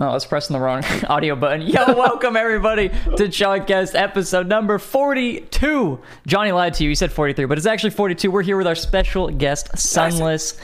[0.00, 1.62] Oh, I was pressing the wrong audio button.
[1.62, 5.98] Yo, welcome everybody to Chalked Cast episode number 42.
[6.26, 6.90] Johnny lied to you.
[6.90, 8.30] He said 43, but it's actually 42.
[8.30, 10.56] We're here with our special guest, Sunless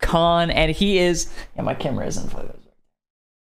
[0.00, 1.30] Khan, and he is.
[1.54, 2.32] Yeah, my camera isn't.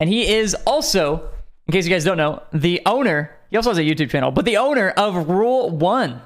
[0.00, 1.28] And he is also,
[1.66, 3.30] in case you guys don't know, the owner.
[3.50, 6.22] He also has a YouTube channel, but the owner of Rule One,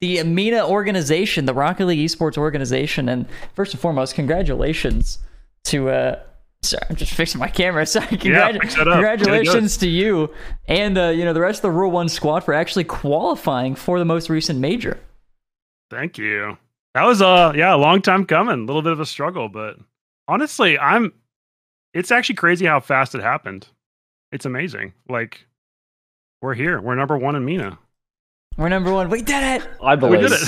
[0.00, 3.10] the MENA organization, the Rocket League Esports organization.
[3.10, 5.18] And first and foremost, congratulations
[5.64, 5.90] to.
[5.90, 6.22] uh
[6.68, 7.86] Sorry, I'm just fixing my camera.
[7.86, 8.94] Sorry, Congratu- fix that up.
[8.94, 10.32] congratulations to you
[10.68, 13.98] and uh, you know the rest of the Rule One squad for actually qualifying for
[13.98, 14.98] the most recent major.
[15.90, 16.58] Thank you.
[16.94, 18.60] That was uh yeah, a long time coming.
[18.62, 19.76] A little bit of a struggle, but
[20.28, 21.12] honestly, I'm
[21.94, 23.68] it's actually crazy how fast it happened.
[24.32, 24.92] It's amazing.
[25.08, 25.46] Like
[26.42, 26.80] we're here.
[26.80, 27.78] We're number one in MENA.
[28.58, 29.10] We're number one.
[29.10, 29.68] We did it.
[29.82, 30.20] I We believe.
[30.22, 30.42] did it.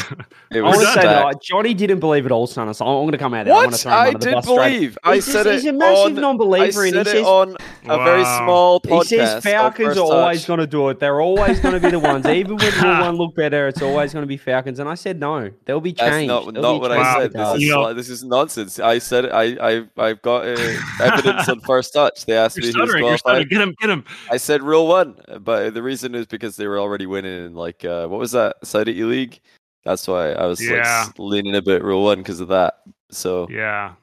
[0.51, 2.73] It I want was to say that Johnny didn't believe it all, son.
[2.73, 3.53] So I'm going to come out there.
[3.55, 3.81] I'm going to What?
[3.81, 4.73] throw him I under the did bus straight.
[4.73, 4.99] believe.
[5.05, 7.27] I He's said just- he's a massive on, non-believer, I and he said it says-
[7.27, 8.39] on a very Wow.
[8.45, 9.05] small He podcast.
[9.09, 11.01] says Falcons are always going to do it.
[11.01, 12.25] They're always going to be the ones.
[12.29, 14.79] Even when Rule One look better, it's always going to be Falcons.
[14.79, 15.51] And I said no.
[15.67, 16.29] There'll be That's change.
[16.29, 17.33] not, not be what change I said.
[17.35, 18.81] the This is, You this is nonsense.
[18.81, 19.33] I said it.
[19.33, 20.57] I, I, I've got uh,
[21.03, 22.25] evidence on first touch.
[22.25, 23.05] They asked You're me who's stuttering.
[23.05, 23.51] You're qualified.
[23.51, 23.75] Get him.
[23.79, 24.05] Get him.
[24.31, 27.85] I said rule one, but the reason is because they were already winning in like
[27.85, 29.41] uh, what was that Saudi E League?
[29.85, 31.05] That's why I was Yeah.
[31.09, 32.81] s- leaning a bit rule one because of that.
[33.11, 33.95] So Yeah.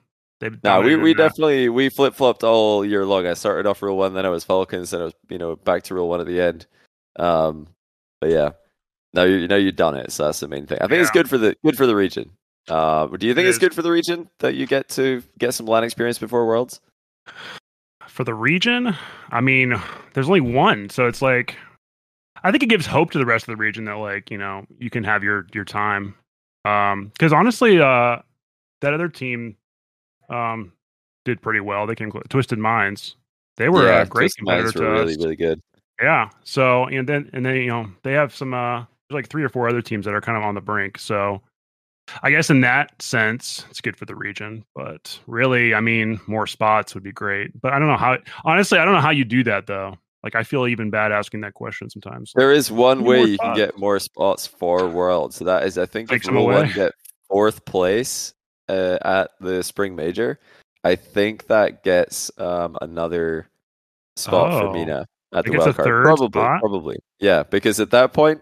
[0.63, 1.29] No, we, we that.
[1.29, 3.25] definitely we flip flopped all year long.
[3.25, 5.83] I started off rule one, then I was Falcons, then I was you know back
[5.83, 6.65] to rule one at the end.
[7.17, 7.67] Um,
[8.21, 8.51] but yeah,
[9.13, 10.77] now you know you've done it, so that's the main thing.
[10.81, 12.31] I think it's good for the good for the region.
[12.67, 13.59] Uh, do you think It it's is.
[13.59, 16.79] good for the region that you get to get some LAN experience before Worlds?
[18.07, 18.95] for the region,
[19.31, 19.75] I mean,
[20.13, 21.55] there's only one, so it's like
[22.45, 24.65] I think it gives hope to the rest of the region that like, you know,
[24.77, 26.13] you can have your your time.
[26.63, 28.19] Um cuz honestly, uh
[28.81, 29.57] that other team
[30.29, 30.71] um
[31.25, 31.87] did pretty well.
[31.87, 32.23] They came close.
[32.29, 33.15] Twisted Minds.
[33.57, 35.23] They were a great Twisted Minds competitor were to really us.
[35.23, 35.59] really good.
[35.99, 36.29] Yeah.
[36.43, 39.49] So and then and then you know they have some uh there's like three or
[39.49, 40.99] four other teams that are kind of on the brink.
[40.99, 41.41] So
[42.21, 44.63] I guess in that sense it's good for the region.
[44.75, 47.59] But really, I mean, more spots would be great.
[47.59, 49.97] But I don't know how honestly I don't know how you do that though.
[50.25, 52.33] Like I feel even bad asking that question sometimes.
[52.35, 55.35] There is one way you can get more spots for Worlds.
[55.35, 56.93] So that is, I think, Take if Rule One get
[57.29, 58.33] fourth place
[58.67, 60.39] uh, at the Spring Major,
[60.83, 63.47] I think that gets um, another
[64.15, 64.59] spot Oh.
[64.59, 66.03] for MENA at the wild card.
[66.03, 66.59] Probably, spot?
[66.59, 67.43] probably, yeah.
[67.43, 68.41] Because at that point,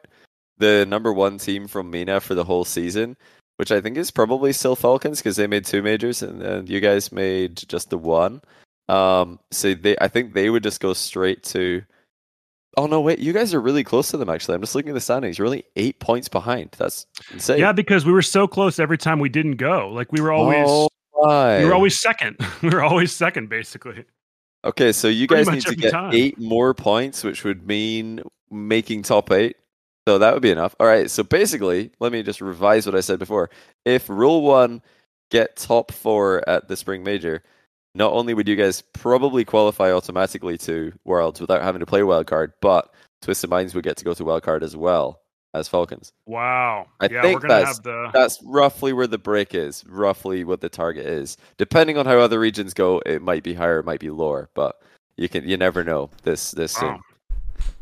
[0.58, 3.18] the number one team from MENA for the whole season,
[3.58, 6.80] which I think is probably still Falcons because they made two majors and, and you
[6.80, 8.42] guys made just the one.
[8.90, 11.84] Um, so they, I think they would just go straight to.
[12.76, 13.02] Oh no!
[13.02, 14.30] Wait, you guys are really close to them.
[14.30, 15.38] Actually, I'm just looking at the standings.
[15.38, 16.72] You're only eight points behind.
[16.78, 17.60] That's insane.
[17.60, 19.90] Yeah, because we were so close every time we didn't go.
[19.90, 22.38] Like we were always Oh, we were always second.
[22.62, 24.04] we were always second basically.
[24.66, 24.92] okay.
[24.92, 26.14] So you pretty guys need to get time.
[26.14, 28.22] eight more points, which would mean
[28.52, 29.56] making top eight.
[30.08, 30.76] So that would be enough.
[30.80, 31.10] All right.
[31.10, 33.50] So basically, let me just revise what I said before.
[33.86, 34.82] If Rule One
[35.32, 37.44] get top four at the Spring Major,
[37.96, 42.54] not only would you guys probably qualify automatically to Worlds without having to play wildcard,
[42.62, 45.20] but Twisted Minds would get to go to wildcard as well
[45.54, 46.12] as Falcons.
[46.26, 46.88] Wow.
[47.00, 50.44] I yeah, think we're gonna that's- have the That's roughly where the break is, roughly
[50.44, 51.38] what the target is.
[51.58, 54.82] Depending on how other regions go, it might be higher, it might be lower, but
[55.16, 56.94] you can you never know this this soon.
[56.94, 57.00] wow.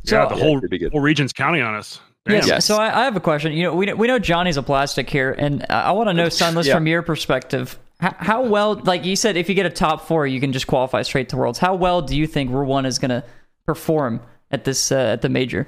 [0.04, 0.92] So- yeah, the Yeah, whole it'd be good.
[0.92, 2.00] whole region's counting on us.
[2.26, 2.36] Damn.
[2.36, 2.48] Yes.
[2.48, 2.66] Yes.
[2.66, 3.54] So I, I have a question.
[3.54, 6.28] You know, we we know Johnny's a plastic here, and I, I want to know,
[6.30, 6.76] Sunless, Yeah.
[6.76, 10.40] from your perspective, how, well, like you said, if you get a top four, you
[10.40, 11.60] can just qualify straight to Worlds.
[11.60, 13.24] How well do you think Rule One is going to
[13.68, 15.68] perform at this uh, at the major?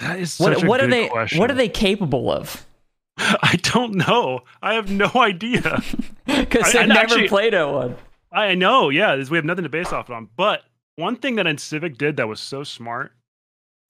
[0.00, 1.38] That is What such a what are good they question.
[1.38, 2.66] what are they capable of?
[3.18, 4.40] I don't know.
[4.62, 5.82] I have no idea.
[6.26, 7.96] Because I- they've I never actually- played at one.
[8.32, 9.16] I know, yeah.
[9.16, 10.28] this- We have nothing to base off it on.
[10.36, 10.62] But
[10.96, 13.12] one thing that Civic did that was so smart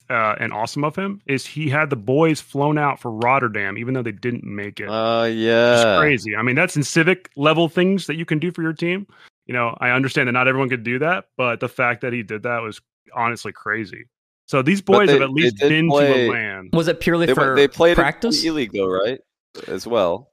[0.09, 3.93] uh, and awesome of him is he had the boys flown out for Rotterdam, even
[3.93, 4.87] though they didn't make it.
[4.89, 6.35] Oh uh yeah, It's crazy.
[6.35, 9.07] I mean, that's Incivic level things that you can do for your team.
[9.45, 12.23] You know, I understand that not everyone could do that, but the fact that he
[12.23, 12.81] did that was
[13.15, 14.05] honestly crazy.
[14.51, 16.69] So these boys they- have at least been play- to a LAN.
[16.73, 18.43] Was it purely They, for they played practice?
[18.43, 19.21] in E League though, right?
[19.69, 20.29] As well.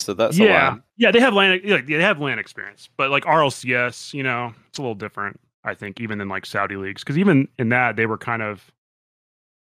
[0.00, 1.62] So that's yeah, a yeah, they have LAN.
[1.64, 5.40] Like, they have LAN experience, but like RLCS, you know, it's a little different.
[5.64, 8.70] I think, even in like Saudi leagues, because even in that they were kind of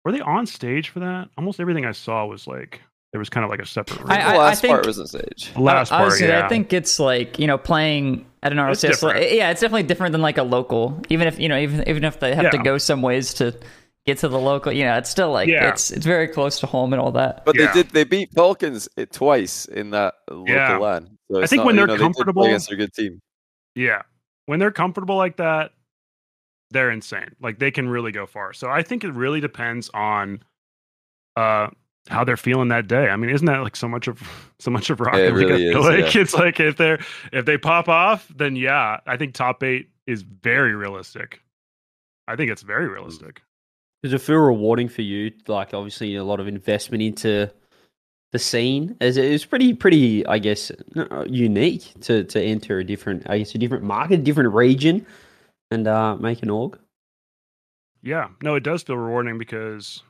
[0.04, 1.28] were they on stage for that?
[1.38, 2.80] Almost everything I saw was like
[3.16, 3.98] there was kind of like a separate.
[4.10, 4.28] I- room.
[4.28, 5.50] the I last think- part was on stage.
[5.54, 6.44] The last I, part, honestly, yeah.
[6.44, 9.02] I think it's like you know playing at an It's RLCS.
[9.02, 11.00] like- yeah, it's definitely different than like a local.
[11.08, 13.58] Even if you know, even even if they have to go some ways to
[14.04, 15.70] get to the local, you know, it's still like Yeah.
[15.70, 17.36] it's it's very close to home and all that.
[17.38, 17.42] Yeah.
[17.46, 17.90] But they did.
[17.90, 20.76] They beat Falcons twice in that local Yeah.
[20.76, 21.16] LAN.
[21.32, 23.22] So I think not- when they're know, they comfortable- against a good team.
[23.74, 24.02] Yeah.
[24.44, 25.72] When they're comfortable like that,
[26.70, 27.34] they're insane.
[27.40, 28.52] Like they can really go far.
[28.52, 30.40] So I think it really depends on
[31.36, 31.68] uh
[32.08, 33.08] how they're feeling that day.
[33.08, 34.22] I mean, isn't that like so much of
[34.58, 35.46] so much of Rocket it League?
[35.46, 36.20] I really feel is, like yeah.
[36.20, 37.00] it's like if they're
[37.32, 41.42] if they pop off, then yeah, I think top eight is very realistic.
[42.28, 43.42] I think it's very realistic.
[44.02, 45.32] Does it feel rewarding for you?
[45.46, 47.50] Like obviously a lot of investment into
[48.32, 48.96] the scene.
[49.00, 53.38] As it was pretty, pretty, I guess, uh, unique to to enter a different, I
[53.38, 55.06] guess, a different market, different region,
[55.70, 56.78] and uh, make an org.
[58.02, 60.02] Yeah, no, it does feel rewarding because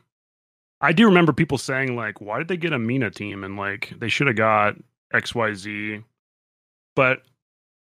[0.80, 3.92] I do remember people saying like, "Why did they get a MENA team?" and like
[3.98, 4.76] they should have got
[5.12, 6.00] X Y Z,
[6.94, 7.22] but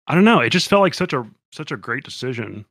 [0.06, 0.40] I don't know.
[0.40, 2.64] It just felt like such a such a great decision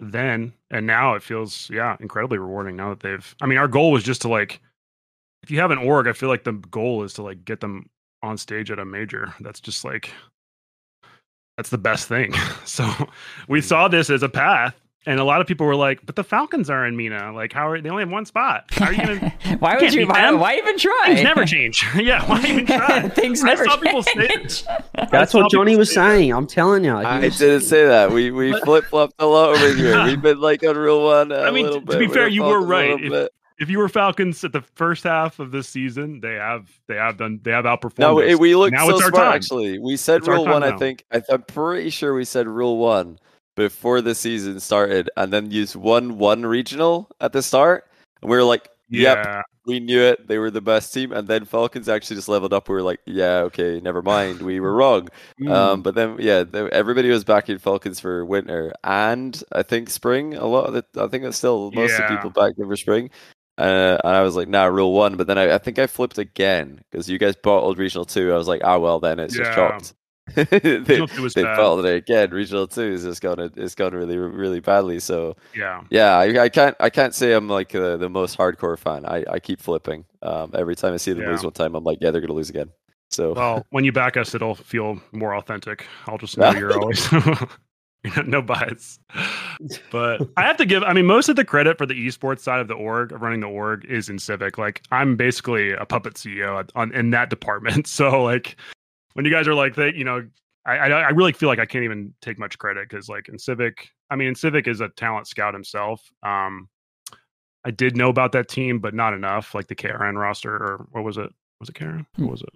[0.00, 2.76] then, and now it feels yeah incredibly rewarding.
[2.76, 4.60] Now that they've, I mean, our goal was just to like,
[5.42, 7.88] if you have an org, I feel like the goal is to like get them
[8.22, 9.34] on stage at a major.
[9.40, 10.10] That's just like
[11.56, 12.34] that's the best thing.
[12.64, 12.86] So
[13.48, 13.66] we hmm.
[13.66, 14.78] saw this as a path.
[15.06, 17.32] And a lot of people were like, "But the Falcons are in MENA.
[17.32, 18.64] Like, how are they only have one spot?
[18.70, 19.34] How are you gonna?
[19.58, 20.00] why would you?
[20.00, 21.02] beat Why, why even try?
[21.06, 21.86] Things never change.
[21.96, 23.08] yeah, why even try?
[23.08, 24.64] Things I never saw people say change.
[25.10, 26.10] That's saw what Johnny was say that.
[26.16, 26.32] saying.
[26.32, 26.94] I'm telling you.
[26.94, 28.10] I didn't say that.
[28.10, 30.04] We we flip flopped a lot over here.
[30.04, 31.32] We've been like Unreal One.
[31.32, 31.98] a I mean, little to bit.
[32.00, 33.00] be fair, the you were right.
[33.02, 33.28] If-
[33.60, 37.16] If you were Falcons at the first half of this season, they have they have
[37.16, 37.98] done they have outperformed.
[37.98, 38.26] No, us.
[38.26, 39.24] we- we looked now so it's our smart.
[39.24, 39.34] time.
[39.34, 40.62] Actually, we said It's Rule time One.
[40.62, 43.18] I think I, I'm pretty sure we said Rule One
[43.58, 47.84] before the season started, and then used one one regional at the start.
[48.22, 50.28] And we were like, "Yep, Yeah, we knew it.
[50.28, 52.68] They were the best team." And then Falcons actually just leveled up.
[52.68, 54.40] We were like, "Yeah, okay, never mind.
[54.42, 55.08] We were wrong."
[55.40, 55.52] Mm.
[55.52, 60.34] Um, but then, yeah, everybody was backing Falcons for winter, and I think spring.
[60.34, 62.16] A lot of the, I think it's still most of Yeah.
[62.16, 63.10] people backing for spring.
[63.58, 65.16] Uh, and I was like, nah, rule one.
[65.16, 68.32] But then I, I think I flipped again because you guys bottled regional two.
[68.32, 69.54] I was like, ah, well, then it's just Yeah.
[69.54, 69.94] chopped.
[70.34, 70.44] they
[71.34, 71.84] they bad.
[71.84, 72.30] again.
[72.30, 73.38] Regional two is just gone.
[73.56, 75.00] It's gone really, really badly.
[75.00, 75.82] So yeah.
[75.90, 79.04] yeah, I, I can't, I can't say I'm like uh, the most hardcore fan.
[79.06, 80.04] I, I keep flipping.
[80.22, 81.30] Um, every time I see them Yeah.
[81.30, 82.70] lose one time, I'm like, yeah, they're gonna lose again.
[83.10, 85.86] So Well, when you back us, it'll feel more authentic.
[86.06, 87.08] I'll just know you're always
[88.26, 88.98] no bias.
[89.90, 90.82] But I have to give.
[90.82, 93.40] I mean, most of the credit for the esports side of the org, of running
[93.40, 94.56] the org, is Incivic.
[94.56, 97.86] Like, I'm basically a puppet CEO on in that department.
[97.88, 98.56] So, like,
[99.18, 100.24] when you guys are like that, you know,
[100.64, 103.88] I I, I really feel like I can't even take much credit because, like, Incivic,
[104.10, 106.08] I mean, Civic is a talent scout himself.
[106.22, 106.68] Um,
[107.64, 109.56] I did know about that team, but not enough.
[109.56, 111.34] Like the KRN roster, or what was it?
[111.58, 112.06] Was it Karen?
[112.14, 112.50] What was it?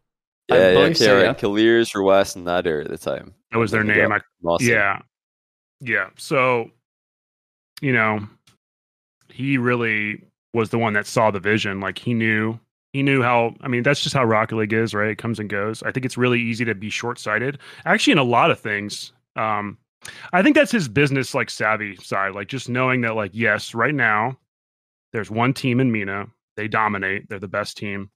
[0.51, 1.35] Yeah, yeah, believe so, Karen, yeah.
[1.35, 3.35] Kiileerrz, Ruas, and Nader at the time.
[3.51, 4.21] That was their And then we name.
[4.45, 5.01] got I Yeah.
[5.81, 6.11] Yeah.
[6.17, 6.71] So,
[7.81, 8.21] you know,
[9.31, 10.23] he really
[10.55, 11.81] was the one that saw the vision.
[11.81, 12.57] Like he knew
[12.93, 15.11] he knew how I mean, that's just how Rocket League is, right?
[15.11, 15.83] It comes and goes.
[15.83, 17.59] I think it's really easy to be short sighted.
[17.85, 19.13] Actually, in a lot of things.
[19.37, 19.79] Um,
[20.33, 22.35] I think that's his business like savvy side.
[22.35, 24.37] Like just knowing that, like, yes, right now
[25.13, 26.27] there's one team in MENA.
[26.57, 27.29] They dominate.
[27.29, 28.11] They're the best team.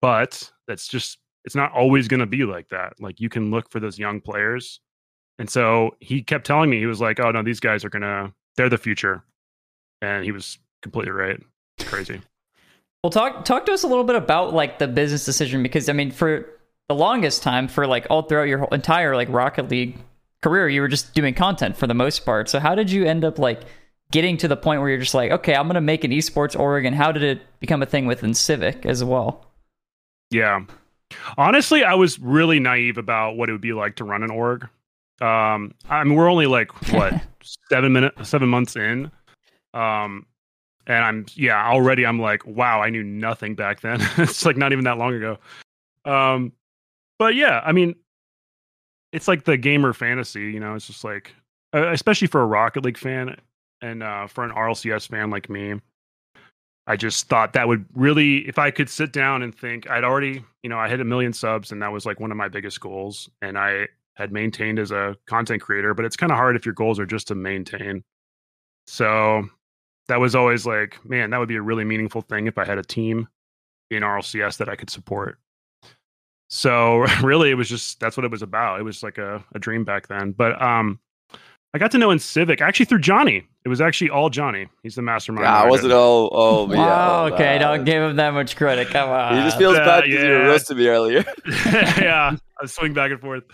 [0.00, 2.94] But that's just it's not always gonna be like that.
[3.00, 4.80] Like you can look for those young players
[5.40, 8.02] and so he kept telling me, he was like, oh, no, these guys are going
[8.02, 9.24] to, they're the future.
[10.02, 11.40] And he was completely right.
[11.78, 12.20] It's crazy.
[13.02, 15.92] Well, talk talk to us a little bit about like the business decision because I
[15.92, 16.46] mean, for
[16.88, 19.98] the longest time, for like all throughout your whole entire like Rocket League
[20.42, 22.48] career, you were just doing content for the most part.
[22.48, 23.62] So how did you end up like
[24.10, 26.84] getting to the point where you're just like, okay, I'm gonna make an esports org,
[26.84, 29.46] and how did it become a thing within Civic as well?
[30.30, 30.64] Yeah.
[31.36, 34.68] Honestly, I was really naive about what it would be like to run an org.
[35.20, 37.14] Um, I mean, we're only like, what,
[37.68, 39.10] seven minutes, seven months in.
[39.74, 40.26] Um,
[40.86, 44.00] and I'm, yeah, already I'm like, wow, I knew nothing back then.
[44.18, 45.38] it's like not even that long ago.
[46.04, 46.52] Um,
[47.18, 47.94] but yeah, I mean,
[49.12, 51.34] it's like the gamer fantasy, you know, it's just like,
[51.72, 53.36] especially for a Rocket League fan
[53.82, 55.80] and uh, for an RLCS fan like me,
[56.86, 60.42] I just thought that would really, if I could sit down and think, I'd already,
[60.62, 62.80] you know, I hit a million subs and that was like one of my biggest
[62.80, 63.28] goals.
[63.42, 66.74] And I had maintained as a content creator, but it's kind of hard if your
[66.74, 68.02] goals are just to maintain.
[68.86, 69.48] So
[70.10, 72.78] that was always like, man, that would be a really meaningful thing if I had
[72.78, 73.28] a team
[73.90, 75.38] in RLCS that I could support.
[76.48, 78.80] So really, it was just that's what it was about.
[78.80, 80.32] It was like a, a dream back then.
[80.32, 80.98] But um,
[81.72, 83.46] I got to know Incivic actually through Johnny.
[83.64, 84.68] It was actually all Johnny.
[84.82, 85.44] He's the mastermind.
[85.44, 86.28] Yeah, behind was it all?
[86.32, 86.78] Oh, yeah.
[86.78, 87.58] Wow, all okay, that.
[87.58, 88.88] don't give him that much credit.
[88.88, 89.36] Come on.
[89.36, 90.38] He just feels Uh, bad because you yeah.
[90.38, 91.24] roasted me earlier.
[91.66, 93.44] yeah, I swing back and forth.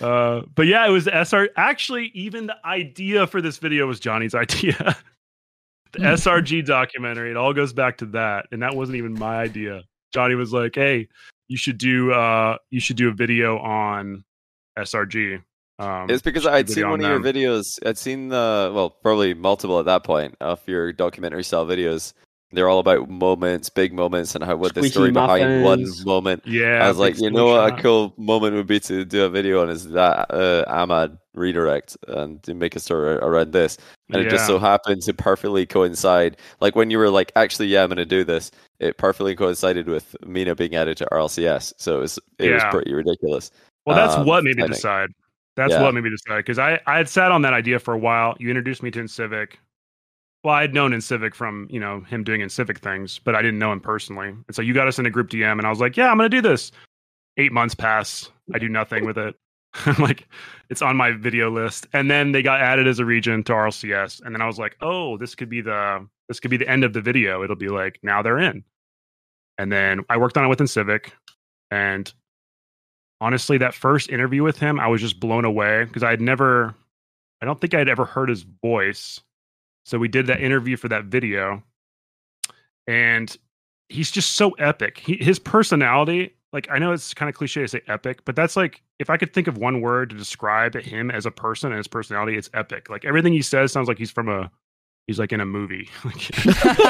[0.00, 1.50] Uh, but yeah, it was the SR.
[1.56, 4.96] Actually, even the idea for this video was Johnny's idea.
[5.98, 6.14] The.
[6.14, 7.30] SRG documentary.
[7.30, 9.82] It all goes back to that, and that wasn't even my idea.
[10.12, 11.08] Johnny was like, "Hey,
[11.48, 14.24] you should do uh, you should do a video on
[14.78, 15.42] SRG."
[15.78, 17.64] Um, It's because should do a I'd seen one on of your videos.
[17.84, 22.12] I'd seen the well, probably multiple at that point of your documentary style videos.
[22.54, 26.46] They're all about moments, big moments, and how what the Squishy story behind one moment.
[26.46, 29.28] Yeah, I was like, you know what, a cool moment would be to do a
[29.28, 33.76] video on is that uh, Ahmad redirect and to make a story around this.
[34.10, 36.36] And it just so happened to perfectly coincide.
[36.60, 38.50] Like when you were like, actually, yeah, I'm going to do this.
[38.78, 42.92] It perfectly coincided with MENA being added to RLCS, so it was it was pretty
[42.92, 43.50] ridiculous.
[43.86, 45.10] Well, that's um, what made me decide.
[45.56, 45.82] That's Yeah.
[45.82, 48.34] what made me decide because I, I had sat on that idea for a while.
[48.38, 49.58] You introduced me to Civic.
[50.44, 53.58] Well, I had known Incivic from you know him doing Incivic things, but I didn't
[53.58, 54.28] know him personally.
[54.28, 56.18] And so you got us in a group DM, and I was like, "Yeah, I'm
[56.18, 56.70] gonna do this."
[57.38, 59.34] Eight months pass, I do nothing with it.
[59.86, 60.28] I'm like,
[60.70, 64.20] it's on my video list, and then they got added as a region to RLCS,
[64.22, 66.84] and then I was like, "Oh, this could be the this could be the end
[66.84, 67.42] of the video.
[67.42, 68.62] It'll be like now they're in."
[69.58, 71.14] And then I worked on it within Civic,
[71.70, 72.12] and
[73.20, 76.74] honestly, that first interview with him, I was just blown away because I had never,
[77.40, 79.20] I don't think I had ever heard his voice.
[79.84, 81.62] So we did that interview for that video,
[82.86, 83.36] and
[83.88, 84.98] he's just so epic.
[84.98, 88.56] He, his personality, like I know it's kind of cliche to say epic, but that's
[88.56, 91.76] like if I could think of one word to describe him as a person and
[91.78, 92.88] his personality, it's epic.
[92.90, 94.50] Like everything he says sounds like he's from a,
[95.06, 95.88] he's like in a movie.
[96.04, 96.16] Like,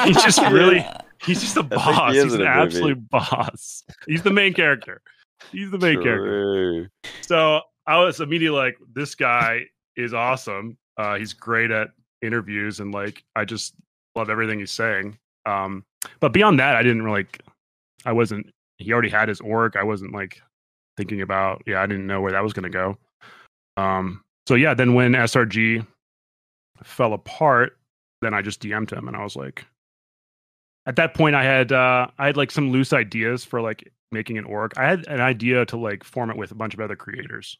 [0.05, 0.85] he's just really,
[1.21, 2.15] he's just a boss.
[2.15, 2.49] is He's an movie.
[2.49, 3.83] absolute boss.
[4.07, 5.01] He's the main character.
[5.51, 6.89] He's the main character.
[7.21, 9.65] So I was immediately like, this guy
[9.97, 10.77] is awesome.
[10.97, 11.89] Uh, he's great at
[12.21, 13.75] interviews and like I just
[14.15, 15.17] love everything he's saying.
[15.45, 15.83] Um,
[16.19, 17.25] but beyond that, I didn't really.
[18.05, 18.47] I wasn't.
[18.77, 19.77] He already had his org.
[19.77, 20.41] I wasn't like
[20.97, 21.63] thinking about.
[21.65, 22.97] Yeah, I didn't know where that was going to go.
[23.77, 24.21] Um.
[24.47, 25.85] So yeah, then when SRG
[26.83, 27.77] fell apart,
[28.21, 29.65] then I just DM'd him and I was like,
[30.85, 34.37] at that point, I had uh, I had like some loose ideas for like making
[34.37, 34.73] an org.
[34.77, 37.57] I had an idea to like form it with a bunch of other creators.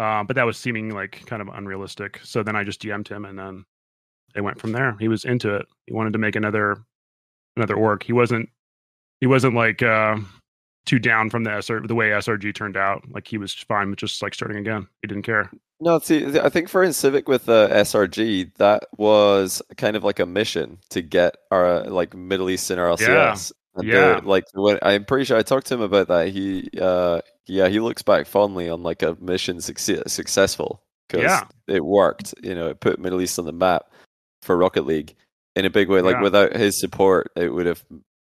[0.00, 2.20] Um, but that was seeming like kind of unrealistic.
[2.24, 3.66] So then I just DM'd him and then
[4.34, 4.96] it went from there.
[4.98, 5.66] He was into it.
[5.86, 6.78] He wanted to make another
[7.56, 8.02] another org.
[8.02, 8.48] He wasn't
[9.20, 10.16] he wasn't like uh
[10.86, 13.04] too down from the SR the way SRG turned out.
[13.10, 14.86] Like he was fine with just like starting again.
[15.02, 15.50] He didn't care.
[15.82, 20.26] No, see, I think for Incivic with uh, SRG, that was kind of like a
[20.26, 23.52] mission to get our uh, like Middle Eastern RLCS.
[23.80, 24.20] And Yeah.
[24.20, 26.28] the- like when I'm pretty sure I talked to him about that.
[26.28, 31.44] He, uh, yeah, he looks back fondly on like a mission succe- successful because Yeah.
[31.66, 32.34] it worked.
[32.42, 33.90] You know, it put Middle East on the map
[34.42, 35.14] for Rocket League
[35.56, 36.00] in a big way.
[36.00, 36.22] Like Yeah.
[36.22, 37.84] without his support, it would have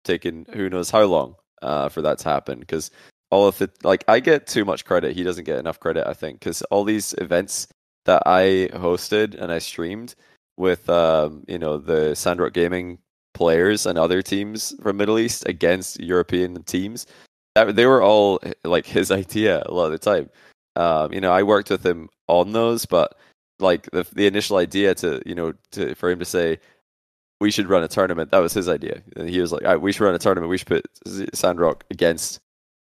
[0.06, 2.60] taken who knows how long uh, for that to happen.
[2.60, 2.89] Because
[3.32, 5.15] all of it, like I get too much credit.
[5.15, 7.68] He doesn't get enough credit, I think, because all these events
[8.06, 10.15] that I hosted and I streamed
[10.58, 13.00] with, um, you know, the Sandrock Gaming
[13.39, 17.08] players and other teams from Middle East against European teams,
[17.55, 20.29] that, they were all like his idea a lot of the time.
[20.75, 23.17] Um, you know, I worked with him on those, but
[23.60, 26.60] like the the initial idea to you know to for him to say
[27.41, 29.01] we should run a tournament that was his idea.
[29.15, 30.50] And he was like "All right, we should run a tournament.
[30.50, 30.86] We should put
[31.34, 32.39] Sandrock against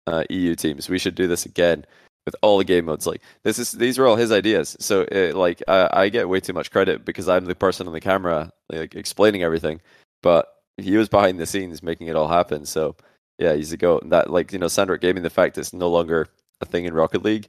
[0.08, 0.90] uh, EU teams.
[0.90, 1.86] We should do this again
[2.26, 3.08] with all the game modes.
[3.08, 4.76] Like this is these were all his ideas.
[4.80, 7.94] So uh like I, I get way too much credit because I'm the person on
[7.94, 9.82] the camera like explaining everything
[10.22, 10.48] but
[10.78, 12.96] he was behind the scenes making it all happen so
[13.38, 15.90] yeah he's a goat and that like you know Sandrock Gaming the fact it's no
[15.90, 16.28] longer
[16.62, 17.48] a thing in Rocket League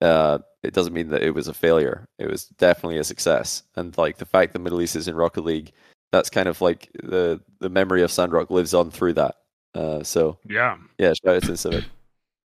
[0.00, 2.06] uh, it doesn't mean that it was a failure.
[2.18, 3.62] It was definitely a success.
[3.76, 5.72] And like the fact that Middle East is in Rocket League,
[6.12, 9.36] that's kind of like the the memory of Sandrock lives on through that.
[9.74, 10.76] Uh, so Yeah.
[10.98, 11.84] yeah, shout out to Civic.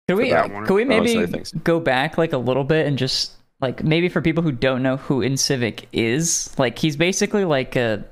[0.07, 0.65] Could we that uh, one.
[0.65, 4.09] could we Oh, maybe sorry, go back like a little bit and just like maybe
[4.09, 8.03] for people who don't know who InCivic is, like he's basically like a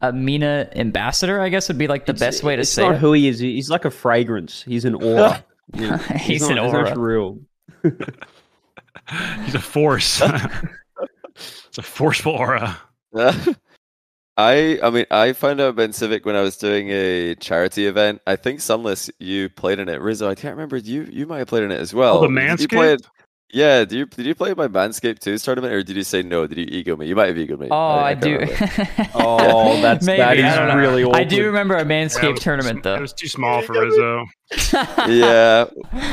[0.00, 2.82] a MENA ambassador, I guess would be like the It's- best way to it's say
[2.82, 2.98] not it.
[2.98, 3.38] who he is.
[3.38, 4.62] He's like a fragrance.
[4.62, 5.44] He's an aura.
[5.72, 6.98] Yeah, He's not- an he's aura.
[6.98, 7.38] real.
[9.44, 10.20] He's a force.
[10.20, 12.78] it's a forceful aura.
[14.36, 18.20] I I mean I found out about Civic when I was doing a charity event.
[18.26, 20.00] I think Sunless you played in it.
[20.00, 22.18] Rizzo, I can't remember you you might have played in it as well.
[22.24, 23.00] Oh, the You played
[23.54, 26.46] Yeah, did you did you play my Manscaped 2's tournament or did you say no?
[26.46, 27.06] Did you ego me?
[27.06, 27.68] You might have egoed me.
[27.70, 29.06] Oh, I, can't do.
[29.14, 30.76] Oh, that's Maybe, that I don't know.
[30.82, 31.20] really awkward.
[31.20, 32.96] I do remember a Yeah, Manscaped was- tournament though.
[32.96, 34.26] It was too small for Rizzo.
[35.08, 35.64] yeah,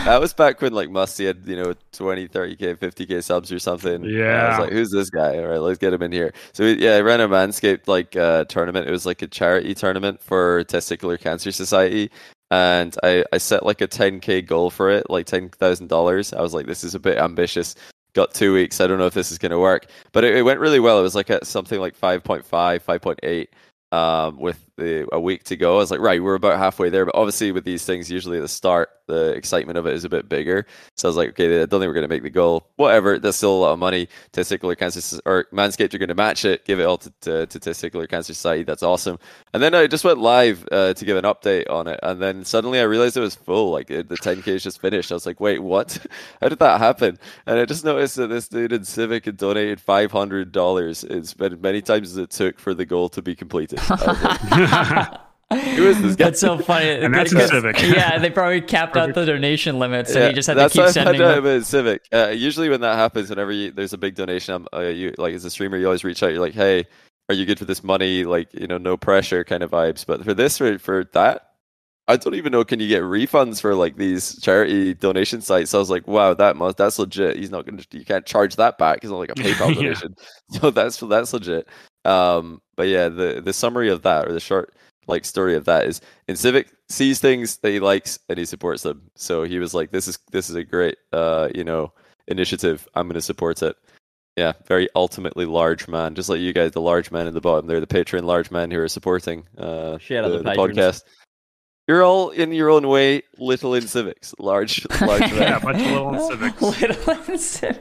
[0.06, 3.96] that was back when like Musty had you know 20, 30k, 50k subs or something.
[3.96, 4.50] And I Yeah.
[4.50, 5.38] was like, who's this guy?
[5.38, 6.34] All right, let's get him in here.
[6.54, 8.88] So we, yeah, I ran a Manscaped like uh, tournament.
[8.88, 12.12] It was like a charity tournament for Testicular Cancer Society,
[12.52, 16.34] and I I set like a 10k goal for it, like ten thousand dollars.
[16.34, 17.76] I was like, this is a bit ambitious.
[18.14, 18.82] Got two weeks.
[18.82, 21.00] I don't know if this is going to work, but it, it went really well.
[21.00, 23.48] It was like at something like 5.5, 5.8
[23.98, 25.76] um, with the, a week to go.
[25.76, 27.06] I was like, right, we're about halfway there.
[27.06, 30.10] But obviously, with these things, usually at the start, the excitement of it is a
[30.10, 30.66] bit bigger.
[30.96, 32.68] So I was like, okay, I don't think we're going to make the goal.
[32.78, 34.08] Whatever, that's still a lot of money.
[34.32, 37.60] Testicular Cancer or Manscaped are going to match it, give it all to, to, to
[37.60, 38.64] Testicular Cancer Society.
[38.64, 39.20] That's awesome.
[39.54, 42.00] And then I just went live uh, to give an update on it.
[42.02, 43.72] And then suddenly I realized it was full.
[43.72, 45.12] Like the 10K is just finished.
[45.12, 46.06] I was like, wait, what?
[46.42, 47.20] How did that happen?
[47.46, 51.12] And I just noticed that this dude Incivic had donated $500.
[51.12, 53.80] It's been many times as it took for the goal to be completed.
[55.52, 56.26] I was Who is this guy?
[56.26, 56.90] That's so funny.
[56.90, 57.82] And that's in because- Civic.
[57.84, 60.82] yeah, they probably capped out the donation limits, and Yeah, you just had to keep
[60.82, 61.46] what sending found out them.
[61.46, 62.02] about Civic.
[62.14, 65.34] Uh, usually, when that happens, whenever you, there's a big donation, um, uh, you like
[65.36, 66.32] as a streamer, you always reach out.
[66.32, 66.86] You're like, "Hey,
[67.30, 70.06] are you good for this money?" Like, you know, no pressure kind of vibes.
[70.06, 71.48] But for this, for, for that,
[72.08, 72.64] I don't even know.
[72.64, 75.72] Can you get refunds for like these charity donation sites?
[75.72, 78.56] So I was like, "Wow, that must that's legit." He's not gonna, you can't charge
[78.56, 79.00] that back.
[79.04, 79.74] It's not like a PayPal Yeah.
[79.76, 80.16] donation.
[80.62, 81.68] So that's that's legit.
[82.06, 84.74] Um, but yeah, the the summary of that or the short
[85.08, 89.10] like story of that is Incivic sees things that he likes and he supports them.
[89.16, 91.94] So he was like, "This is this is a great uh you know
[92.28, 92.88] initiative.
[92.96, 93.76] I'm going to support it."
[94.38, 97.68] Yeah, very ultimately large man, just like you guys, the large man in the bottom.
[97.68, 101.04] They're the patron large men who are supporting uh Shout out the, the the podcast.
[101.88, 106.12] You're all in your own way, little Incivics, large large Yeah, a bunch of little
[106.12, 106.62] Incivics.
[106.62, 107.80] Little Incivic.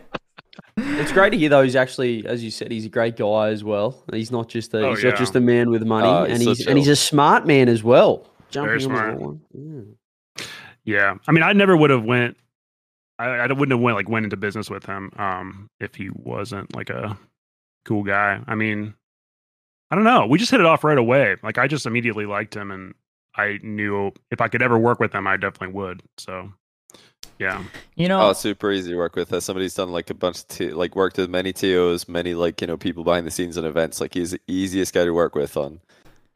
[0.76, 1.62] It's great to hear though.
[1.62, 4.02] He's actually, as you said, he's a great guy as well.
[4.12, 5.10] He's not just a Oh, he's yeah.
[5.10, 7.82] not just a man with money, he's and he's and he's a smart man as
[7.82, 8.26] well.
[8.50, 9.36] Jumping Very on smart.
[9.52, 10.46] Yeah.
[10.84, 12.36] Yeah, I mean, I never would have went.
[13.18, 16.74] I, I wouldn't have went like went into business with him um, if he wasn't
[16.74, 17.18] like a
[17.84, 18.40] cool guy.
[18.46, 18.94] I mean,
[19.90, 20.26] I don't know.
[20.26, 21.36] We just hit it off right away.
[21.42, 22.94] Like I just immediately liked him, and
[23.36, 26.02] I knew if I could ever work with him, I definitely would.
[26.16, 26.50] So,
[27.40, 27.64] yeah,
[27.96, 29.32] You know, Oh, super easy to work with.
[29.32, 32.60] As somebody's done like a bunch of t- like worked with many TOs, many like
[32.60, 34.00] you know people behind the scenes and events.
[34.00, 35.80] Like he's the easiest guy to work with on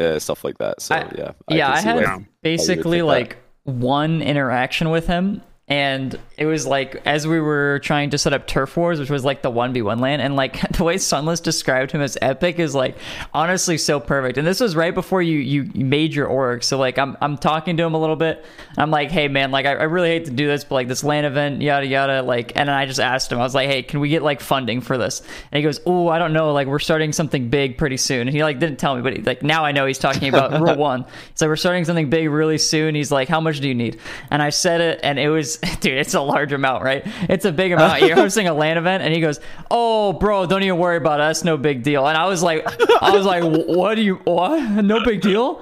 [0.01, 0.81] uh, stuff like that.
[0.83, 3.05] So I- yeah, yeah, I had basically pick that.
[3.05, 5.43] like one interaction with him.
[5.67, 9.25] And it was like as we were trying to set up Turf Wars, which was
[9.25, 12.59] like the one v one LAN, and like the way Sunless described him as epic
[12.59, 12.99] is like
[13.33, 14.37] honestly so perfect.
[14.37, 17.79] And this was right before you you made your org, so like I'm I'm talking
[17.79, 18.45] to him a little bit.
[18.77, 21.03] I'm like, hey man, like I, I really hate to do this, but like this
[21.03, 22.53] LAN event, yada yada, like.
[22.57, 24.83] And then I just asked him, I was like, hey, can we get like funding
[24.83, 25.21] for this?
[25.51, 28.29] And he goes, oh, I don't know, like we're starting something big pretty soon.
[28.29, 30.53] And he like didn't tell me, but he, like now I know he's talking about
[30.61, 31.07] rule one.
[31.37, 32.95] So we're starting something big really soon.
[32.95, 33.99] He's like, how much do you need?
[34.31, 37.03] And I said it, and it was, dude, it's a large amount, right?
[37.29, 37.77] It's a big uh.
[37.77, 38.03] amount.
[38.03, 39.41] You're hosting a LAN event, and he goes,
[39.71, 41.25] oh, bro, don't even worry about it.
[41.25, 42.07] That's no big deal.
[42.07, 42.67] And I was like,
[43.03, 44.85] I was like, what do you, what?
[44.85, 45.61] No big deal?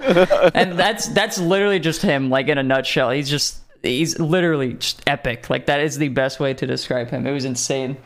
[0.55, 3.11] And that's that's literally just him, like in a nutshell.
[3.11, 3.59] He's just.
[3.83, 5.51] He's literally just epic.
[5.51, 7.27] Like that is the best way to describe him.
[7.27, 7.97] It was insane.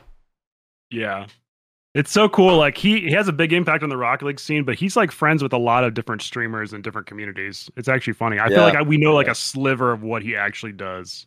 [0.90, 1.26] yeah.
[1.96, 2.58] It's so cool.
[2.58, 5.10] Like he, he has a big impact on the Rocket League scene, but he's like
[5.10, 7.70] friends with a lot of different streamers and different communities.
[7.74, 8.38] It's actually funny.
[8.38, 11.26] I feel like I, we know like a sliver of what he actually does.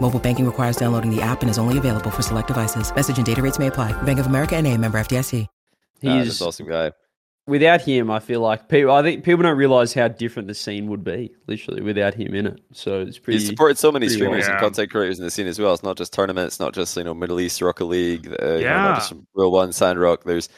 [0.00, 2.94] Mobile banking requires downloading the app and is only available for select devices.
[2.94, 3.92] Message and data rates may apply.
[4.02, 5.46] Bank of America and a member FDIC.
[6.00, 6.92] He's that's an awesome guy.
[7.46, 8.90] without him, I feel like people.
[8.90, 12.46] I think people don't realize how different the scene would be, literally, without him in
[12.46, 12.60] it.
[12.72, 13.38] So it's pretty.
[13.38, 15.72] He's supported so many pretty streamers and content creators in the scene as well.
[15.72, 18.56] It's not just tournaments, not just you know Middle East Rocket League, uh, you know,
[18.58, 18.82] Yeah.
[18.82, 20.24] not just Rule One, Sandrock.
[20.24, 20.48] There's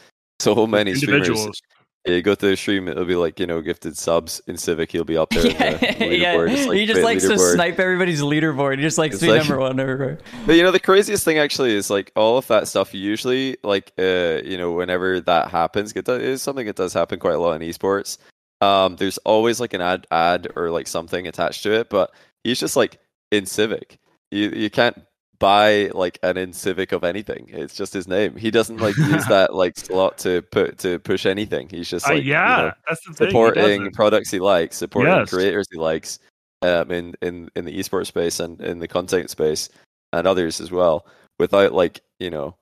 [0.40, 1.61] so many streamers.
[2.07, 4.90] Yeah, go to the stream, it'll be like you know gifted subs Incivic.
[4.92, 5.47] He'll be up there.
[5.47, 6.35] Yeah, the yeah.
[6.35, 6.51] leaderboard.
[6.51, 8.77] It's he just likes to snipe everybody's leaderboard.
[8.77, 10.19] He just likes It's to be like- number one everywhere.
[10.47, 12.95] But you know, the craziest thing actually is like all of that stuff.
[12.95, 17.19] Usually, like uh, you know, whenever that happens, it does, is something that does happen
[17.19, 18.19] quite a lot in esports.
[18.61, 21.90] Um, there's always like an ad, ad or like something attached to it.
[21.90, 22.12] But
[22.45, 22.99] he's just like
[23.33, 23.97] Incivic.
[24.31, 25.03] You you can't
[25.38, 27.46] buy like an Incivic of anything.
[27.49, 28.37] It's just his name.
[28.37, 31.68] He doesn't like use that like slot to put to push anything.
[31.68, 33.27] He's just Uh, like you yeah, know, that's the thing.
[33.29, 33.94] he supporting doesn't.
[33.94, 35.31] products he likes, supporting Yes.
[35.31, 36.18] creators he likes,
[36.62, 39.68] um, in in in the esports space and in the content space
[40.12, 41.07] and others as well,
[41.38, 42.57] without like you know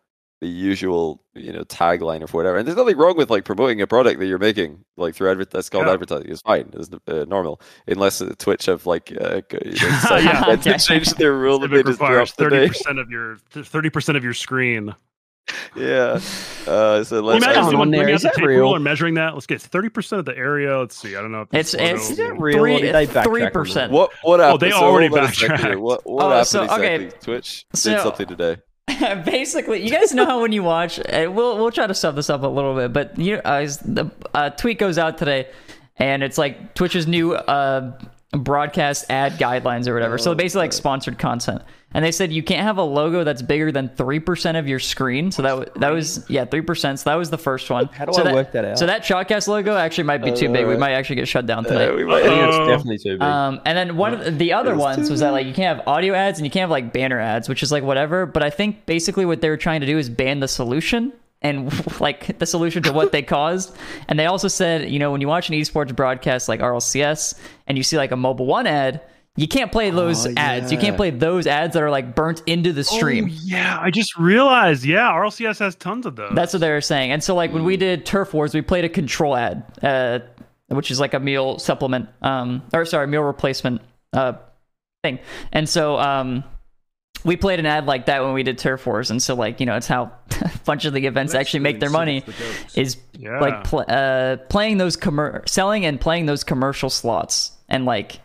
[0.44, 2.58] the usual you know tagline or whatever.
[2.58, 5.50] And there's nothing wrong with like promoting a product that you're making like through advert.
[5.50, 5.92] That's called Yeah.
[5.94, 6.30] advertising.
[6.30, 6.70] It's fine.
[6.74, 10.40] It's uh, normal, unless uh, Twitch have like uh, g- you know, decided Yeah.
[10.46, 10.78] that to Okay.
[10.78, 12.68] change their rule that they Civic just requires thirty name.
[12.68, 14.94] percent of your thirty percent of your screen.
[15.76, 16.20] Yeah.
[16.66, 18.34] Uh, so Can you let's imagine Going someone on there, bringing out is the that
[18.36, 18.58] tape real?
[18.60, 19.34] rule and measuring that?
[19.34, 20.78] Let's get thirty percent of the area.
[20.78, 21.16] Let's see.
[21.16, 21.42] I don't know.
[21.42, 22.58] If It's it's photo- Is that real?
[22.58, 23.52] three Or did they backtrack on three that?
[23.52, 23.92] percent.
[23.92, 24.60] What what Oh, happened?
[24.62, 25.56] they so already hold on a second here.
[25.56, 25.80] backtracked.
[25.80, 26.94] What what Oh, happened so, okay.
[26.94, 27.20] exactly?
[27.34, 28.56] Twitch So- did something today.
[29.24, 32.28] Basically, you guys know how when you watch, uh, we'll we'll try to sum this
[32.30, 35.48] up a little bit, but you uh, the uh, tweet goes out today,
[35.96, 37.98] and it's like Twitch's new uh,
[38.32, 40.18] broadcast ad guidelines or whatever.
[40.18, 41.62] so basically, like sponsored content,
[41.94, 44.80] and they said you can't have a logo that's bigger than three percent of your
[44.80, 45.30] screen.
[45.30, 46.98] So that w- that was yeah three percent.
[46.98, 47.86] So that was the first one.
[47.86, 48.78] How do so I work that out?
[48.78, 50.66] So that Chalked Cast logo actually might be too big.
[50.66, 51.86] We Uh, might actually get shut down today.
[51.88, 52.66] Uh, we I think it's Uh-oh.
[52.66, 53.22] definitely too big.
[53.22, 55.86] Um, and then one of the, the other ones was that like you can't have
[55.88, 58.26] audio ads and you can't have like banner ads, which is like whatever.
[58.26, 61.70] But I think basically what they were trying to do is ban the solution and
[62.00, 63.76] like the solution to what they caused.
[64.08, 67.78] And they also said, you know, when you watch an esports broadcast like RLCS and
[67.78, 69.00] you see like a mobile one ad,
[69.36, 70.70] you can't play those Oh, ads.
[70.70, 73.24] You can't play those ads that are like burnt into the stream.
[73.30, 74.84] Oh, yeah, I just realized.
[74.84, 76.32] Yeah, RLCS has tons of those.
[76.34, 77.10] That's what they were saying.
[77.10, 80.20] And so, like when we did Turf Wars, we played a control ad, uh,
[80.68, 84.34] which is like a meal supplement, um, or sorry, meal replacement uh,
[85.02, 85.18] thing.
[85.52, 86.44] And so, um,
[87.24, 89.10] we played an ad like that when we did Turf Wars.
[89.10, 91.90] And so, like you know, it's how a bunch of the events actually make their
[91.90, 92.22] money
[92.76, 93.40] is Yeah.
[93.40, 98.20] like pl- uh, playing those commer- selling and playing those commercial slots and like.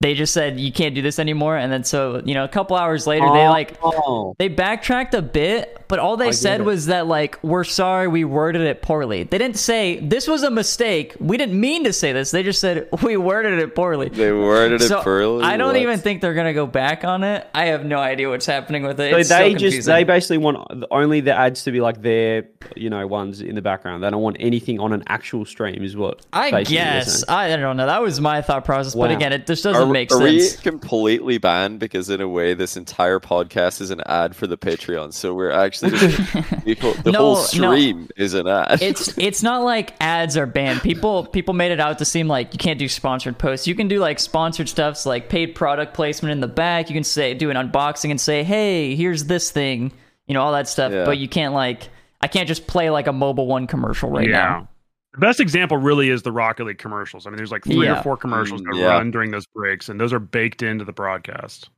[0.00, 2.76] They just said you can't do this anymore, and then so you know, a couple
[2.76, 6.86] hours later, they like oh, they backtracked a bit, but all they get said was
[6.86, 9.24] that like we're sorry we worded it poorly.
[9.24, 11.14] They didn't say this was a mistake.
[11.18, 12.30] We didn't mean to say this.
[12.30, 14.08] They just said we worded it poorly.
[14.08, 15.44] they worded it so poorly.
[15.44, 15.76] I don't What?
[15.82, 17.46] even think they're gonna go back on it.
[17.54, 19.12] I have no idea what's happening with it.
[19.12, 22.48] so It's they so just they basically want only the ads to be like their
[22.76, 24.02] you know ones in the background.
[24.02, 25.82] They don't want anything on an actual stream.
[25.82, 27.24] Is what I guess.
[27.28, 27.86] I don't know.
[27.86, 31.38] That was my thought process, but again, it just doesn't Are, make are we completely
[31.38, 35.12] banned because in a way this entire podcast is an ad for the Patreon?
[35.12, 37.42] So we're actually just, people, the No, whole no.
[37.42, 38.82] stream is an ad.
[38.82, 40.80] it's it's not like ads are banned.
[40.82, 43.66] People people made it out to seem like you can't do sponsored posts.
[43.66, 46.88] You can do like sponsored stuffs like paid product placement in the back.
[46.88, 49.92] You can say do an unboxing and say, "Hey, here's this thing."
[50.26, 50.92] You know, all that stuff.
[50.92, 51.04] Yeah.
[51.04, 51.88] But you can't like
[52.20, 54.32] I can't just play like a mobile one commercial right yeah.
[54.38, 54.68] now.
[55.14, 57.26] The best example really is the Rocket League commercials.
[57.26, 58.00] I mean, there's like three Yeah.
[58.00, 58.86] or four commercials Mm, that yeah.
[58.88, 61.70] run during those breaks, and those are baked into the broadcast.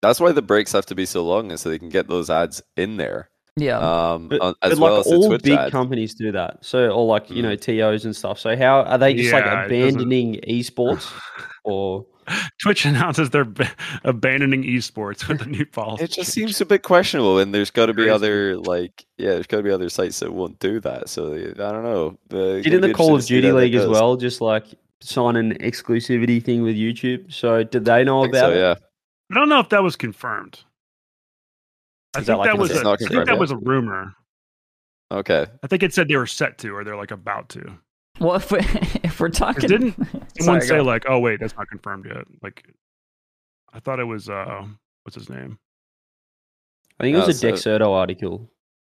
[0.00, 2.30] That's why the breaks have to be so long, is so they can get those
[2.30, 3.30] ads in there.
[3.58, 3.78] Yeah.
[3.78, 5.72] Um, But, on- but as like well as all Twitch big ad.
[5.72, 6.64] companies do that.
[6.64, 8.38] So or like you know TOs and stuff.
[8.38, 11.12] So how are they just like Yeah, it doesn't- abandoning esports
[11.64, 12.06] or
[12.62, 13.70] Twitch announces they're ba-
[14.04, 16.04] abandoning esports with the new policy.
[16.08, 19.46] It just seems a bit questionable, and there's got to be other like yeah, there's
[19.46, 21.08] got to be other sites that won't do that.
[21.08, 22.18] So I don't know.
[22.30, 24.64] Uh, didn't the Call of interesting to see Duty League as well just like
[25.00, 27.32] sign an exclusivity thing with YouTube?
[27.32, 28.58] So did they know about so, it?
[28.58, 28.74] yeah.
[29.30, 30.60] I don't know if that was confirmed.
[32.18, 33.56] I Is that think like that was It's a, not I think that was a
[33.56, 34.12] rumor.
[35.10, 35.46] Okay.
[35.62, 37.78] I think it said they were set to, or they're like about to.
[38.20, 38.58] well, if we,
[39.04, 39.94] if we're 'Cause talking, didn't
[40.40, 42.24] someone Sorry, say like, "Oh wait, that's not confirmed yet"?
[42.42, 42.64] Like,
[43.72, 44.66] I thought it was uh,
[45.04, 45.58] what's his name?
[47.00, 48.50] I think it was Oh, a so- Dexerto article.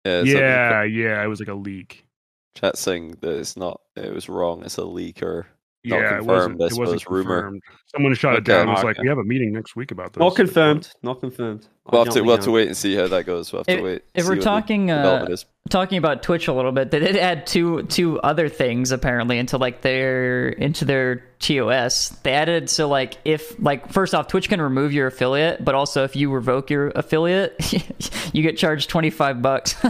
[0.05, 0.23] Yeah.
[0.23, 2.07] Yeah, yeah, it was like a leak.
[2.55, 3.81] Chat saying that it's not.
[3.97, 4.65] It was wrong.
[4.65, 5.47] It's a leak or
[5.85, 6.55] Not yeah, it wasn't.
[6.61, 7.43] It wasn't suppose, rumor.
[7.43, 7.63] confirmed.
[7.87, 8.69] Someone shot it down.
[8.69, 9.03] It was like, Okay.
[9.03, 10.91] "We have a meeting next week about this." Not confirmed.
[11.03, 11.69] Not confirmed.
[11.87, 13.53] We'll have to we'll have to wait and see how that goes.
[13.53, 14.03] We'll have to wait.
[14.13, 15.27] if see we're talking, uh,
[15.71, 19.57] talking about Twitch a little bit, they did add two two other things apparently into
[19.57, 22.11] like their into their TOS.
[22.25, 26.03] They added so like if like first off, Twitch can remove your affiliate, but also
[26.05, 27.55] if you revoke your affiliate,
[28.35, 29.77] you get charged twenty five bucks.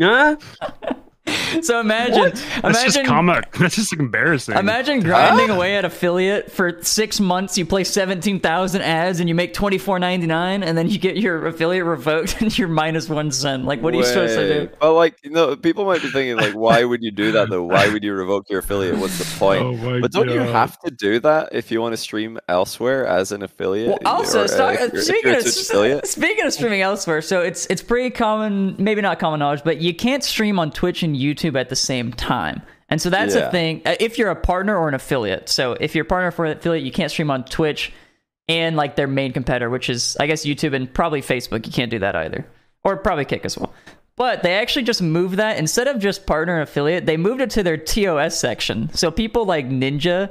[0.00, 0.36] Huh?
[1.62, 2.32] so imagine
[2.62, 3.52] That's just imagine comic.
[3.58, 4.56] That's just embarrassing.
[4.56, 7.56] Imagine grinding away at affiliate for six months.
[7.56, 10.98] You play seventeen thousand ads, and you make twenty four ninety nine, and then you
[10.98, 13.64] get your affiliate revoked, and you're minus one cent.
[13.64, 14.60] Like, what are you supposed to do?
[14.62, 17.50] Wait, But like, you know, people might be thinking like, why would you do that
[17.50, 17.62] though?
[17.62, 18.96] Why would you revoke your affiliate?
[18.98, 19.62] What's the point?
[19.62, 23.30] Oh but don't you have to do that if you want to stream elsewhere as
[23.30, 23.88] an affiliate?
[23.88, 26.06] Well, or, also, uh, start- if you're- if speaking of affiliate?
[26.08, 29.94] speaking of streaming elsewhere, so it's it's pretty common, maybe not common knowledge, but you
[29.94, 32.62] can't stream on Twitch and YouTube at the same time.
[32.88, 33.82] And so that's a thing.
[33.86, 36.56] uh, If you're a partner or an affiliate, so if you're a partner for an
[36.58, 37.92] affiliate, you can't stream on Twitch
[38.48, 41.64] and like their main competitor, which is I guess YouTube and probably Facebook.
[41.66, 42.46] You can't do that either,
[42.84, 43.72] or probably Kick as well.
[44.16, 47.48] But they actually just moved that instead of just partner and affiliate, they moved it
[47.50, 48.92] to their TOS section.
[48.92, 50.30] So people like Ninja,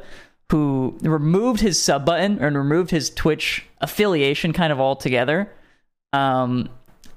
[0.52, 5.52] who removed his sub button and removed his Twitch affiliation kind of altogether.
[6.14, 6.70] Um,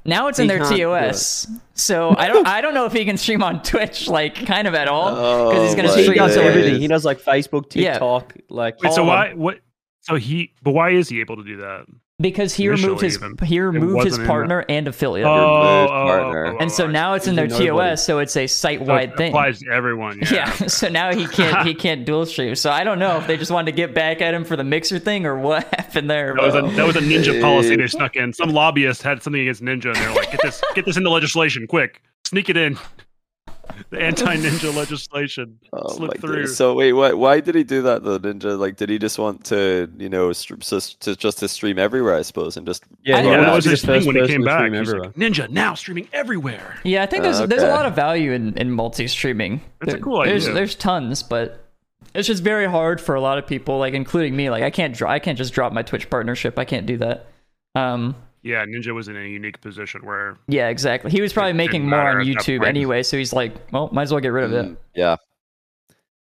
[0.04, 1.46] now it's in their TOS.
[1.74, 4.74] So I don't I don't know if he can stream on Twitch like kind of
[4.74, 5.10] at all
[5.50, 6.80] because he's Oh gonna my he stream does everything.
[6.80, 7.92] He does like Facebook, Yeah.
[7.92, 9.60] TikTok, like Wait, so why what
[10.00, 11.86] so he but why is he able to do that?
[12.20, 13.36] Because he removed his even.
[13.44, 15.26] he removed his wasn't the- partner and affiliate.
[15.26, 16.46] Oh, partner.
[16.46, 17.90] Oh, oh, and so now it's in their There's nobody.
[17.90, 19.30] TOS, so it's a site it wide thing.
[19.32, 20.20] applies to everyone.
[20.20, 20.32] Yeah.
[20.32, 22.54] Yeah, so now he can't he can't dual stream.
[22.54, 24.64] So I don't know if they just wanted to get back at him for the
[24.64, 26.34] mixer thing or what happened there.
[26.34, 28.32] That was a that was a ninja policy they snuck in.
[28.32, 31.66] Some lobbyist had something against ninja, and they're like, "Get this, get this into legislation,
[31.66, 32.78] quick, sneak it in."
[33.90, 36.30] The anti-ninja legislation Oh slip my through.
[36.30, 36.56] goodness.
[36.56, 38.58] So wait, why why did he do that though, Ninja?
[38.58, 42.14] Like, did he just want to, you know, str- so, to just to stream everywhere,
[42.14, 44.26] I suppose, and just Yeah, I he don't yeah, that was his thing when he
[44.26, 44.72] came back.
[44.72, 46.78] He's like, Ninja now streaming everywhere.
[46.84, 49.60] yeah, I think there's there's a lot of value in, in multi streaming.
[49.80, 50.54] That's a cool There's idea.
[50.54, 51.60] there's tons, but
[52.14, 54.50] it's just very hard for a lot of people, like including me.
[54.50, 56.58] Like I can't dro- I can't just drop my Twitch partnership.
[56.58, 57.26] I can't do that.
[57.74, 61.10] Um, Yeah, Ninja was in a unique position where yeah, exactly.
[61.10, 64.20] He was probably making more on YouTube anyway, so he's like, well, might as well
[64.20, 64.66] get rid of it.
[64.66, 65.16] Mm, yeah,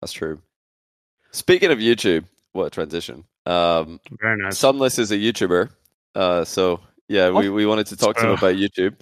[0.01, 0.41] that's true.
[1.31, 3.23] Speaking of YouTube, what a transition.
[3.45, 4.57] Um, very nice.
[4.57, 5.69] Sunless is a YouTuber,
[6.15, 8.95] uh, so yeah, we, we wanted to talk to him about YouTube.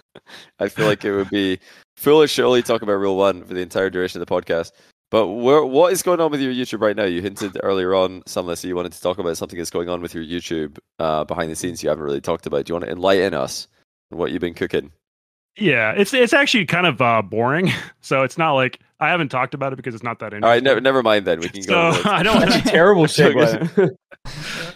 [0.58, 1.60] I feel like it would be
[1.96, 4.72] foolish to only talk about Rule One for the entire duration of the podcast.
[5.10, 7.04] But where, what is going on with your YouTube right now?
[7.04, 10.00] You hinted earlier on, Sunless, that you wanted to talk about something that's going on
[10.02, 12.64] with your YouTube uh, behind the scenes you haven't really talked about.
[12.64, 13.68] Do you want to enlighten us
[14.10, 14.90] on what you've been cooking?
[15.58, 17.70] Yeah, it's it's actually kind of uh, boring.
[18.02, 20.44] So it's not like I haven't talked about it because it's not that interesting.
[20.44, 21.40] All right, never, never mind then.
[21.40, 22.00] We can So go.
[22.04, 22.38] I don't.
[22.38, 23.90] That's a terrible So segue.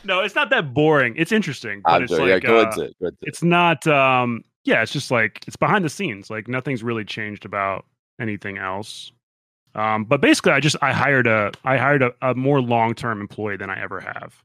[0.03, 1.14] no, it's not that boring.
[1.16, 2.97] It's interesting, but I'm it's sorry, like yeah, go uh, into it.
[3.01, 3.29] Go into it.
[3.29, 3.87] it's not.
[3.87, 6.29] Um, yeah, it's just like it's behind the scenes.
[6.29, 7.85] Like nothing's really changed about
[8.21, 9.12] anything else.
[9.74, 13.20] Um, but basically, I just I hired a I hired a, a more long term
[13.20, 14.42] employee than I ever have,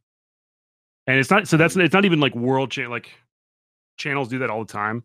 [1.08, 3.10] and it's not so that's it's not even like world cha- like
[3.98, 5.04] channels do that all the time.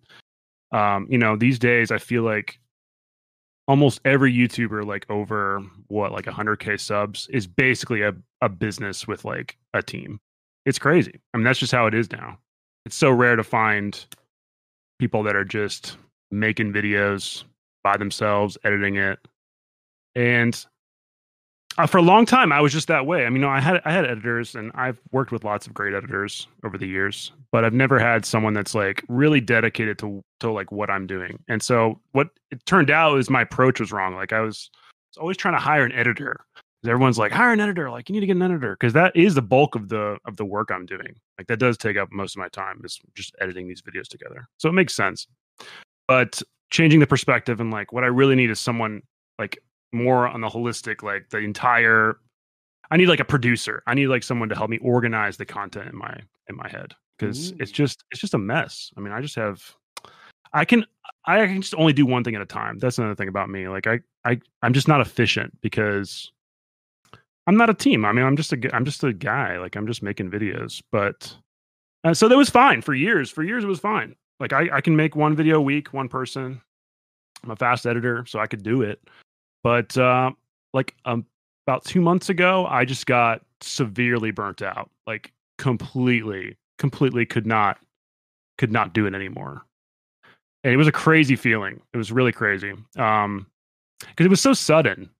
[0.73, 2.59] Um, you know, these days I feel like
[3.67, 9.25] almost every YouTuber like over what like 100k subs is basically a a business with
[9.25, 10.21] like a team.
[10.67, 11.19] It's crazy.
[11.33, 12.39] I mean, that's just how it is now.
[12.85, 14.05] It's so rare to find
[14.99, 15.97] people that are just
[16.31, 17.45] making videos
[17.83, 19.19] by themselves, editing it.
[20.15, 20.65] And
[21.79, 23.25] uh, for a long time, I was just that way.
[23.25, 25.75] I mean, you know, I had I had editors, and I've worked with lots of
[25.75, 30.23] great editors over the years, but I've never had someone that's like really dedicated to
[30.41, 31.39] to like what I'm doing.
[31.49, 34.15] And so, what it turned out is my approach was wrong.
[34.15, 34.71] Like I was,
[35.11, 36.45] was always trying to hire an editor.
[36.85, 37.91] Everyone's like, hire an editor.
[37.91, 40.37] Like you need to get an editor because that is the bulk of the of
[40.37, 41.15] the work I'm doing.
[41.39, 44.49] Like that does take up most of my time is just editing these videos together.
[44.57, 45.27] So it makes sense.
[46.09, 49.03] But changing the perspective and like what I really need is someone
[49.39, 49.59] like
[49.93, 52.19] more on the holistic, like the entire.
[52.91, 53.83] I need like a producer.
[53.87, 56.95] I need like someone to help me organize the content in my in my head
[57.19, 58.91] because it's just it's just a mess.
[58.97, 59.63] I mean, I just have.
[60.53, 60.85] I can
[61.27, 62.79] I can just only do one thing at a time.
[62.79, 63.69] That's another thing about me.
[63.69, 66.33] Like I I I'm just not efficient because
[67.47, 68.05] I'm not a team.
[68.05, 69.59] I mean, I'm just a I'm just a guy.
[69.59, 70.83] Like I'm just making videos.
[70.91, 71.35] But
[72.05, 73.31] uh, so that was fine for years.
[73.31, 74.17] For years it was fine.
[74.41, 76.61] Like I I can make one video a week, one person.
[77.45, 79.01] I'm a fast editor, so I could do it.
[79.63, 80.33] But uh,
[80.73, 81.27] like um,
[81.67, 84.91] about two months ago, I just got severely burnt out.
[85.07, 87.79] Like completely, completely could not
[88.59, 89.65] could not do it anymore.
[90.65, 91.81] And it was a crazy feeling.
[91.95, 92.75] It was really crazy.
[92.99, 93.47] Um,
[94.01, 95.11] because it was so sudden.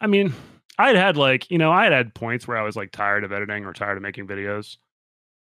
[0.00, 0.32] I mean,
[0.78, 3.24] I had had like you know I had had points where I was like tired
[3.24, 4.76] of editing or tired of making videos,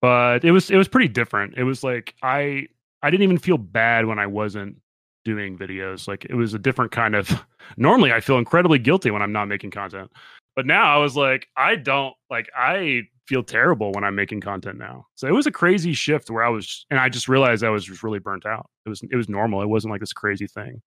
[0.02, 1.56] but it was it was pretty different.
[1.58, 2.68] It was like I
[3.02, 4.78] I didn't even feel bad when I wasn't
[5.26, 6.08] doing videos.
[6.08, 7.30] Like it was a different kind of.
[7.78, 10.12] Normally, I feel incredibly guilty when I'm not making content,
[10.56, 14.78] but now I was like I don't like I feel terrible when I'm making content
[14.78, 15.08] now.
[15.16, 17.84] So it was a crazy shift where I was, and I just realized I was
[17.84, 18.70] just really burnt out.
[18.86, 19.62] It was it was normal.
[19.62, 20.82] It wasn't like this crazy thing.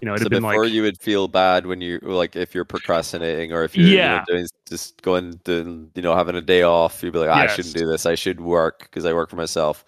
[0.00, 2.36] You know, it so had been before like you would feel bad when you like
[2.36, 4.24] if you're procrastinating or if you're you know, Yeah.
[4.28, 7.46] doing just going to you know having a day off you'd be like "Ah, I
[7.48, 9.84] shouldn't do this I should work because I work for myself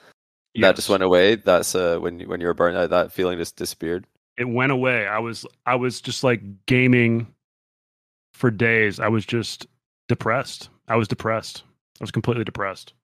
[0.56, 3.38] that just went away that's uh when you- when you were burnt out that feeling
[3.38, 4.06] just disappeared
[4.38, 5.06] it went away.
[5.06, 7.26] I was I was just like gaming
[8.32, 8.98] for days.
[8.98, 9.66] I was just
[10.08, 10.70] depressed.
[10.88, 11.62] I was depressed.
[12.00, 12.94] I was completely depressed.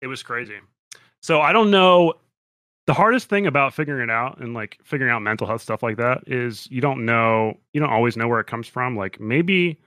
[0.00, 0.56] It was crazy.
[1.20, 2.14] So I don't know
[2.86, 5.98] the hardest thing about figuring it out and like figuring out mental health stuff like
[5.98, 8.96] that is you don't know you don't always know where it comes from.
[8.96, 9.78] Like maybe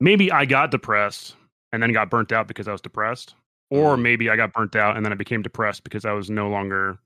[0.00, 1.34] maybe I got depressed
[1.72, 3.34] and then got burnt out because I was depressed.
[3.70, 4.02] Or Mm.
[4.02, 6.98] maybe I got burnt out and then I became depressed because I was no longer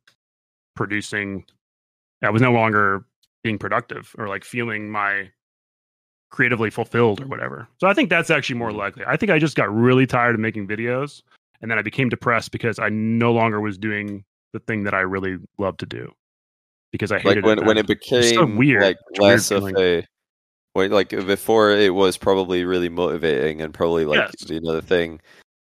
[0.76, 1.44] producing.
[2.22, 3.04] I was no longer
[3.42, 5.30] being productive or like feeling my
[6.30, 7.68] creatively fulfilled or whatever.
[7.78, 8.76] So I think that's actually more Mhm.
[8.76, 9.04] likely.
[9.06, 11.22] I think I just got really tired of making videos
[11.60, 15.00] and then I became depressed because I no longer was doing the thing that I
[15.00, 16.12] really loved to do
[16.90, 17.64] because I hated like when it.
[17.66, 18.82] when it became so weird.
[18.82, 20.06] like a weird of a
[20.74, 24.48] when like before it was probably really motivating and probably like Yes.
[24.50, 25.20] you know the thing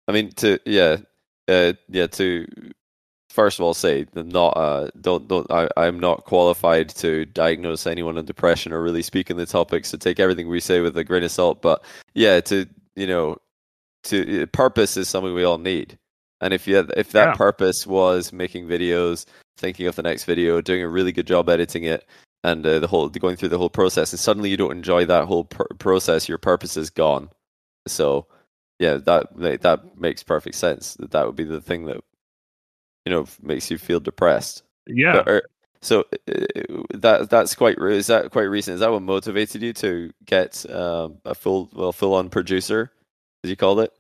[0.09, 0.97] i mean to yeah
[1.49, 2.47] uh yeah to
[3.31, 7.87] first of all say that not uh don't don't I, i'm not qualified to diagnose
[7.87, 10.97] anyone on depression or really speak on the topic so take everything we say with
[10.97, 11.83] a grain of salt but
[12.14, 13.37] yeah to you know
[14.05, 15.99] to uh, purpose is something we all need
[16.40, 17.35] and if you if that Yeah.
[17.35, 19.27] purpose was making videos
[19.59, 22.07] thinking of the next video doing a really good job editing it
[22.45, 25.25] and uh, the whole going through the whole process and suddenly you don't enjoy that
[25.27, 27.29] whole pr- process your purpose is gone
[27.87, 28.27] so
[28.78, 29.28] yeah that
[29.62, 31.98] that makes perfect sense that that would be the thing that
[33.04, 35.12] you know makes you feel depressed yeah.
[35.12, 35.48] But are-
[35.82, 40.12] so uh, that that's quite is that quite recent is that what motivated you to
[40.24, 42.90] get um, a full well full on producer
[43.44, 43.92] as you called it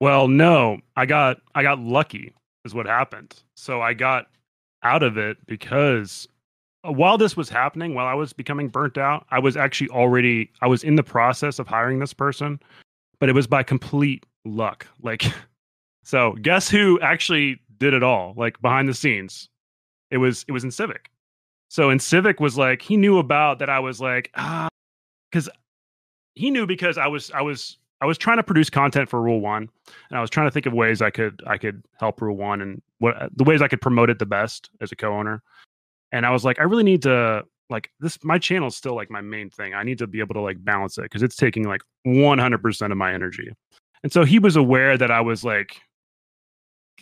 [0.00, 2.32] Well, no, I got I got lucky
[2.64, 3.34] is what happened.
[3.56, 4.26] So I got
[4.82, 6.28] out of it because
[6.86, 10.50] uh, while this was happening, while I was becoming burnt out, I was actually already
[10.62, 12.60] I was in the process of hiring this person,
[13.18, 14.86] but it was by complete luck.
[15.02, 15.24] Like
[16.04, 18.34] so guess who actually did it all?
[18.36, 19.48] Like behind the scenes.
[20.10, 21.06] It was it was Incivic.
[21.68, 24.68] So Incivic was like he knew about that I was like ah
[25.32, 25.48] cuz
[26.34, 29.40] he knew because I was I was I was trying to produce content for Rule
[29.40, 29.68] One,
[30.10, 32.60] and I was trying to think of ways I could I could help Rule One
[32.60, 35.42] and what the ways I could promote it the best as a co-owner.
[36.12, 38.22] And I was like, I really need to like this.
[38.22, 39.74] My channel is still like my main thing.
[39.74, 42.92] I need to be able to like balance it because it's taking like 100 percent
[42.92, 43.50] of my energy.
[44.02, 45.80] And so he was aware that I was like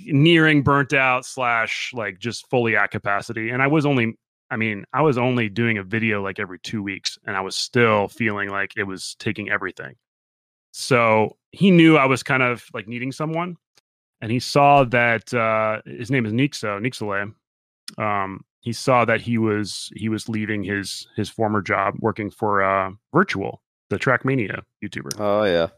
[0.01, 4.17] nearing burnt out slash like just fully at capacity, and I was only.
[4.51, 7.57] I mean, I was only doing a video like every two weeks, and I was
[7.57, 9.95] still feeling like it was taking everything.
[10.73, 13.57] So he knew I was kind of like needing someone,
[14.21, 17.35] and he saw that uh, his name is Nixo Nixole.
[17.99, 22.63] Um, he saw that he was he was leaving his his former job working for
[22.63, 23.59] uh, Wirtual,
[23.91, 25.21] the Trackmania YouTuber.
[25.21, 25.69] oh yeah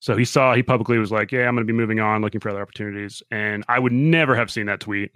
[0.00, 2.40] So he saw he publicly was like, "Yeah, I'm going to be moving on, looking
[2.40, 5.10] for other opportunities." And I would never have seen that tweet,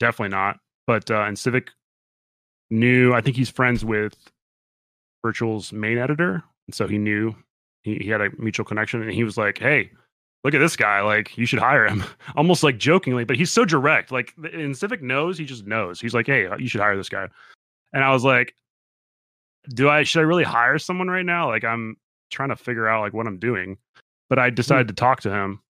[0.00, 0.56] definitely not.
[0.86, 1.68] But uh, Incivic
[2.70, 3.12] knew.
[3.14, 4.16] I think he's friends with
[5.24, 7.34] Wirtual's main editor, and so he knew
[7.82, 9.02] he, he had a mutual connection.
[9.02, 9.90] And he was like, "Hey,
[10.44, 11.00] look at this guy!
[11.00, 12.04] Like, you should hire him."
[12.36, 14.12] Almost like jokingly, but he's so direct.
[14.12, 15.38] Like, Incivic knows.
[15.38, 16.00] He just knows.
[16.00, 17.28] He's like, "Hey, you should hire this guy."
[17.92, 18.54] And I was like,
[19.68, 20.02] "Do I?
[20.02, 21.48] Should I really hire someone right now?
[21.48, 21.96] Like, I'm
[22.30, 23.78] trying to figure out like what I'm doing."
[24.32, 24.54] but I hmm.
[24.54, 25.60] decided to talk to him.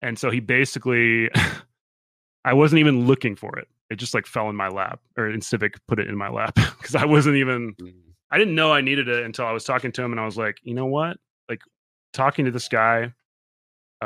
[0.00, 1.28] And so he basically,
[2.46, 3.68] I wasn't even looking for it.
[3.90, 6.94] It just like fell in my lap, or Incivic put it in my lap because
[6.94, 7.90] I wasn't even, hmm.
[8.30, 10.38] I didn't know I needed it until I was talking to him and I was
[10.38, 11.18] like, you know what?
[11.50, 11.60] Like
[12.14, 13.12] talking to this guy,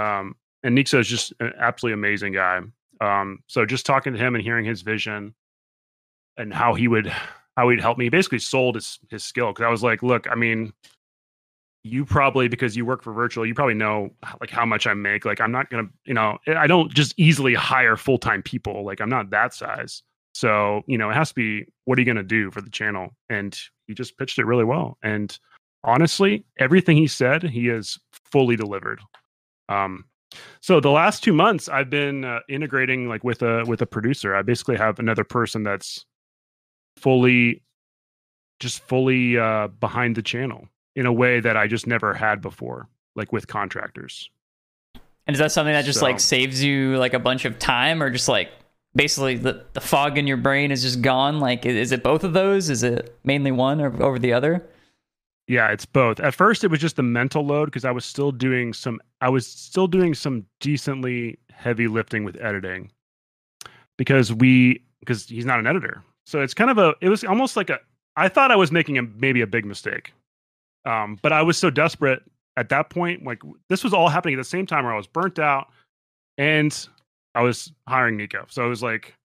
[0.01, 2.61] um, and Nixo is just an absolutely amazing guy.
[3.01, 5.35] Um, so just talking to him and hearing his vision
[6.37, 7.13] and how he would,
[7.57, 9.53] how he'd help me, he basically sold his, his skill.
[9.53, 10.73] Cause I was like, look, I mean,
[11.83, 14.11] you probably because you work for Wirtual you probably know
[14.41, 15.25] like how much i make.
[15.25, 18.85] Like i'm not gonna you know i don't just easily hire full-time people.
[18.85, 20.03] Like i'm not that size.
[20.35, 23.15] So you know it has to be what are you gonna do for the channel?
[23.31, 24.99] And he just pitched it really well.
[25.03, 25.37] And
[25.83, 27.99] honestly everything he said he has
[28.31, 29.01] fully delivered
[29.71, 30.05] um
[30.61, 34.35] so the last two months i've been uh, integrating like with a with a producer
[34.35, 36.05] i basically have another person that's
[36.97, 37.63] fully
[38.59, 42.89] just fully uh behind the channel in a way that I just never had before,
[43.15, 44.31] like with contractors.
[45.27, 48.11] And is that something that just like saves you like a bunch of time or
[48.11, 48.51] just like
[48.95, 51.39] basically the, the fog in your brain is just gone?
[51.39, 52.69] Like, is it both of those?
[52.69, 54.67] Is it mainly one or over the other?
[55.51, 56.21] Yeah, it's both.
[56.21, 59.01] At first, it was just the mental load because I was still doing some.
[59.21, 62.89] I was still doing some decently heavy lifting with editing
[63.99, 66.05] because we because he's not an editor.
[66.25, 66.95] So it's kind of a.
[67.01, 67.81] It was almost like a.
[68.15, 70.13] I thought I was making a maybe a big mistake,
[70.85, 72.23] um, but I was so desperate
[72.57, 73.25] at that point.
[73.25, 75.67] Like this was all happening at the same time where I was burnt out,
[76.39, 76.89] and
[77.35, 78.47] I was hiring Nico.
[78.51, 79.17] So it was like.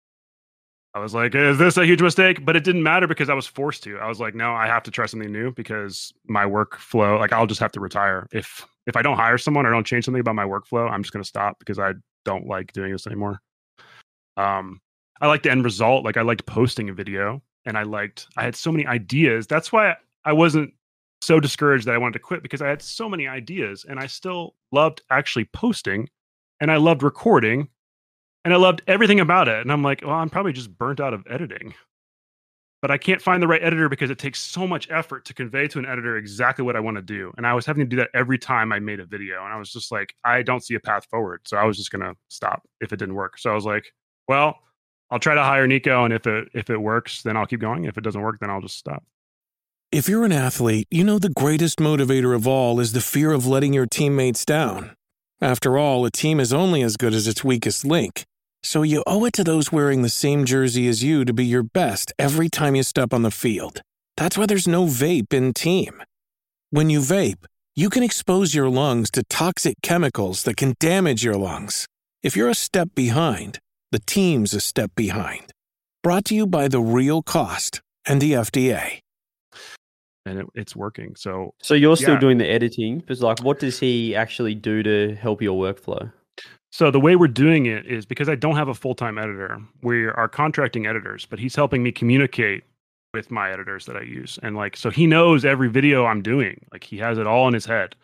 [0.96, 2.46] I was like, is this a huge mistake?
[2.46, 3.98] But it didn't matter because I was forced to.
[4.00, 7.46] I was like, no, I have to try something new because my workflow, like I'll
[7.46, 8.28] just have to retire.
[8.32, 11.12] If if I don't hire someone or don't change something about my workflow, I'm just
[11.12, 13.41] gonna stop because I don't like doing this anymore.
[14.38, 14.80] Um
[15.20, 16.06] I like the end result.
[16.06, 19.48] Like I liked posting a video and I liked I had so many ideas.
[19.48, 20.74] That's why I wasn't
[21.22, 24.08] so discouraged that I wanted to quit because I had so many ideas and I
[24.08, 26.08] still loved actually posting
[26.62, 27.68] and I loved recording,
[28.46, 29.60] and I loved everything about it.
[29.60, 31.74] And I'm like, well, I'm probably just burnt out of editing.
[32.82, 35.68] But I can't find the right editor because it takes so much effort to convey
[35.70, 37.34] to an editor exactly what I want to do.
[37.36, 39.43] And I was having to do that every time I made a video.
[39.43, 41.41] And I was just like, I don't see a path forward.
[41.46, 43.39] So I was just gonna stop if it didn't work.
[43.39, 43.86] So I was like,
[44.28, 44.60] well,
[45.10, 47.86] I'll try to hire Nico, and if it if it works, then I'll keep going.
[47.86, 49.04] If it doesn't work, then I'll just stop.
[49.91, 53.48] If you're an athlete, you know the greatest motivator of all is the fear of
[53.48, 54.96] letting your teammates down.
[55.41, 58.26] After all, a team is only as good as its weakest link.
[58.66, 61.61] So you owe it to those wearing the same jersey as you to be your
[61.61, 63.82] best every time you step on the field.
[64.18, 66.01] That's why there's no vape in team.
[66.72, 67.45] When you vape,
[67.76, 71.86] you can expose your lungs to toxic chemicals that can damage your lungs.
[72.24, 73.59] If you're a step behind,
[73.91, 75.51] the team's a step behind.
[76.01, 78.97] Brought to you by The Real Cost and the FDA.
[80.26, 81.16] And it, it's working.
[81.16, 82.20] So So you're still Yeah.
[82.20, 86.11] doing the editing, but like, what does he actually do to help your workflow?
[86.76, 89.61] So the way we're doing it is because I don't have a full-time editor.
[89.82, 92.65] We are contracting editors, but he's helping me communicate
[93.13, 94.38] with my editors that I use.
[94.43, 96.65] And like so he knows every video I'm doing.
[96.73, 97.95] Like he has it all in his head.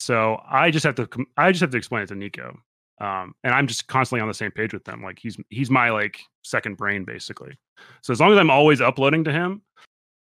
[0.00, 2.58] So I just have to I just have to explain it to Nico.
[3.00, 5.00] Um, and I'm just constantly on the same page with them.
[5.00, 7.56] Like he's he's my like second brain basically.
[8.02, 9.62] So as long as I'm always uploading to him,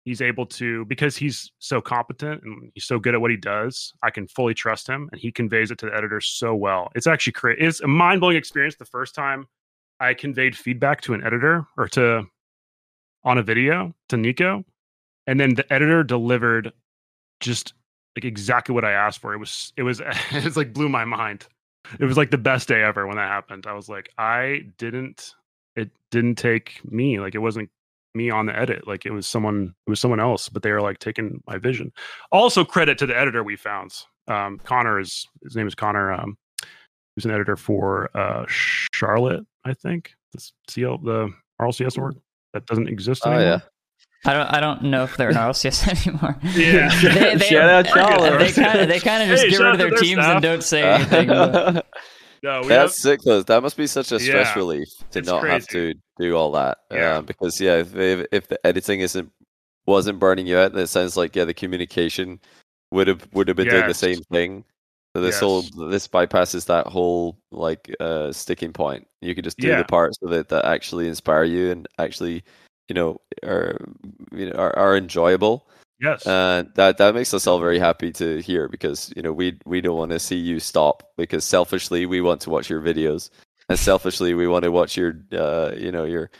[0.06, 3.92] he's able to because he's so competent and he's so good at what he does
[4.02, 6.90] i can fully trust him and he conveys it to the editor so well.
[6.94, 9.46] It's actually cra- it's a mind-blowing experience the first time
[10.00, 12.24] i conveyed feedback to an editor or to
[13.24, 14.64] on a video to nico
[15.26, 16.72] and then the editor delivered
[17.40, 17.74] just
[18.16, 19.34] like exactly what i asked for.
[19.34, 20.00] It was it was
[20.30, 21.46] it's like blew my mind.
[22.00, 23.66] It was like the best day ever when that happened.
[23.66, 25.34] I was like i didn't
[25.74, 27.70] it didn't take me like it wasn't
[28.16, 30.80] me on the edit like it was someone it was someone else but they were
[30.80, 31.92] like taking my vision
[32.32, 33.92] also credit to the editor we found
[34.28, 36.36] um connor is his name is connor um
[37.14, 42.16] who's an editor for uh charlotte i think the cl the rlcs org
[42.52, 43.58] that doesn't exist Oh anymore yeah.
[44.24, 44.46] I don't.
[44.54, 46.36] I don't know if they're an RLCS anymore.
[46.42, 46.88] Yeah.
[47.00, 48.54] They- they- Shout out They Charlotte.
[48.56, 48.88] kind of.
[48.88, 50.32] They kind of just Hey, get rid of to their their teams staff.
[50.32, 51.28] and don't say anything.
[51.28, 51.86] but-
[52.42, 53.42] no we That's have, sick though.
[53.42, 54.54] That must be such a stress Yeah.
[54.54, 56.78] relief to It's not have to do all that.
[56.90, 57.16] Yeah.
[57.18, 59.30] Um, because yeah, if, if if the editing isn't
[59.86, 62.40] wasn't burning you out, then it sounds like yeah, the communication
[62.90, 64.64] would have would have been doing the same thing.
[65.14, 69.06] So this whole this bypasses that whole like uh sticking point.
[69.22, 69.78] You can just do Yeah.
[69.78, 72.44] the parts of it that actually inspire you and actually,
[72.88, 73.78] you know, are
[74.32, 75.66] you know are, are enjoyable.
[76.00, 79.58] Yes And that that makes us all very happy to hear because you know we
[79.64, 83.30] we don't want to see you stop because selfishly we want to watch your videos
[83.68, 86.30] and selfishly we want to watch your uh you know your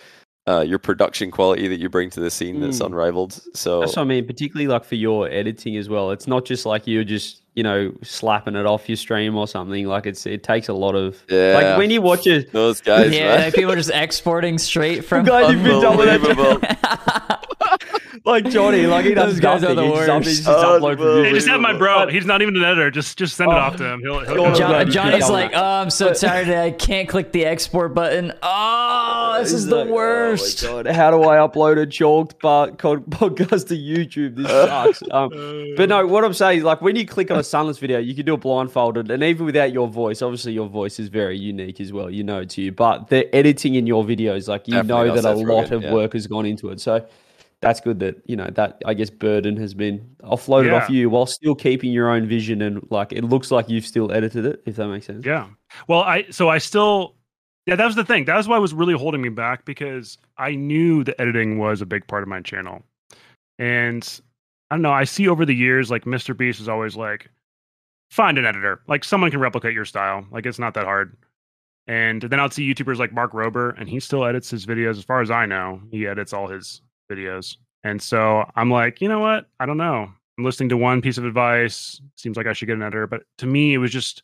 [0.48, 2.86] uh your production quality that you bring to the scene that's Mm.
[2.86, 3.32] unrivaled.
[3.54, 6.12] So That's what I mean, particularly like for your editing as well.
[6.12, 9.86] It's not just like you're just, you know, slapping it off your stream or something.
[9.88, 11.54] Like it's it takes a lot of Yeah.
[11.54, 13.50] like when you watch it those guys, yeah, man.
[13.52, 15.24] people are just exporting straight from.
[15.24, 17.45] guys you've been done with that Unbelievable.
[18.26, 19.76] Like Johnny, like he does Those guys are nothing.
[19.76, 20.28] the He just, up- worst.
[20.28, 21.24] he just uploads Unbelievable.
[21.24, 22.08] Hey, just have my bro.
[22.08, 22.90] He's not even an editor.
[22.90, 23.58] Just just send it Oh.
[23.58, 24.00] off to him.
[24.00, 24.54] He'll, he'll God, go.
[24.54, 25.62] John- John, Johnny's like, that.
[25.62, 26.66] oh, I'm so tired today.
[26.66, 28.32] I can't click the export button.
[28.42, 30.64] Oh, this is He's the like, worst.
[30.64, 34.36] Oh my god, how do I upload a chalked but podcast to YouTube?
[34.36, 35.02] This sucks.
[35.10, 35.30] Um,
[35.76, 38.14] but no, what I'm saying is like when you click on a sunless video, you
[38.14, 40.20] can do it blindfolded, and even without your voice.
[40.22, 42.10] Obviously, your voice is very unique as well.
[42.10, 45.22] You know it's you, but the editing in your videos, like you Definitely know not
[45.22, 45.92] that a Seth lot Rogen, of yeah.
[45.92, 46.80] work has gone into it.
[46.80, 47.06] So
[47.62, 51.26] that's good that you know that I guess burden has been offloaded off you while
[51.26, 54.62] still keeping your own vision and like it looks like you've still edited it.
[54.66, 55.24] If that makes sense.
[55.24, 55.48] Yeah.
[55.88, 57.16] Well, I so I still
[57.66, 58.26] yeah, that was the thing.
[58.26, 61.86] That was why was really holding me back because I knew the editing was a
[61.86, 62.82] big part of my channel.
[63.58, 64.20] And
[64.70, 66.36] I don't know, I see over the years like Mr.
[66.36, 67.28] Beast is always like
[68.10, 68.82] find an editor.
[68.86, 70.26] Like someone can replicate your style.
[70.30, 71.16] Like it's not that hard.
[71.88, 75.04] And then I'll see YouTubers like Mark Rober and he still edits his videos as
[75.04, 75.80] far as I know.
[75.90, 77.56] He edits all his videos.
[77.84, 79.46] And so I'm like, you know what?
[79.60, 80.10] I don't know.
[80.38, 82.00] I'm listening to one piece of advice.
[82.16, 84.22] Seems like I should get an editor, but to me it was just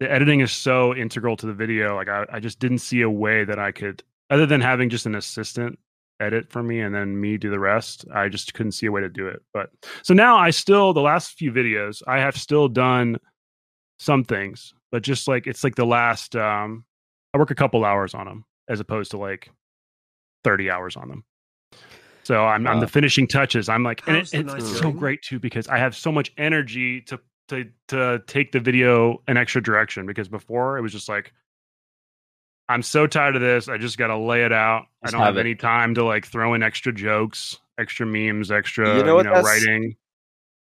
[0.00, 1.94] the editing is so integral to the video.
[1.96, 5.06] Like I, I just didn't see a way that I could, other than having just
[5.06, 5.78] an assistant
[6.20, 8.04] edit for me and then me do the rest.
[8.14, 9.42] I just couldn't see a way to do it.
[9.52, 9.70] But
[10.02, 13.18] so now I still the last few videos I have still done
[13.98, 16.36] some things, but just like it's like the last.
[16.36, 16.84] um
[17.34, 19.50] I work a couple hours on them as opposed to like
[20.44, 21.24] thirty hours on them.
[22.24, 23.68] So I'm, I'm the finishing touches.
[23.68, 27.00] I'm like, and it, it's night so great too because I have so much energy
[27.02, 27.18] to
[27.48, 31.32] to to take the video an extra direction because before it was just like
[32.68, 33.68] I'm so tired of this.
[33.68, 34.86] I just got to lay it out.
[35.02, 38.88] I don't have have any time to like throw in extra jokes, extra memes, extra
[38.88, 39.96] You you know know, what, that's- writing.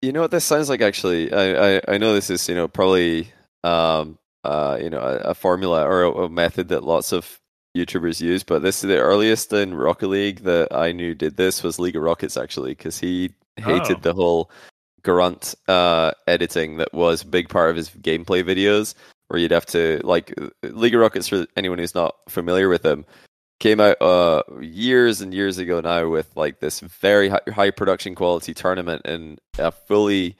[0.03, 1.33] You know what this sounds like actually?
[1.33, 3.29] I, I, I know this is, you know, probably
[3.63, 7.41] um uh, you know, a, a formula or a, a method that lots of
[7.77, 8.43] YouTubers use.
[8.43, 11.97] But this is the earliest in Rocket League that I knew did this was League
[11.97, 14.01] of Rockets actually, because he hated Oh.
[14.01, 14.51] the whole
[15.03, 18.95] grunt uh, editing that was a big part of his gameplay videos,
[19.29, 23.05] where you'd have to like League of Rockets for anyone who's not familiar with them
[23.61, 28.15] came out uh years and years ago now with like this very high, high production
[28.15, 30.37] quality tournament in a fully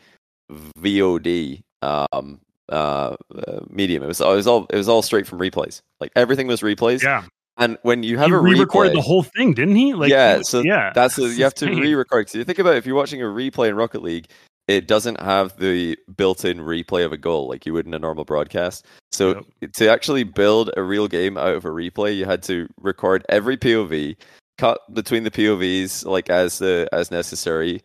[0.51, 4.03] VOD um uh, uh medium.
[4.03, 5.81] It was it was all it was all straight from replays.
[6.01, 7.03] Like everything was replays.
[7.03, 7.25] Yeah,
[7.57, 9.95] And when you have he a re-recorded replay, the whole thing, didn't he?
[9.95, 12.31] Like, yeah, so yeah, that's you have to re-record.
[12.31, 14.29] So you think about if you're watching a replay in Rocket League,
[14.67, 18.25] it doesn't have the built-in replay of a goal like you would in a normal
[18.25, 18.87] broadcast.
[19.13, 19.45] So
[19.75, 23.57] to actually build a real game out of a replay, you had to record every
[23.57, 24.17] POV,
[24.57, 27.83] cut between the POVs like as the as necessary,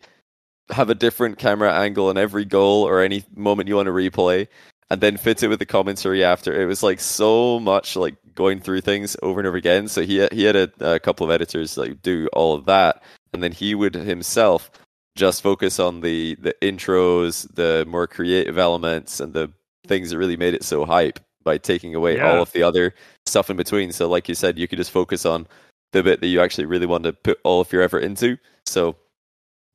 [0.70, 4.48] have a different camera angle on every goal or any moment you want to replay,
[4.90, 6.60] and then fit it with the commentary after.
[6.60, 9.88] It was like so much like going through things over and over again.
[9.88, 13.42] So he he had a, a couple of editors like do all of that, and
[13.42, 14.70] then he would himself
[15.16, 19.50] just focus on the the intros, the more creative elements, and the
[19.86, 22.30] things that really made it so hype by taking away Yeah.
[22.30, 22.94] all of the other
[23.26, 23.92] stuff in between.
[23.92, 25.46] So, like you said, you could just focus on
[25.92, 28.36] the bit that you actually really want to put all of your effort into.
[28.66, 28.94] So,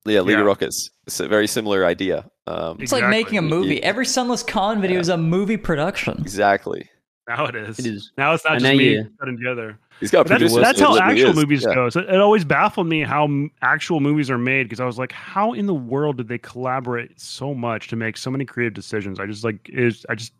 [0.05, 0.41] yeah, League Yeah.
[0.41, 0.89] of Rockets.
[1.07, 2.25] It's a very similar idea.
[2.47, 3.75] Um, It's like making a movie.
[3.75, 6.17] You- Every Sunless Khan video is a movie production.
[6.19, 6.89] exactly.
[7.27, 7.79] now it is.
[7.79, 8.11] It is.
[8.19, 9.79] Now it's not And just me putting together.
[9.99, 10.61] He's got But that's, producers.
[10.63, 11.35] that's how actual is.
[11.35, 11.73] movies Yeah.
[11.73, 11.89] go.
[11.89, 15.11] So it always baffled me how m- actual movies are made because I was like,
[15.11, 19.19] how in the world did they collaborate so much to make so many creative decisions?
[19.19, 20.33] I just like is I just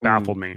[0.00, 0.56] baffled me.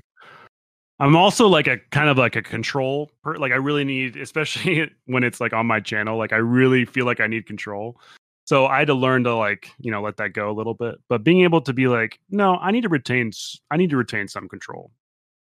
[1.00, 4.90] I'm also like a kind of like a control per like I really need especially
[5.06, 8.00] when it's like on my channel like I really feel like I need control.
[8.46, 10.96] So I had to learn to like, you know, let that go a little bit.
[11.10, 13.32] But being able to be like, no, I need to retain
[13.72, 14.92] I need to retain some control.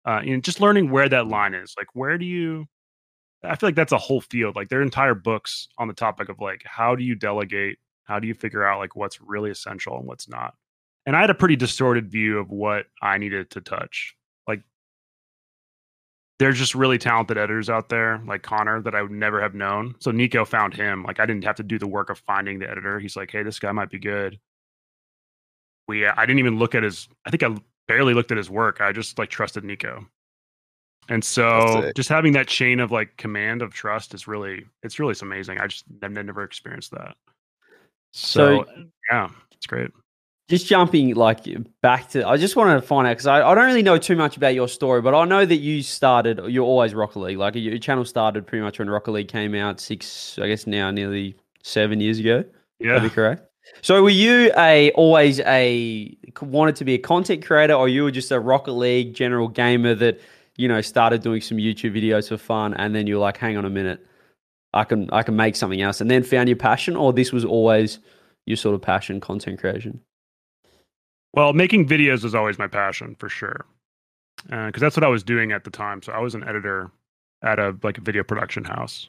[0.06, 1.74] Uh and just learning where that line is.
[1.78, 2.66] Like where do you
[3.44, 4.56] I feel like that's a whole field.
[4.56, 7.78] Like there are entire books on the topic of like how do you delegate?
[8.04, 10.54] How do you figure out like what's really essential and what's not?
[11.06, 14.16] And I had a pretty distorted view of what I needed to touch.
[16.34, 19.54] Like there's just really talented editors out there, like Connor, that I would never have
[19.54, 19.94] known.
[20.00, 21.04] So Nico found him.
[21.04, 22.98] Like I didn't have to do the work of finding the editor.
[22.98, 24.38] He's like, hey, this guy might be good.
[25.86, 27.56] We uh, I didn't even look at his I think I
[27.86, 28.80] barely looked at his work.
[28.80, 30.06] I just like trusted Nico.
[31.08, 35.14] And so just having that chain of like command of trust is really it's really
[35.22, 35.60] amazing.
[35.60, 37.16] I just I've never experienced that.
[38.12, 39.90] So, So- yeah, it's great.
[40.48, 41.46] Just jumping like
[41.80, 44.16] back to i just want to find out because I, I don't really know too
[44.16, 47.54] much about your story but i know that you started you're always rocket league like
[47.54, 51.34] your channel started pretty much when rocket league came out six i guess now nearly
[51.62, 52.44] seven years ago
[52.78, 52.94] Yeah.
[52.94, 53.48] That'd be correct.
[53.80, 58.10] So were you a always a wanted to be a content creator, or you were
[58.10, 60.20] just a Rocket League general gamer that
[60.56, 63.64] you know started doing some YouTube videos for fun, and then you're like, hang on
[63.64, 64.04] a minute,
[64.74, 67.42] I can I can make something else, and then found your passion, or this was
[67.42, 68.00] always
[68.44, 70.00] your sort of passion, content creation.
[71.34, 73.66] Well, making videos was always my passion for sure,
[74.44, 76.00] because that's what I was doing at the time.
[76.02, 76.90] So I was an editor
[77.42, 79.08] at a like a video production house.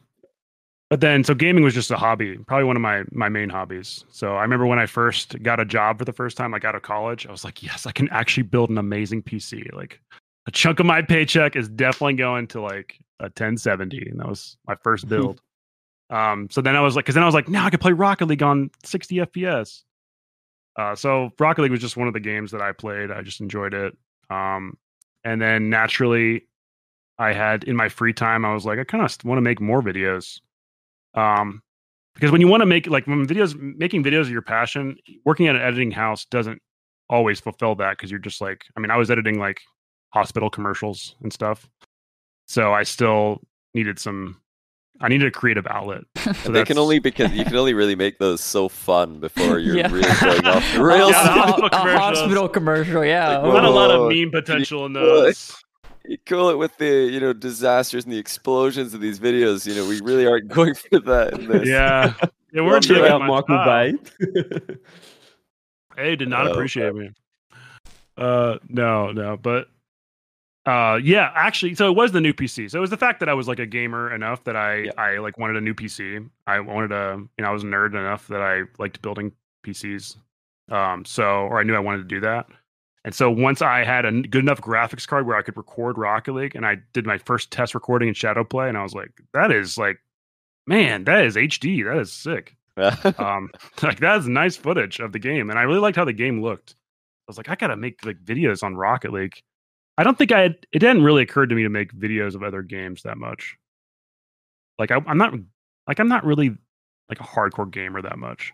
[0.90, 4.06] But then, so gaming was just a hobby, probably one of my my main hobbies.
[4.10, 6.76] So I remember when I first got a job for the first time, like out
[6.76, 9.74] of college, I was like, yes, I can actually build an amazing PC.
[9.74, 10.00] Like
[10.48, 14.58] a chunk of my paycheck is definitely going to like a 1070, and that was
[14.68, 15.42] my first build.
[16.12, 17.94] um, so then I was like, because then I was like, now I can play
[17.94, 19.84] Rocket League on 60 FPS.
[20.78, 23.12] Uh, so Rocket League was just one of the games that I played.
[23.12, 23.98] I just enjoyed it.
[24.30, 24.78] Um,
[25.24, 26.48] and then naturally,
[27.18, 29.62] I had in my free time, I was like, I kind of want to make
[29.62, 30.42] more videos.
[31.14, 31.62] Um,
[32.14, 35.48] because when you want to make like when videos, making videos is your passion, working
[35.48, 36.62] at an editing house doesn't
[37.10, 39.60] always fulfill that because you're just like, I mean, I was editing like
[40.10, 41.70] hospital commercials and stuff,
[42.48, 43.42] so I still
[43.74, 44.42] needed some.
[45.02, 46.04] I needed a creative outlet.
[46.43, 49.78] So they can only because you can only really make those so fun before you're
[49.78, 49.91] Yeah.
[49.91, 51.12] really going off the rails.
[51.12, 53.38] Yeah, a, hospital a hospital commercial, yeah.
[53.38, 55.56] Like, Not a lot of Whoa, meme potential in those.
[56.08, 59.66] You cool it with the you know disasters and the explosions of these videos.
[59.68, 61.68] You know, we really aren't going for that in this.
[61.68, 62.14] Yeah,
[62.54, 63.91] yeah, we're Wonder digging out my Michael style.
[63.93, 64.76] Bay.
[65.96, 67.10] Hey, did not Oh, appreciate me.
[68.18, 69.68] Uh, no, no, but
[70.66, 72.70] uh, yeah, actually, so it was the new PC.
[72.72, 74.91] So it was the fact that I was like a gamer enough that I Yeah.
[74.97, 76.28] I like wanted a new PC.
[76.47, 79.32] I wanted a you know I was a nerd enough that I liked building
[79.66, 80.18] PCs.
[80.72, 82.47] Um, so or I knew I wanted to do that.
[83.03, 86.34] And so once I had a good enough graphics card where I could record Rocket
[86.34, 89.51] League, and I did my first test recording in Shadowplay, and I was like, that
[89.51, 89.99] is like,
[90.66, 91.84] man, that is HD.
[91.86, 92.55] That is sick
[93.20, 93.49] um
[93.84, 96.72] like that's nice footage of the game and i really liked how the game looked
[96.72, 99.41] i was like i gotta make like videos on rocket league
[99.98, 102.43] I don't think I had, it hadn't really occurred to me to make videos of
[102.43, 103.58] other games that much.
[104.78, 105.34] Like I, I'm not
[105.88, 106.50] like I'm not really
[107.10, 108.52] like a hardcore gamer that much.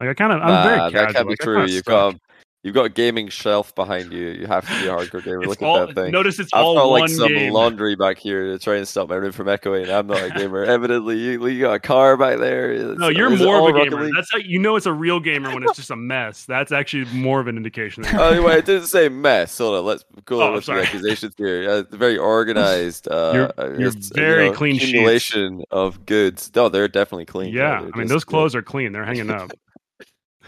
[0.00, 1.12] Like I kind of I'm Nah, very that casual.
[1.14, 1.66] can't be like, true.
[1.66, 2.16] You've got
[2.62, 4.28] you've got a gaming shelf behind you.
[4.28, 5.42] You have to be a hardcore gamer.
[5.44, 6.12] Look all, at that thing.
[6.12, 7.52] Notice it's I've all got like some game.
[7.52, 9.88] laundry back here to try and stop my room from echoing.
[9.90, 10.64] I'm not a gamer.
[10.64, 12.72] Evidently, you, you got a car back there.
[12.72, 14.04] It's- No, you're more of a gamer.
[14.04, 14.12] League?
[14.14, 16.44] That's how you know it's a real gamer when it's just a mess.
[16.44, 18.04] That's actually more of an indication.
[18.12, 19.56] Oh, anyway, it didn't say mess.
[19.58, 21.68] Hold on, let's go Oh, with the accusations here.
[21.68, 23.08] Uh, very organized.
[23.08, 25.34] Uh, You're- uh, you're very you know, clean sheets.
[25.70, 26.50] of goods.
[26.54, 27.54] No, they're definitely clean.
[27.54, 28.92] yeah, I mean those clothes are clean.
[28.92, 29.50] They're hanging up.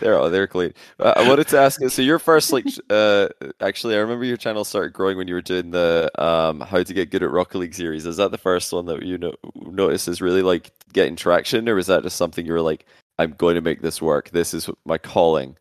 [0.02, 0.74] They're oh, they're clean.
[0.98, 1.88] Uh, I wanted to ask you.
[1.88, 3.28] So your first like, uh,
[3.60, 6.92] actually, I remember your channel started growing when you were doing the um, how to
[6.92, 8.04] get good at Rocket League series.
[8.04, 11.76] Is that the first one that you know noticed is really like getting traction, or
[11.76, 12.84] was that just something you were like,
[13.20, 14.30] I'm going to make this work.
[14.30, 15.54] This is my calling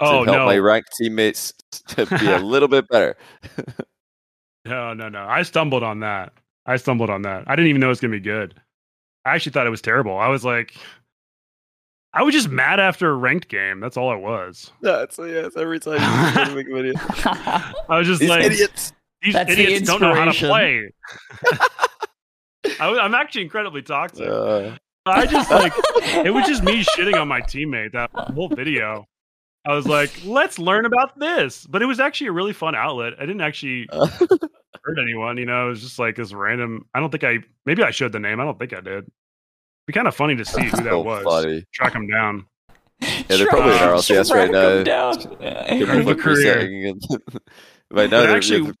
[0.00, 1.54] to Oh help no, my ranked teammates
[1.88, 3.16] to be a little bit better.
[4.66, 5.24] no, no, no!
[5.24, 6.34] I stumbled on that.
[6.66, 7.44] I stumbled on that.
[7.46, 8.60] I didn't even know it was gonna be good.
[9.24, 10.18] I actually thought it was terrible.
[10.18, 10.74] I was like,
[12.16, 13.78] I was just mad after a ranked game.
[13.78, 14.72] That's all it was.
[14.80, 15.52] That's yes.
[15.54, 16.00] Every time
[16.48, 18.94] you make a video, I was just these like, idiots.
[19.20, 20.90] these That's the idiots don't know how to play.
[22.80, 24.28] I, I'm actually incredibly toxic.
[24.28, 25.74] Uh, I just like
[26.24, 29.06] it was just me shitting on my teammate that whole video.
[29.66, 31.66] I was like, let's learn about this.
[31.66, 33.12] But it was actually a really fun outlet.
[33.18, 37.10] I didn't actually hurt anyone, you know, it was just like this random I don't
[37.10, 38.40] think I maybe I showed the name.
[38.40, 39.06] I don't think I did.
[39.88, 41.22] It'd be kind of funny to see who that so was.
[41.24, 41.64] funny.
[41.72, 42.46] Track him down.
[43.00, 44.82] Yeah, they're probably in Track- RLCS right now.
[44.82, 45.18] down.
[45.18, 46.94] Give End them of a a career.
[47.92, 48.74] right now, But actually, they're-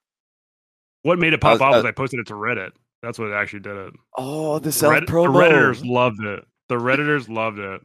[1.02, 2.70] what made it I was- pop off I- was I posted it to Reddit.
[3.02, 3.92] That's what actually did it.
[4.16, 5.12] oh, the The self Red- the.
[5.12, 6.44] Redditors loved it.
[6.68, 7.80] The Redditors loved it.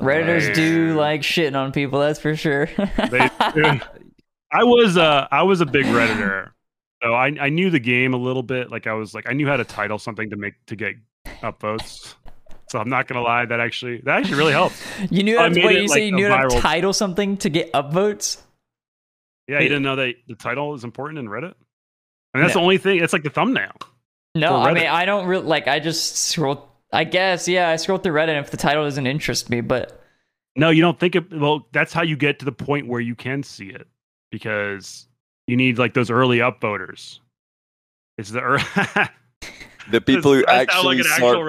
[0.00, 2.66] Redditors do like shitting on people, that's for sure.
[2.66, 3.30] They,
[4.52, 6.50] I was uh I was a big redditor,
[7.02, 8.70] so I I knew the game a little bit.
[8.70, 10.94] Like I was like I knew how to title something to make to get
[11.42, 12.14] upvotes.
[12.70, 14.76] So I'm not gonna lie, that actually that actually really helped.
[15.10, 16.06] you knew oh, I that's what you like say.
[16.06, 18.40] You knew how to title something to get upvotes.
[19.48, 21.54] Yeah, you didn't know that the title is important in Reddit.
[22.34, 22.60] I mean, that's No.
[22.60, 23.02] the only thing.
[23.02, 23.72] It's like the thumbnail.
[24.34, 25.68] No, I mean I don't really like.
[25.68, 26.68] I just scroll.
[26.92, 30.00] I guess yeah, I scroll through Reddit and if the title doesn't interest me, but
[30.56, 31.30] No, you don't think it.
[31.30, 33.86] Well, that's how you get to the point where you can see it
[34.30, 35.06] because
[35.46, 37.18] you need like those early upvoters.
[38.16, 39.08] It's the ear
[39.90, 41.44] The people who I sound like actually an actual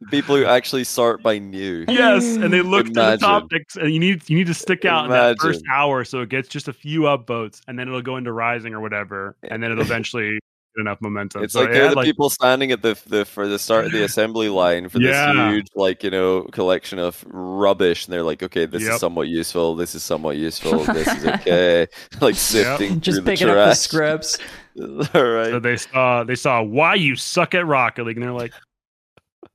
[0.00, 1.84] by people who actually sort by new.
[1.88, 5.04] Yes, and they look to the topics, and you need you need to stick out
[5.04, 8.16] in that first hour, so it gets just a few upvotes, and then it'll go
[8.16, 10.30] into rising or whatever, and then it'll eventually
[10.76, 11.42] get enough momentum.
[11.44, 13.86] It's So like it they're had, the people standing at the the for the start
[13.86, 15.50] of the assembly line for this Yeah.
[15.52, 18.92] huge like you know collection of rubbish, and they're like, okay, this Yep.
[18.94, 19.74] is somewhat useful.
[19.76, 20.84] This is somewhat useful.
[20.84, 21.86] This is okay.
[22.20, 23.78] like sifting just through the picking up the trash.
[23.78, 24.38] scraps.
[24.80, 28.52] All So they saw they saw why you suck at Rocket League, and they're like,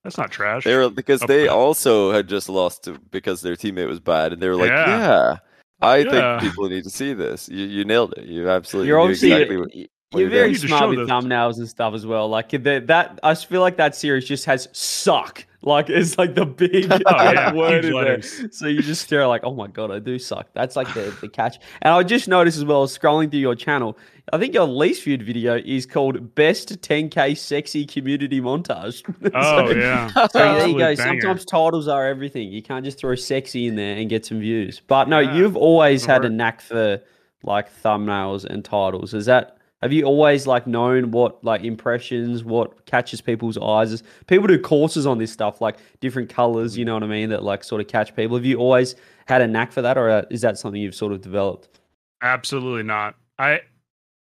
[0.03, 1.27] "That's not trash." They were because Oh.
[1.27, 4.69] they also had just lost to, because their teammate was bad, and they were like,
[4.69, 4.87] Yeah.
[4.87, 5.37] "Yeah,
[5.81, 6.39] I Yeah.
[6.39, 7.47] think people need to see this.
[7.49, 8.25] You, you nailed it.
[8.25, 10.55] You absolutely You're knew obviously exactly what, y- what you're you're very doing.
[10.55, 12.27] You need to smart with thumbnails and stuff as well.
[12.29, 15.45] Like that, that I feel like that series just has suck.
[15.65, 18.21] Like it's like the big Oh, yeah, word in there.
[18.21, 20.47] So you just stare like, oh my god, I do suck.
[20.53, 21.57] That's like the, the catch.
[21.81, 23.97] And I just noticed as well, scrolling through your channel,
[24.31, 29.03] I think your least viewed video is called Best 10K Sexy Community Montage.
[29.35, 30.07] Oh So- yeah.
[30.31, 30.95] So there you go.
[30.95, 31.21] banger.
[31.21, 32.51] Sometimes titles are everything.
[32.51, 34.81] You can't just throw sexy in there and get some views.
[34.87, 37.01] But no, Yeah, you've always had a knack for
[37.43, 39.13] like thumbnails and titles.
[39.13, 43.91] Is that have you always like known what like impressions, what catches people's eyes?
[43.91, 46.75] Is- People do courses on this stuff, like different colors.
[46.75, 47.29] You know what I mean?
[47.29, 48.35] That like sort of catch people.
[48.35, 48.95] Have you always
[49.27, 51.79] had a knack for that, or uh, is that something you've sort of developed?
[52.23, 53.15] Absolutely not.
[53.37, 53.61] I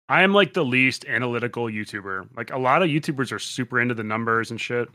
[0.09, 2.29] I am like the least analytical YouTuber.
[2.39, 4.89] Like a lot of YouTubers are super into the numbers and shit.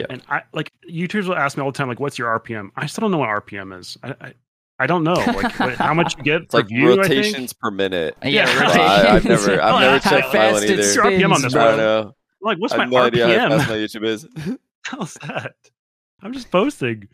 [0.00, 0.08] Yep.
[0.10, 2.86] And I like YouTubers will ask me all the time, like, "What's your RPM?" I
[2.86, 3.96] still don't know what RPM is.
[4.02, 4.34] I I,
[4.80, 5.12] I don't know.
[5.14, 6.92] Like what, how much you get it's per like view.
[6.92, 7.08] I think?
[7.08, 8.16] rotations per minute.
[8.22, 8.80] Yeah, Yeah, rotation.
[8.80, 10.76] I- I've never- I've never How checked my one fast it either.
[10.82, 11.64] What's RPM on spins, this I bro.
[11.68, 12.00] don't know.
[12.00, 12.12] I'm
[12.42, 13.58] like, what's I my have no idea how RPM?
[13.58, 14.26] fast my YouTube is.
[14.82, 15.54] How's that?
[16.22, 17.08] I'm just posting.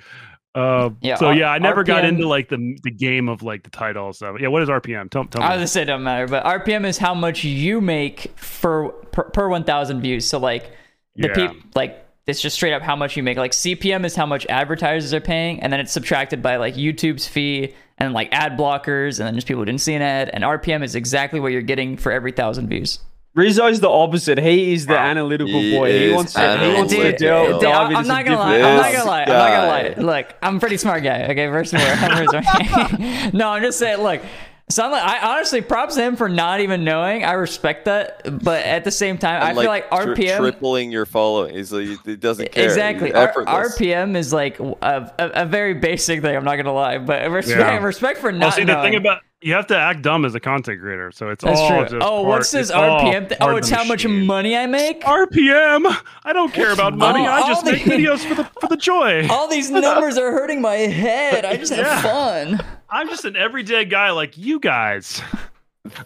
[0.55, 3.71] Uh, Yeah, so yeah, I never got into like the the game of like the
[3.71, 4.37] title stuff.
[4.41, 5.11] Yeah, what is RPM?
[5.11, 7.81] Tell, tell I was gonna say it doesn't matter, but RPM is how much you
[7.83, 10.25] make for per, per 1,000 views.
[10.27, 10.71] So like
[11.17, 11.35] the Yeah.
[11.35, 13.37] people like it's just straight up how much you make.
[13.39, 17.27] Like CPM is how much advertisers are paying, and then it's subtracted by like YouTube's
[17.27, 20.31] fee and like ad blockers, and then just people who didn't see an ad.
[20.33, 22.99] And RPM is exactly what you're getting for every thousand views.
[23.35, 24.39] Rizzo's the opposite.
[24.39, 25.05] He is the Wow.
[25.11, 25.93] analytical He boy.
[26.09, 26.41] He wants to.
[26.41, 27.29] He wants to analytical.
[27.29, 28.55] delve, Dude, dive I'm not gonna lie.
[28.57, 29.23] I'm not gonna lie.
[29.23, 29.95] I'm not gonna lie.
[30.19, 31.25] Look, I'm a pretty smart guy.
[31.25, 34.03] Okay, first of all, I'm really no, I'm just saying.
[34.03, 34.23] Look,
[34.69, 37.25] Sunlight, I honestly props to him for not even knowing.
[37.25, 40.91] I respect that, but at the same time, I And, feel like tri- RPM tripling
[40.91, 41.55] your following.
[41.55, 42.65] He's like, he doesn't care.
[42.65, 43.15] exactly.
[43.15, 45.13] R- RPM is like a, a,
[45.43, 46.35] a very basic thing.
[46.35, 47.77] I'm not gonna lie, but respect, Yeah.
[47.79, 48.91] respect for Well, not see, the knowing.
[48.93, 51.69] thing about you have to act dumb as a content creator, so it's That's all
[51.69, 51.83] true.
[51.83, 53.29] just Oh, part- what's this it's RPM?
[53.29, 55.03] Th- oh, it's how much money I make.
[55.03, 55.87] RPM.
[56.25, 57.21] I don't care about money.
[57.27, 59.27] Oh, I all just the- make videos for the for the joy.
[59.31, 61.45] All these numbers are hurting my head.
[61.45, 62.03] I just have Yeah.
[62.03, 62.61] fun.
[62.91, 65.23] I'm just an everyday guy like you guys.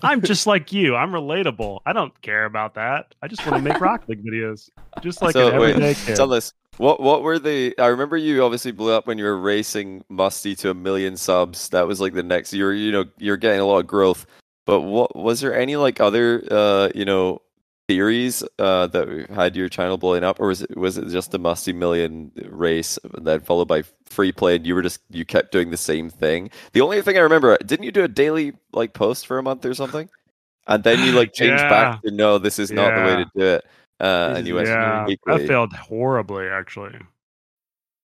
[0.03, 0.97] I'm just like you.
[0.97, 1.81] I'm relatable.
[1.87, 3.15] I don't care about that.
[3.23, 4.71] I just want to make Rocket League videos,
[5.01, 6.17] just like so an wait, kid.
[6.17, 7.75] tell us What what were the?
[7.79, 11.69] I remember you obviously blew up when you were racing Musty to a million subs.
[11.71, 12.53] That was like the next.
[12.53, 14.27] You're you know you're getting a lot of growth.
[14.67, 17.43] But what was there any like other uh you know
[17.91, 21.39] theories uh that had your channel blowing up, or was it was it just a
[21.39, 24.55] Musty million race then followed by free play?
[24.55, 26.51] And you were just you kept doing the same thing.
[26.71, 29.67] The only thing I remember, didn't you do a daily like post for a month
[29.67, 30.09] or something?
[30.69, 33.45] And then you like changed back to no, this is not the way to do
[33.57, 33.65] it.
[33.99, 36.97] Uh, and you went yeah, that failed horribly actually.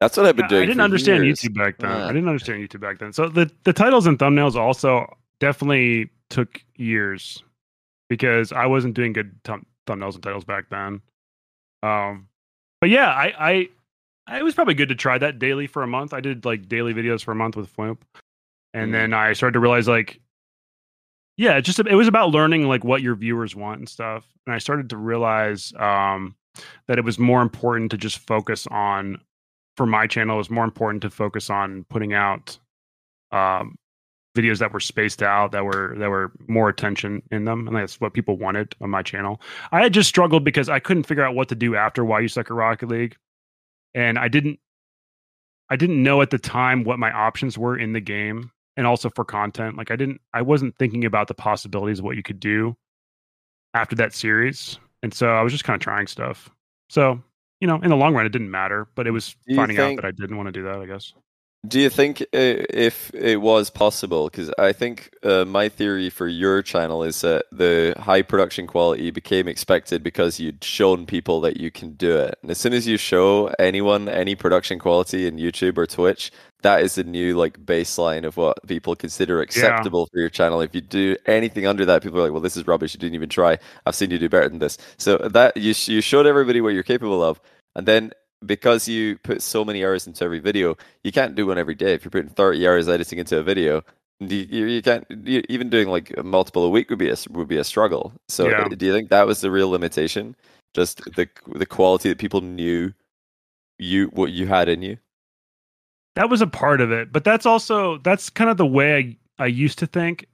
[0.00, 0.62] That's what I've been I- doing.
[0.62, 1.40] I didn't for understand years.
[1.40, 1.90] YouTube back then.
[1.90, 2.04] Yeah.
[2.06, 3.12] I didn't understand YouTube back then.
[3.12, 5.06] So the the titles and thumbnails also
[5.40, 7.42] definitely took years
[8.08, 11.00] because I wasn't doing good thumb thumbnails and titles back then.
[11.82, 12.28] Um,
[12.80, 13.68] but yeah, I,
[14.28, 16.12] I it was probably good to try that daily for a month.
[16.14, 18.02] I did like daily videos for a month with Flimp,
[18.74, 18.92] and Mhm.
[18.92, 20.20] then I started to realize like,
[21.36, 24.24] yeah, it just it was about learning like what your viewers want and stuff.
[24.46, 26.34] And I started to realize um,
[26.86, 29.20] that it was more important to just focus on
[29.80, 32.58] for my channel it was more important to focus on putting out
[33.32, 33.78] um,
[34.36, 37.98] videos that were spaced out that were that were more attention in them and that's
[37.98, 39.40] what people wanted on my channel.
[39.72, 42.28] I had just struggled because i couldn't figure out what to do after why you
[42.28, 43.16] suck at rocket league
[43.94, 44.60] and i didn't
[45.70, 49.08] i didn't know at the time what my options were in the game and also
[49.08, 52.38] for content like i didn't i wasn't thinking about the possibilities of what you could
[52.38, 52.76] do
[53.72, 56.50] after that series and so i was just kind of trying stuff.
[56.90, 57.22] So
[57.60, 59.98] you know, in the long run, it didn't matter, but it was Do finding think-
[59.98, 60.80] out that I didn't want to do that.
[60.80, 61.12] I guess.
[61.68, 64.30] Do you think if it was possible?
[64.30, 69.10] Because I think uh, my theory for your channel is that the high production quality
[69.10, 72.38] became expected because you'd shown people that you can do it.
[72.40, 76.32] And as soon as you show anyone any production quality in YouTube or Twitch,
[76.62, 80.62] that is the new like baseline of what people consider acceptable for your channel.
[80.62, 82.94] If you do anything under that, people are like, "Well, this is rubbish.
[82.94, 83.58] You didn't even try.
[83.84, 86.82] I've seen you do better than this." So that you you showed everybody what you're
[86.82, 87.38] capable of,
[87.76, 88.12] and then
[88.44, 91.94] because you put so many hours into every video, you can't do one every day.
[91.94, 93.82] If you're putting 30 hours editing into a video,
[94.20, 94.36] you,
[94.66, 95.06] you, can't.
[95.10, 98.12] You, even doing like multiple a week would be a would be a struggle.
[98.28, 98.68] So, Yeah.
[98.68, 100.36] do you think that was the real limitation?
[100.74, 102.92] Just the the quality that people knew
[103.78, 104.98] you what you had in you.
[106.16, 109.44] that was a part of it but that's also that's kind of the way I,
[109.44, 110.26] I used to think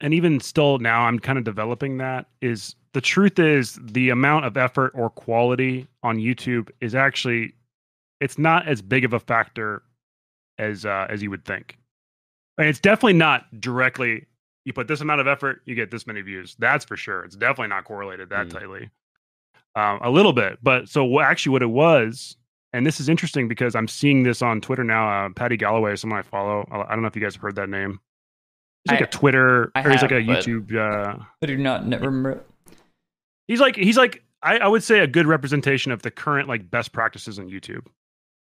[0.00, 4.44] and even still now i'm kind of developing that is the truth is the amount
[4.44, 7.52] of effort or quality on youtube is actually
[8.20, 9.82] it's not as big of a factor
[10.58, 11.78] as uh, as you would think
[12.58, 14.26] and it's definitely not directly
[14.66, 17.36] you put this amount of effort you get this many views that's for sure it's
[17.36, 18.52] definitely not correlated that Mm.
[18.52, 18.90] tightly
[19.76, 22.36] um, a little bit but so actually what it was
[22.72, 25.26] and this is interesting because I'm seeing this on Twitter now.
[25.26, 26.64] Uh, Paddy Galloway, someone I follow.
[26.70, 27.98] I don't know if you guys have heard that name.
[28.84, 30.74] He's like I- a Twitter, I or he's like a have, but- YouTube.
[30.74, 32.42] Uh, I do not remember.
[33.48, 36.70] he's like he's like I, I would say a good representation of the current like
[36.70, 37.86] best practices on YouTube.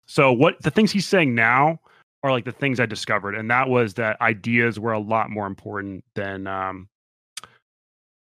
[0.07, 1.79] So what the things he's saying now
[2.23, 5.45] are like the things I discovered, and that was that ideas were a lot more
[5.45, 6.87] important than, um,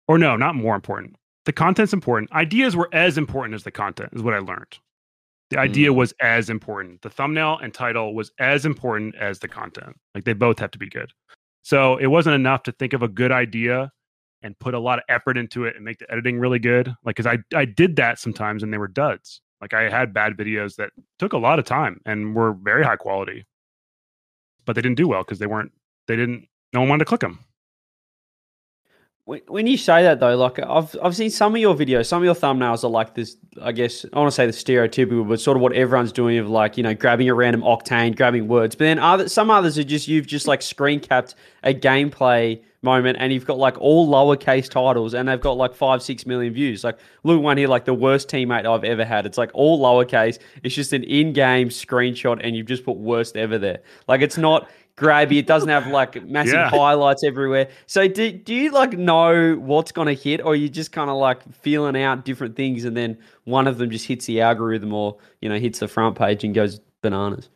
[0.07, 1.15] or no, not more important.
[1.45, 2.31] The content's important.
[2.31, 4.79] Ideas were as important as the content, is what I learned.
[5.49, 7.03] The idea was as important.
[7.03, 9.95] The thumbnail and title was as important as the content.
[10.15, 11.11] Like they both have to be good.
[11.63, 13.91] So it wasn't enough to think of a good idea
[14.41, 16.93] and put a lot of effort into it and make the editing really good.
[17.03, 19.41] Like, cause I, I did that sometimes and they were duds.
[19.61, 22.97] Like I had bad videos that took a lot of time and were very high
[22.97, 23.45] quality,
[24.65, 25.71] but they didn't do well because they weren't,
[26.07, 27.39] they didn't, no one wanted to click them.
[29.25, 32.25] When, you say that though, like I've I've seen some of your videos, some of
[32.25, 33.37] your thumbnails are like this.
[33.61, 36.49] I guess I want to say the stereotypical, but sort of what everyone's doing of
[36.49, 38.75] like you know grabbing a random octane, grabbing words.
[38.75, 43.17] But then other some others are just you've just like screen capped a gameplay moment,
[43.17, 46.83] and you've got like all lowercase titles, and they've got like five six million views.
[46.83, 49.25] Like look one here, like the worst teammate I've ever had.
[49.25, 50.37] It's like all lowercase.
[50.63, 53.79] It's just an in-game screenshot, and you've just put worst ever there.
[54.09, 55.37] Like it's not grabby.
[55.37, 56.69] It doesn't have like massive Yeah.
[56.69, 57.69] highlights everywhere.
[57.85, 61.41] So do do you like know what's gonna hit, or you just kind of like
[61.53, 65.49] feeling out different things, and then one of them just hits the algorithm, or you
[65.49, 67.49] know hits the front page and goes bananas?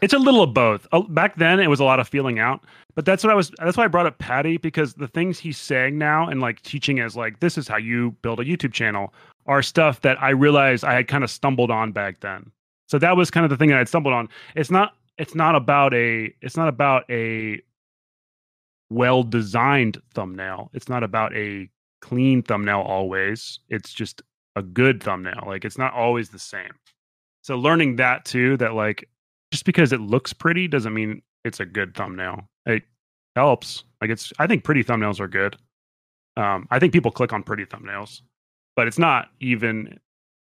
[0.00, 0.86] It's a little of both.
[1.10, 2.64] Back then, it was a lot of feeling out,
[2.94, 3.50] but that's what I was.
[3.58, 6.98] That's why I brought up Paddy because the things he's saying now and like teaching
[7.00, 9.14] as like this is how you build a YouTube channel
[9.46, 12.50] are stuff that I realized I had kind of stumbled on back then.
[12.88, 14.28] So that was kind of the thing that I'd stumbled on.
[14.56, 14.94] It's not.
[15.18, 16.34] It's not about a.
[16.42, 17.60] It's not about a
[18.90, 20.70] well designed thumbnail.
[20.72, 21.68] It's not about a
[22.00, 23.60] clean thumbnail always.
[23.68, 24.22] It's just
[24.56, 25.44] a good thumbnail.
[25.46, 26.72] Like it's not always the same.
[27.42, 29.08] So learning that too, that like
[29.50, 32.48] just because it looks pretty doesn't mean it's a good thumbnail.
[32.66, 32.82] It
[33.36, 33.84] helps.
[34.00, 35.56] Like it's I think pretty thumbnails are good.
[36.36, 38.20] Um, I think people click on pretty thumbnails,
[38.76, 39.98] but it's not even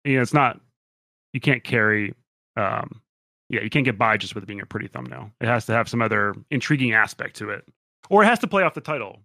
[0.05, 0.61] you know, it's not
[1.33, 2.15] you can't carry
[2.57, 3.01] um
[3.49, 5.31] yeah, you can't get by just with it being a pretty thumbnail.
[5.41, 7.65] It has to have some other intriguing aspect to it.
[8.11, 9.21] Or it has to play off the title.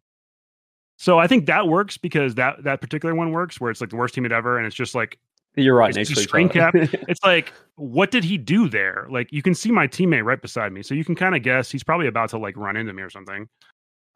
[0.97, 3.95] So I think that works because that that particular one works where it's like the
[3.95, 5.17] worst team ever and it's just like
[5.55, 5.89] You're right.
[5.89, 6.73] It's next just to each screen cap.
[6.75, 9.07] it's like, what did he do there?
[9.09, 11.71] Like, you can see my teammate right beside me, so you can kind of guess
[11.71, 13.49] he's probably about to like run into me or something.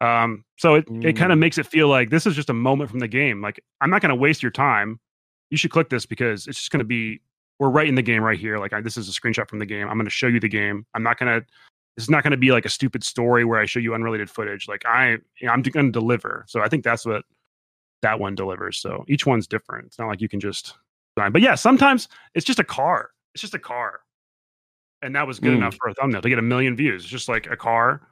[0.00, 1.40] Um, so it it kind of Mm.
[1.40, 3.42] makes it feel like this is just a moment from the game.
[3.42, 5.00] Like, I'm not going to waste your time.
[5.50, 7.20] You should click this because it's just going to be
[7.58, 8.58] we're right in the game right here.
[8.58, 9.88] Like, I, this is a screenshot from the game.
[9.88, 10.86] I'm going to show you the game.
[10.94, 11.46] I'm not going to.
[11.96, 14.30] This is not going to be like a stupid story where I show you unrelated
[14.30, 14.68] footage.
[14.68, 16.44] Like, I you know, I'm going to deliver.
[16.46, 17.24] So I think that's what
[18.02, 18.78] that one delivers.
[18.78, 19.86] So each one's different.
[19.86, 20.74] It's not like you can just
[21.16, 21.32] design.
[21.32, 23.10] But yeah, sometimes it's just a car.
[23.34, 24.00] It's just a car.
[25.02, 25.56] And that was good Mm.
[25.58, 27.02] enough for a thumbnail to get a million views.
[27.02, 28.02] It's just like a car.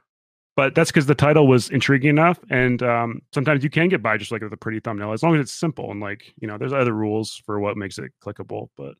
[0.56, 2.40] But that's because the title was intriguing enough.
[2.50, 5.34] And um, sometimes you can get by just like with a pretty thumbnail as long
[5.36, 8.68] as it's simple and like, you know, there's other rules for what makes it clickable.
[8.76, 8.94] But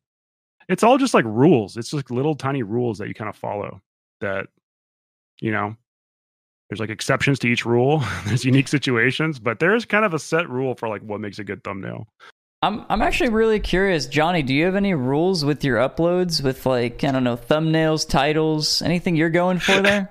[0.69, 1.77] it's all just like rules.
[1.77, 3.81] It's just little tiny rules that you kind of follow
[4.21, 4.47] that,
[5.39, 5.75] you know,
[6.69, 8.03] there's like exceptions to each rule.
[8.25, 11.43] there's unique situations, but there's kind of a set rule for like what makes a
[11.43, 12.07] good thumbnail.
[12.63, 14.41] I'm I'm actually really curious, Johnny.
[14.41, 18.81] Do you have any rules with your uploads with like I don't know thumbnails, titles,
[18.81, 20.09] anything you're going for there?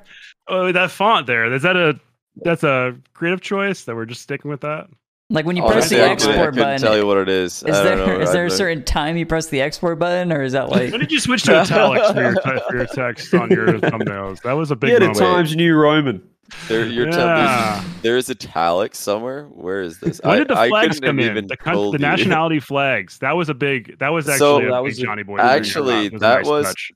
[0.49, 1.53] Oh, that font there.
[1.53, 1.99] Is that a
[2.37, 4.89] that's a creative choice that we're just sticking with that?
[5.29, 7.29] Like when you Oh, press the couldn't- I export couldn't button, tell you what it
[7.29, 7.63] is.
[7.65, 8.21] is I there don't know.
[8.21, 10.93] is there a don't- certain time you press the export button, or is that like
[10.93, 14.41] When did you switch to italics for your, te- for your text on your thumbnails?
[14.43, 15.13] That was a big Yeah, the.
[15.15, 16.23] Times New Roman.
[16.69, 17.83] There, you're tell- Yeah.
[18.03, 19.47] there's, there's italics somewhere.
[19.47, 20.21] Where is this?
[20.23, 21.29] When I, did the I flags couldn't come in?
[21.29, 23.19] even The, coun- told the nationality flags.
[23.19, 23.99] That was a big.
[23.99, 25.39] That was So- actually a That big was a- Johnny boy.
[25.39, 26.93] actually, a that nice was- touch.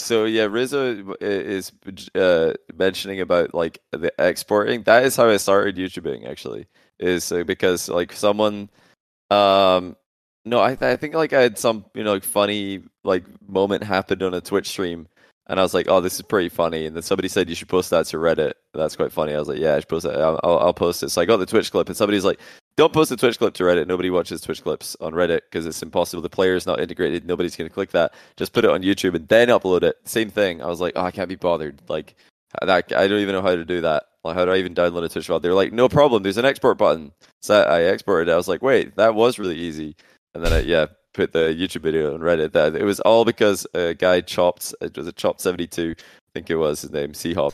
[0.00, 1.72] So yeah, Rizzo is
[2.14, 4.82] uh, mentioning about like the exporting.
[4.84, 6.28] That is how I started YouTubing.
[6.28, 6.66] Actually,
[6.98, 8.70] is uh, because like someone,
[9.30, 9.96] um,
[10.44, 14.22] no, I I think like I had some you know like funny like moment happened
[14.22, 15.08] on a Twitch stream,
[15.48, 16.86] and I was like, oh, this is pretty funny.
[16.86, 18.52] And then somebody said you should post that to Reddit.
[18.74, 19.34] That's quite funny.
[19.34, 20.06] I was like, yeah, I should post.
[20.06, 21.10] I'll, I'll, I'll post it.
[21.10, 22.38] So I got the Twitch clip, and somebody's like,
[22.78, 23.88] don't post a Twitch clip to Reddit.
[23.88, 26.22] Nobody watches Twitch clips on Reddit because it's impossible.
[26.22, 27.26] The player is not integrated.
[27.26, 28.14] Nobody's going to click that.
[28.36, 29.96] Just put it on YouTube and then upload it.
[30.04, 30.62] Same thing.
[30.62, 31.82] I was like, oh, I can't be bothered.
[31.88, 32.14] Like,
[32.62, 34.04] I don't even know how to do that.
[34.22, 35.40] Like, how do I even download a Twitch file?
[35.40, 36.22] They're like, no problem.
[36.22, 37.10] There's an export button.
[37.42, 38.34] So I exported it.
[38.34, 39.96] I was like, wait, that was really easy.
[40.34, 42.52] And then I, yeah, put the YouTube video on Reddit.
[42.52, 44.72] That it was all because a guy chopped.
[44.80, 45.96] It was a chopped seventy two.
[46.38, 47.14] I think it was his name.
[47.14, 47.50] C oh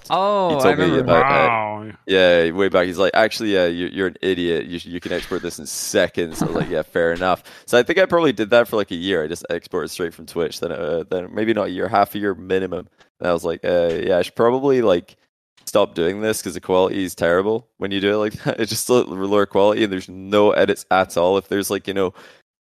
[0.58, 1.92] I told me remember about- Wow.
[2.06, 2.86] Yeah, way back.
[2.86, 4.66] He's like, actually, yeah, you, you're an idiot.
[4.66, 6.42] You, you can export this in seconds.
[6.42, 7.42] I was like, yeah, fair enough.
[7.66, 9.24] So I think I probably did that for like a year.
[9.24, 10.60] I just exported straight from Twitch.
[10.60, 12.88] Then, uh, then maybe not a year, half a year minimum.
[13.20, 15.16] And I was like, uh, yeah, I should probably like
[15.64, 18.60] stop doing this because the quality is terrible when you do it like that.
[18.60, 21.38] It's just lower quality and there's no edits at all.
[21.38, 22.12] If there's like you know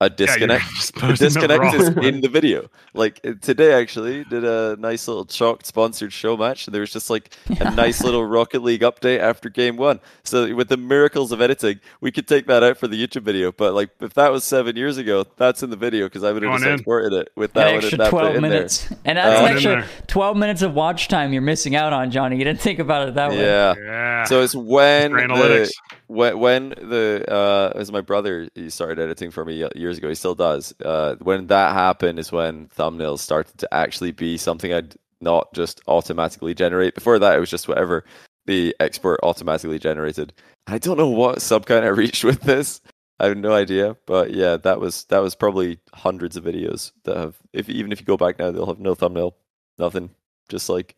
[0.05, 2.69] a disconnect, just the disconnect is in the video.
[2.93, 7.09] Like today, actually, did a nice little chalked sponsored show match, and there was just
[7.09, 9.99] like a nice little Rocket League update after game one.
[10.23, 13.51] So with the miracles of editing, we could take that out for the YouTube video.
[13.51, 16.43] But like, if that was seven years ago, that's in the video because I would
[16.43, 16.73] have Going just in.
[16.75, 18.89] exported it with an that one extra and that bit 12 in minutes?
[19.05, 22.37] And that's Uh, an extra 12 minutes of watch time you're missing out on, Johnny.
[22.37, 23.39] You didn't think about it that way.
[23.41, 23.73] Yeah.
[23.83, 24.23] Yeah.
[24.25, 25.27] So it's when Mr.
[25.37, 25.73] The,
[26.07, 30.09] when when the uh, was my brother he started editing for me years ago.
[30.09, 30.73] He still does.
[30.83, 35.81] Uh, when that happened is when thumbnails started to actually be something I'd not just
[35.87, 36.95] automatically generate.
[36.95, 38.03] Before that, it was just whatever
[38.45, 40.33] the export automatically generated.
[40.67, 42.81] I don't know what sub count I reached with this.
[43.19, 47.15] I have no idea, but yeah, that was that was probably hundreds of videos that
[47.15, 47.37] have.
[47.53, 49.35] If even if you go back now, they'll have no thumbnail,
[49.77, 50.09] nothing,
[50.49, 50.95] just like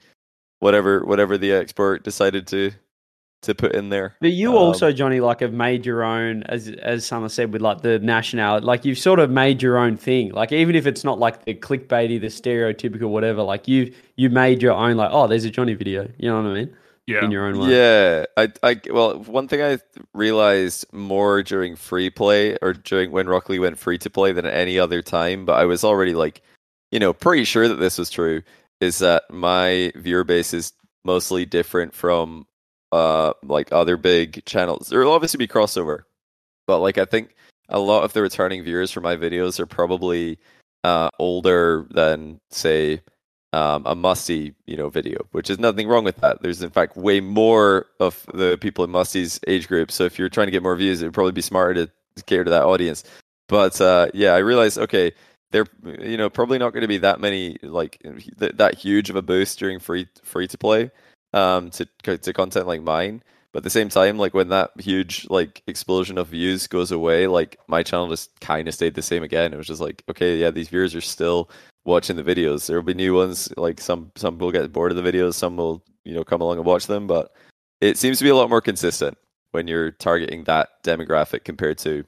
[0.60, 2.72] whatever whatever the export decided to
[3.46, 4.16] to put in there.
[4.22, 7.62] But you Um, also, Johnny, like have made your own, as as someone said, with
[7.62, 8.66] like the nationality.
[8.66, 10.32] Like you've sort of made your own thing.
[10.32, 13.42] Like even if it's not like the clickbaity, the stereotypical, whatever.
[13.42, 14.98] Like you you made your own.
[14.98, 16.10] Like oh, there's a Johnny video.
[16.18, 16.76] You know what I mean?
[17.08, 17.24] Yeah.
[17.24, 17.70] In your own way.
[17.70, 19.78] Yeah, I, I, well, one thing I
[20.16, 24.48] realized more during free play or during when Rocket League went free to play than
[24.48, 26.42] at any other time, but I was already like,
[26.92, 28.42] you know, pretty sure that this was true,
[28.82, 30.74] is that my viewer base is
[31.04, 32.48] mostly different from,
[32.92, 34.90] uh, like other big channels.
[34.90, 36.04] There will obviously be crossover,
[36.68, 37.36] but like I think
[37.70, 40.38] a lot of the returning viewers for my videos are probably,
[40.84, 43.02] uh, older than say
[43.54, 46.42] um, a musty you know video which is nothing wrong with that.
[46.42, 50.30] There's in fact way more of the people in musty's age group so if you're
[50.30, 53.04] trying to get more views it would probably be smarter to cater to that audience.
[53.48, 55.14] But uh, yeah i realized okay
[55.52, 55.66] they're
[56.02, 58.02] you know probably not going to be that many like
[58.40, 60.92] th- that huge of a boost during free free to play
[61.36, 61.86] um to
[62.18, 63.22] to content like mine
[63.52, 67.28] but at the same time like when that huge like explosion of views goes away
[67.28, 70.38] like my channel just kind of stayed the same again it was just like okay
[70.38, 71.50] yeah these viewers are still
[71.86, 72.68] watching the videos.
[72.68, 73.52] There will be new ones.
[73.56, 76.58] Like some some will get bored of the videos, some will you know come along
[76.58, 77.08] and watch them.
[77.08, 77.34] But
[77.80, 79.18] it seems to be a lot more consistent
[79.52, 82.04] when you're targeting that demographic compared to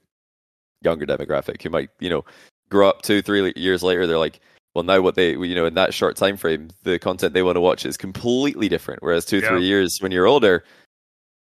[0.82, 2.26] younger demographic who might you know
[2.70, 4.06] grow up two three years later.
[4.06, 4.42] They're like,
[4.78, 7.56] well now what they you know in that short time frame, the content they want
[7.56, 9.02] to watch is completely different.
[9.02, 9.50] Whereas two Yeah.
[9.50, 10.64] three years when you're older,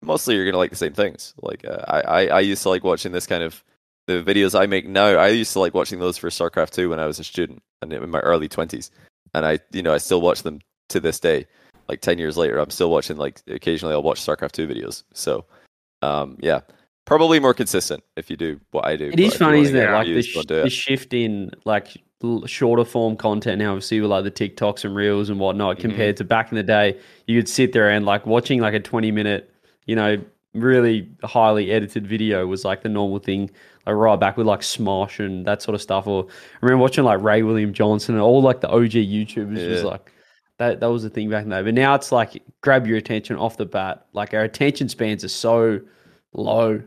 [0.02, 1.36] mostly you're gonna like the same things.
[1.44, 3.64] Like uh, I, I I used to like watching this kind of
[4.08, 7.00] the videos I make now, I used to like watching those for StarCraft 2 when
[7.00, 8.90] I was a student and in my early 20s.
[9.36, 11.46] And I, you know, I still watch them to this day.
[11.90, 15.04] Like 10 years later, I'm still watching, like, occasionally I'll watch StarCraft 2 videos.
[15.14, 15.46] So,
[16.02, 16.62] um, yeah,
[17.06, 19.10] probably more consistent if you do what I do.
[19.10, 19.92] It is but if you funny, isn't it?
[19.92, 22.04] Like the, sh- the shift in like l-
[22.46, 25.82] shorter form content now, obviously with like the TikToks and reels and whatnot, Mm-hmm.
[25.90, 28.80] compared to back in the day, you could sit there and like watching like a
[28.80, 29.54] twenty minute,
[29.86, 30.18] you know,
[30.54, 33.50] really highly edited video was like the normal thing.
[33.86, 36.08] Like right back with like Smosh and that sort of stuff.
[36.08, 39.84] Or I remember watching like Ray William Johnson and all like the OG YouTubers was
[39.84, 40.12] like
[40.58, 40.82] that.
[40.82, 41.62] That was the thing back in the day.
[41.64, 44.06] But now it's like grab your attention off the bat.
[44.12, 45.80] Like our attention spans are so
[46.34, 46.82] low.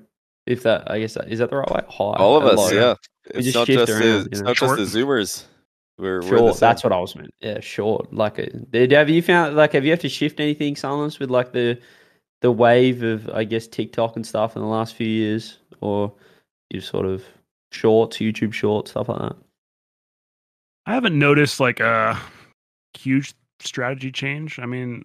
[0.46, 1.82] If that, I guess, that, is that the right way?
[1.88, 2.04] High.
[2.18, 2.70] All of us, low.
[2.70, 2.94] yeah.
[3.34, 4.46] We It's just not shift just, around, the, you it's know.
[4.46, 5.44] not just the Zoomers.
[5.98, 6.56] We're, we're the Short.
[6.58, 7.30] That's what I was meant.
[7.40, 8.12] Yeah, short.
[8.12, 11.30] Like, uh, did have you found like have you had to shift anything, Sunless, with
[11.30, 11.78] like the
[12.40, 16.12] the wave of I guess TikTok and stuff in the last few years, or
[16.70, 17.22] you sort of
[17.70, 19.36] shorts, YouTube shorts, stuff like that.
[20.86, 22.18] I haven't noticed like a
[22.94, 24.58] huge strategy change.
[24.58, 25.04] I mean,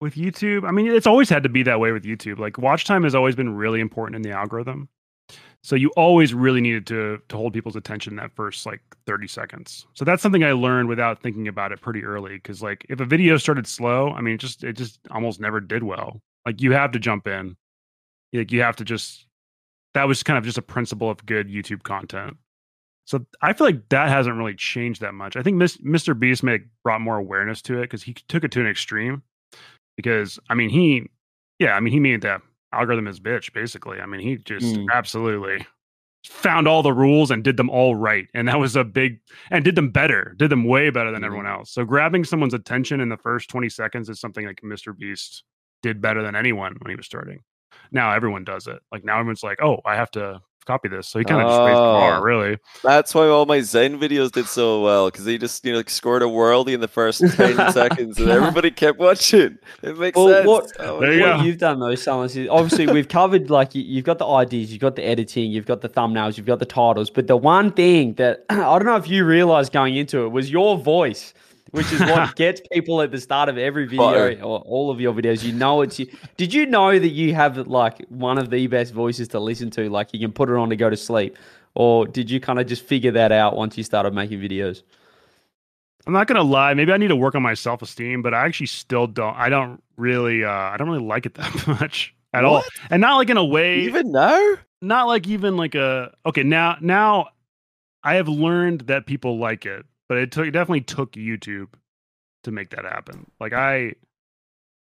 [0.00, 2.38] with YouTube, I mean, it's always had to be that way with YouTube.
[2.38, 4.88] Like watch time has always been really important in the algorithm.
[5.62, 9.86] So you always really needed to to hold people's attention that first like 30 seconds.
[9.92, 13.04] So that's something I learned without thinking about it pretty early cuz like if a
[13.04, 16.22] video started slow, I mean, it just it just almost never did well.
[16.46, 17.56] Like you have to jump in.
[18.32, 19.26] Like you have to just
[19.94, 22.36] that was kind of just a principle of good YouTube content.
[23.04, 25.36] So I feel like that hasn't really changed that much.
[25.36, 26.18] I think Mr.
[26.18, 29.22] Beast have brought more awareness to it because he took it to an extreme.
[30.02, 31.06] Because I mean, he,
[31.58, 32.40] yeah, I mean, he made the
[32.72, 34.00] algorithm his bitch basically.
[34.00, 34.86] I mean, he just Mm.
[34.92, 35.66] absolutely
[36.26, 39.20] found all the rules and did them all right, and that was a big
[39.50, 41.26] and did them better, did them way better than Mhm.
[41.26, 41.70] everyone else.
[41.72, 44.96] So grabbing someone's attention in the first twenty seconds is something like Mr.
[44.96, 45.44] Beast
[45.82, 47.40] did better than anyone when he was starting.
[47.90, 48.80] Now everyone does it.
[48.92, 51.08] Like now everyone's like, oh, I have to copy this.
[51.08, 52.22] So he kind of just raised the bar, Oh.
[52.22, 52.58] really.
[52.82, 55.90] That's why all my Zen videos did so well because he just you know like,
[55.90, 59.58] scored a worldie in the first ten seconds and everybody kept watching.
[59.82, 60.46] It makes Well, sense.
[60.46, 61.42] what, Oh, There you what go.
[61.44, 64.80] you've done though, Sunless, is obviously we've covered like you, you've got the ideas, you've
[64.80, 68.14] got the editing, you've got the thumbnails, you've got the titles, but the one thing
[68.14, 71.34] that I don't know if you realized going into it was your voice,
[71.70, 74.42] which is what gets people at the start of every video Fire.
[74.42, 75.42] or all of your videos.
[75.42, 76.06] You know it's you.
[76.36, 79.88] Did you know that you have like one of the best voices to listen to?
[79.88, 81.36] Like you can put it on to go to sleep,
[81.74, 84.82] or did you kind of just figure that out once you started making videos?
[86.06, 86.74] I'm not gonna lie.
[86.74, 89.36] Maybe I need to work on my self esteem, but I actually still don't.
[89.36, 90.44] I don't really.
[90.44, 93.44] uh I don't really like it that much at all, and not like in a
[93.44, 93.80] way.
[93.80, 94.56] Even now?
[94.82, 96.14] not like even like a.
[96.26, 97.28] Okay, now now,
[98.02, 101.68] I have learned that people like it, but it took it definitely took YouTube
[102.42, 103.30] to make that happen.
[103.38, 103.94] Like I,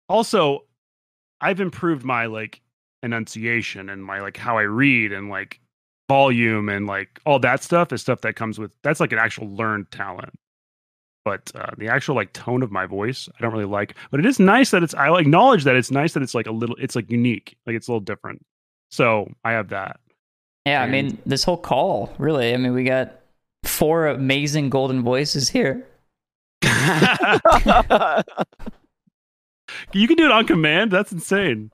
[0.09, 0.63] also,
[1.39, 2.61] I've improved my like
[3.03, 5.59] enunciation and my like how I read and like
[6.09, 9.47] volume and like all that stuff is stuff that comes with that's like an actual
[9.55, 10.33] learned talent.
[11.25, 13.95] but uh, the actual like tone of my voice, I don't really like.
[14.11, 14.93] But it is nice that it's.
[14.93, 16.75] I acknowledge that it's nice that it's like a little.
[16.79, 17.55] It's like unique.
[17.65, 18.43] Like it's a little different.
[18.91, 19.99] So I have that.
[20.65, 22.53] Yeah, I mean, this whole call, really.
[22.53, 23.19] I mean, we got
[23.63, 25.85] four amazing golden voices here.
[29.93, 30.91] you can do it on command.
[30.91, 31.71] That's insane.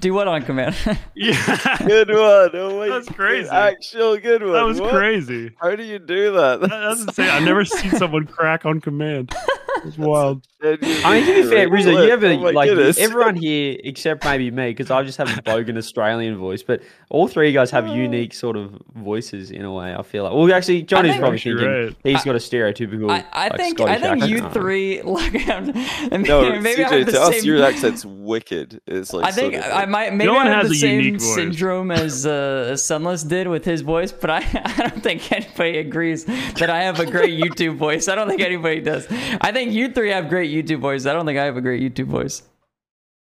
[0.00, 0.74] Do what on command?
[1.14, 2.50] Yeah, good one.
[2.54, 3.48] Oh my That's crazy.
[3.48, 4.52] Actual good one.
[4.54, 4.90] that was What?
[4.92, 5.52] crazy.
[5.60, 6.60] How do you do that?
[6.62, 7.28] That- That's insane.
[7.30, 9.32] I've never seen someone crack on command.
[9.84, 10.46] It's wild.
[10.64, 12.96] I mean, to be fair, Rizzo, you have a Oh my like goodness.
[12.98, 17.26] everyone here except maybe me because I just have a bogan Australian voice, but all
[17.26, 19.92] three of you guys have unique sort of voices in a way.
[19.94, 20.32] I feel like.
[20.34, 21.96] Well, actually, Johnny's probably thinking right.
[22.04, 23.10] he's got a stereotypical.
[23.10, 24.52] I, I like, think I Scottish think you accent.
[24.54, 25.32] three look.
[25.32, 27.44] maybe, No, maybe I CJ, have the to us, same.
[27.44, 28.80] your accent's wicked.
[28.86, 29.74] It's like I so think different.
[29.76, 33.24] I might maybe one I have has the a same syndrome as uh, as Sunless
[33.24, 37.06] did with his voice, but I, I don't think anybody agrees that I have a
[37.10, 38.06] great YouTube voice.
[38.08, 39.06] I don't think anybody does.
[39.40, 41.06] I think you three have great YouTube voice.
[41.06, 42.42] I don't think I have a great YouTube voice.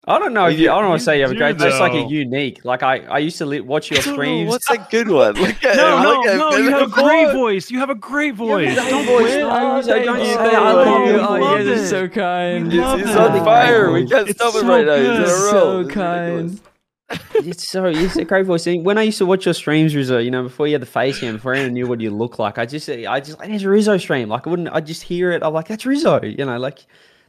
[0.09, 0.45] I don't know.
[0.47, 2.01] If you, I don't want to say you have a do, great, just like a
[2.01, 2.63] unique.
[2.63, 4.47] Like I, I used to li- watch your I streams.
[4.49, 5.34] What's a good one?
[5.41, 6.03] Look at No, him.
[6.03, 6.51] no, look no.
[6.57, 6.63] him.
[6.63, 7.69] You have a great Come voice.
[7.69, 8.73] You have a great voice.
[8.73, 9.21] great Don't voice.
[9.34, 9.41] quit.
[9.41, 10.34] So thank don't you.
[10.38, 11.19] I love you.
[11.19, 12.71] Oh, you guys are so kind.
[12.71, 13.17] He's, Love he's it.
[13.17, 13.91] on fire.
[13.91, 14.95] We can't It's stop him so right now.
[14.95, 15.28] He's in good.
[15.28, 15.51] a row.
[15.51, 16.61] So It's kind.
[17.10, 17.47] Ridiculous.
[17.47, 18.68] It's so it's a great voice.
[18.68, 20.86] And when I used to watch your streams, Rizzo, you know, before you had the
[20.86, 23.64] face cam, before anyone knew what you look like, I just, I just, like, there's
[23.64, 24.30] a Rizzo stream.
[24.30, 25.43] Like I wouldn't, I just hear it.
[25.43, 26.22] I'm like, that's Rizzo.
[26.24, 26.86] You know, like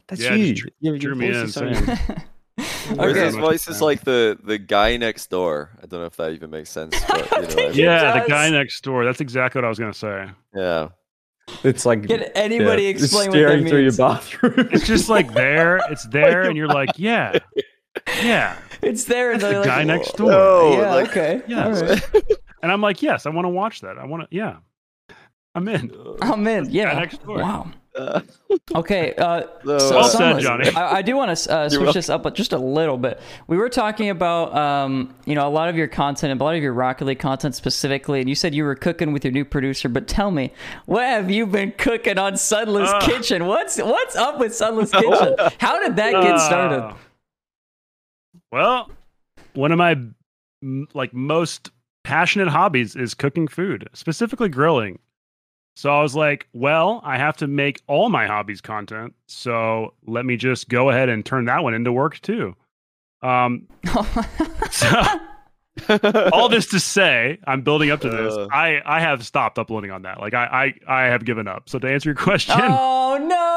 [0.07, 0.53] that's Yeah, it you.
[0.53, 1.85] just drew- Your- your drew me voice in, is so same.
[1.85, 1.99] unique.
[2.95, 3.25] Whereas Okay.
[3.27, 5.69] his voice is like the the guy next door.
[5.81, 7.69] I don't know if that even makes sense, but you know, what I think mean.
[7.69, 9.05] it Yeah, the guy next door.
[9.05, 10.29] That's exactly what I was gonna say.
[10.55, 10.89] yeah.
[11.63, 14.69] It's like Can anybody yeah, explain what that staring through your bathroom.
[14.71, 15.77] It's just like there.
[15.89, 17.39] It's there, and you're like, yeah,
[18.23, 18.57] yeah.
[18.81, 20.31] It's there, and The they're guy next door.
[20.31, 21.81] No, yeah, like, okay, Yes.
[21.81, 22.23] all right.
[22.61, 23.97] And I'm like, yes, I want to watch that.
[23.97, 24.35] I want to.
[24.35, 24.57] Yeah,
[25.55, 25.93] I'm in.
[26.21, 26.69] I'm in.
[26.69, 26.91] Yeah.
[26.93, 27.37] next door.
[27.37, 27.71] Wow.
[27.95, 28.19] uh,
[28.75, 29.13] Okay.
[29.15, 30.69] Uh, So, so- Well said, listen, Johnny.
[30.75, 33.21] I, I do want to uh, switch this up just a little bit.
[33.47, 36.55] We were talking about, um, you know, a lot of your content and a lot
[36.55, 39.45] of your Rocket League content specifically, and you said you were cooking with your new
[39.45, 39.87] producer.
[39.87, 40.51] But tell me,
[40.85, 42.99] what have you been cooking on Sunless Uh.
[42.99, 43.45] Kitchen?
[43.45, 45.35] What's what's up with Sunless Kitchen?
[45.59, 46.93] How did that get started?
[48.51, 48.91] Well,
[49.53, 49.97] one of my
[50.93, 51.71] like most
[52.03, 54.99] passionate hobbies is cooking food, specifically grilling.
[55.75, 59.13] So I was like, well, I have to make all my hobbies content.
[59.27, 62.55] So let me just go ahead and turn that one into work too.
[63.21, 63.67] Um,
[64.71, 65.19] so
[66.33, 68.33] all this to say, I'm building up to this.
[68.33, 68.47] Uh.
[68.51, 70.19] I I have stopped uploading on that.
[70.19, 71.69] Like I I, I have given up.
[71.69, 73.48] So to answer your question, oh no!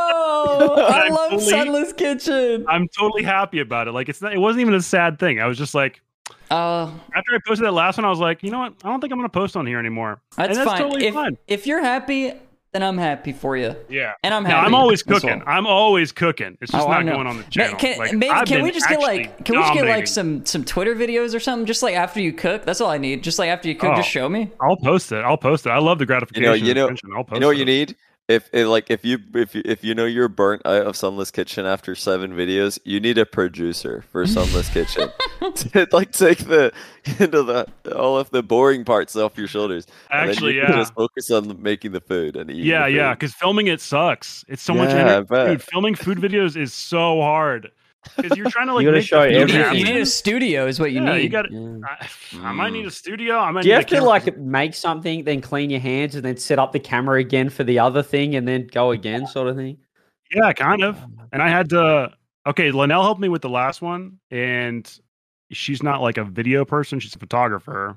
[0.78, 2.64] I I'm love fully- Sunless Kitchen.
[2.68, 3.92] I'm totally happy about it.
[3.92, 5.40] Like it's not, it wasn't even a sad thing.
[5.40, 6.00] I was just like,
[6.50, 8.74] Uh, after I posted that last one, I was like, you know what?
[8.84, 10.20] I don't think I'm gonna post on here anymore.
[10.36, 10.78] that's, and that's fine.
[10.80, 11.36] totally if, fine.
[11.46, 12.32] if you're happy,
[12.72, 13.76] then I'm happy for you.
[13.90, 14.12] Yeah.
[14.24, 14.61] And I'm Now.
[14.62, 15.20] I'm always as well.
[15.20, 15.42] cooking.
[15.46, 16.57] I'm always cooking.
[16.62, 17.76] It's just Oh, not going on the Ma- channel.
[17.78, 20.64] Can, Like, maybe, can we just get like can we just get like some some
[20.64, 21.66] Twitter videos or something?
[21.66, 23.22] Just like after you cook, that's all I need.
[23.22, 23.96] Just like after you cook, Oh.
[23.96, 24.50] just show me.
[24.59, 25.22] I'll post it.
[25.22, 25.70] I'll post it.
[25.70, 26.64] I love the gratification.
[26.64, 27.11] you and know- attention.
[27.14, 27.61] I'll post You know what it.
[27.61, 27.94] you need?
[28.33, 31.30] If, if like if you if you if you know you're burnt out of Sunless
[31.30, 35.11] Kitchen after seven videos, you need a producer for Sunless Kitchen.
[35.55, 36.72] to like take the
[37.18, 39.87] into the all of the boring parts off your shoulders.
[40.11, 40.72] Actually, you yeah.
[40.72, 42.64] just focus on making the food and eating.
[42.64, 43.14] Yeah, the yeah.
[43.14, 44.45] Because filming it sucks.
[44.49, 45.53] It's so much Yeah, I energy.
[45.53, 47.70] Dude, filming food videos is so hard.
[48.16, 49.78] Because you're trying to like gotta make the show You need, everything.
[49.78, 51.22] you need a studio, is what you yeah, need.
[51.22, 51.50] you got.
[51.50, 51.76] Yeah.
[51.88, 53.38] I, I might need a studio.
[53.38, 54.09] I might Do you have to camera.
[54.09, 57.64] like make something, then clean your hands, and then set up the camera again for
[57.64, 59.78] the other thing, and then go again, sort of thing?
[60.34, 60.98] Yeah, kind of.
[61.32, 62.12] And I had to.
[62.46, 64.90] Okay, Linnell helped me with the last one, and
[65.53, 67.96] she's not like a video person; she's a photographer.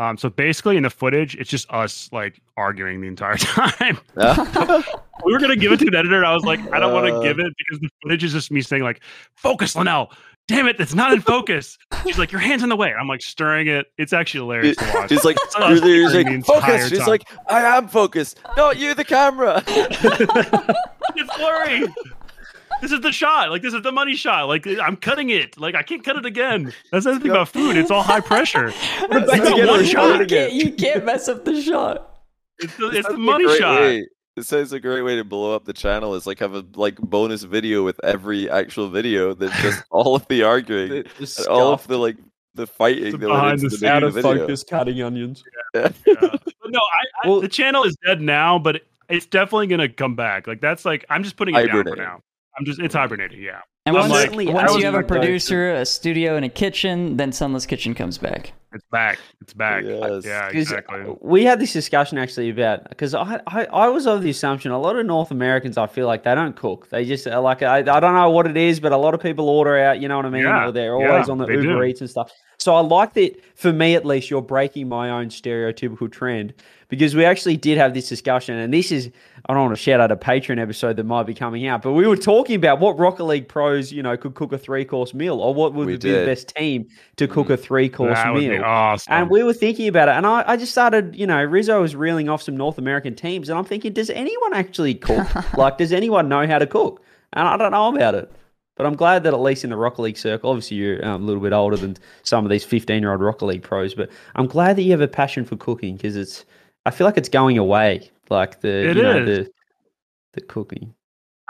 [0.00, 3.98] Um, so basically, in the footage, it's just us like arguing the entire time.
[4.16, 6.16] we were gonna give it to an editor.
[6.16, 7.22] and I was like, I don't want to Uh.
[7.22, 9.02] give it because the footage is just me saying like,
[9.36, 10.10] "Focus, Linnell."
[10.48, 11.78] Damn it, it's not in focus.
[12.04, 12.92] She's like, your hand's in the way.
[12.92, 13.86] I'm like stirring it.
[13.98, 15.08] It's actually hilarious to watch.
[15.10, 16.88] She's like, you're, there, you're like focus.
[16.88, 18.40] She's like, I am focused.
[18.56, 19.62] Not you, the camera.
[19.68, 21.86] it's blurry.
[22.80, 23.50] This is the shot.
[23.50, 24.48] Like this is the money shot.
[24.48, 25.58] Like I'm cutting it.
[25.58, 26.72] Like I can't cut it again.
[26.92, 27.76] That's the thing about food.
[27.76, 28.66] It's all high pressure.
[29.10, 30.20] back It's not together one shot.
[30.20, 32.06] you, can't, you can't mess up the shot.
[32.58, 33.80] It's the, it's the money shot.
[33.80, 36.14] way- It sounds a great way to blow up the channel.
[36.14, 40.26] Is like have a like bonus video with every actual video that's just all of
[40.28, 42.16] the arguing, and all of the like
[42.54, 44.38] the fighting The that behind the the out of video.
[44.38, 45.44] focus cutting onions.
[45.74, 45.88] Yeah.
[46.04, 50.14] But no, I, I, Well- the channel is dead now, but it's definitely gonna come
[50.16, 50.46] back.
[50.46, 52.22] Like that's like I'm just putting it down for now.
[52.60, 53.42] I'm just it's hibernating.
[53.42, 53.60] Yeah.
[53.86, 57.32] And once, like- Certainly, once you have a producer, a studio, and a kitchen, then
[57.32, 58.52] Sunless Kitchen comes back.
[58.74, 59.18] It's back.
[59.40, 59.82] It's back.
[59.84, 60.24] Yes.
[60.26, 61.00] Yeah, 'Cause exactly.
[61.22, 64.78] We had this discussion actually about because I, I I was of the assumption a
[64.78, 66.88] lot of North Americans I feel like they don't cook.
[66.90, 69.20] They just are like I, I don't know what it is, but a lot of
[69.20, 70.00] people order out.
[70.00, 70.42] You know what I mean?
[70.42, 71.82] Yeah, or they're yeah, always on the they Uber do.
[71.82, 72.30] Eats and stuff.
[72.60, 74.28] So I like that for me at least.
[74.28, 76.52] You're breaking my own stereotypical trend
[76.88, 79.10] because we actually did have this discussion, and this is
[79.46, 81.92] I don't want to shout out a Patreon episode that might be coming out, but
[81.92, 85.14] we were talking about what Rocket League pros you know could cook a three course
[85.14, 87.54] meal, or what would We be the best team to cook mm.
[87.54, 88.52] a three course That would meal.
[88.52, 89.10] be awesome.
[89.10, 91.96] And we were thinking about it, and I, I just started, you know, Rizzo was
[91.96, 95.26] reeling off some North American teams, and I'm thinking, does anyone actually cook?
[95.56, 97.02] like, does anyone know how to cook?
[97.32, 98.30] And I don't know about it.
[98.80, 101.26] But I'm glad that at least in the Rocket League circle, obviously you're um, a
[101.26, 104.46] little bit older than some of these 15 year old Rocket League pros, but I'm
[104.46, 106.46] glad that you have a passion for cooking because it's,
[106.86, 108.10] I feel like it's going away.
[108.30, 109.52] Like the, It you know, the,
[110.32, 110.94] the cooking.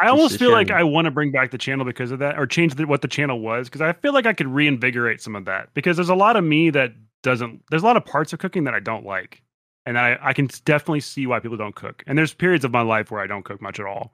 [0.01, 0.73] I almost feel like.
[0.73, 3.07] I want to bring back the channel because of that, or change the, what the
[3.07, 5.73] channel was, because I feel like I could reinvigorate some of that.
[5.73, 7.63] Because there's a lot of me that doesn't.
[7.71, 9.41] There's a lot of parts of cooking that I don't like,
[9.87, 12.03] and I I can definitely see why people don't cook.
[12.09, 14.11] And there's periods of my life where I don't cook much at all.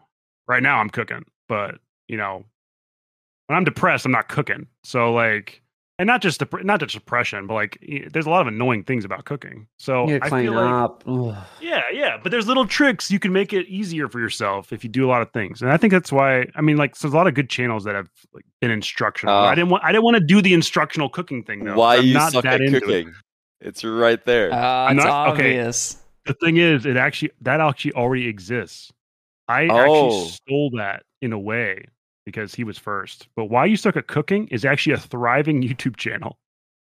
[0.47, 1.77] Right now, I'm cooking, but
[2.09, 2.45] you know,
[3.47, 4.67] when I'm depressed, I'm not cooking.
[4.85, 5.63] So like,
[5.99, 7.79] and not just dep- not just depression, but like,
[8.13, 9.67] there's a lot of annoying things about cooking.
[9.79, 11.03] So You I feel like up.
[11.07, 11.35] Ugh.
[11.61, 14.91] yeah, yeah, but there's little tricks you can make it easier for yourself if you
[14.91, 16.47] do a lot of things, and I think that's why.
[16.55, 19.35] I mean, like, so there's a lot of good channels that have like been instructional.
[19.35, 19.47] Ah.
[19.47, 21.77] I didn't want, I didn't want to do the instructional cooking thing though.
[21.77, 22.81] Why I'm you not suck that at into it.
[22.83, 23.15] cooking?
[23.63, 24.53] It's right there.
[24.53, 25.59] Uh, it's not- okay.
[25.59, 25.97] obvious.
[26.27, 28.93] The thing is, it actually that actually already exists.
[29.49, 29.79] I Oh.
[29.79, 31.87] actually stole that in a way
[32.27, 33.29] because he was first.
[33.37, 36.37] But why you suck at cooking is actually a thriving YouTube channel.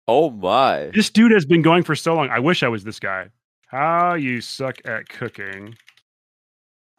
[0.08, 0.90] oh my!
[0.96, 2.30] This dude has been going for so long.
[2.30, 3.28] I wish I was this guy.
[3.68, 5.76] How you suck at cooking?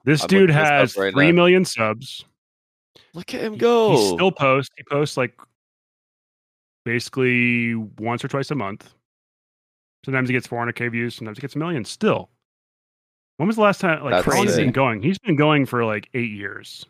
[0.05, 1.37] This I'm dude looking this up has right three now.
[1.37, 2.25] million subs.
[3.15, 3.97] Look at him go.
[3.97, 4.75] He still posts.
[4.77, 5.35] He posts like
[6.85, 8.93] basically once or twice a month.
[10.05, 11.15] Sometimes he gets 400k views.
[11.15, 11.85] Sometimes he gets a million.
[11.85, 12.29] Still,
[13.39, 14.03] when was the last time?
[14.05, 14.65] Like, That's how long has he crazy.
[14.67, 15.03] been going?
[15.03, 16.85] He's been going for like eight years.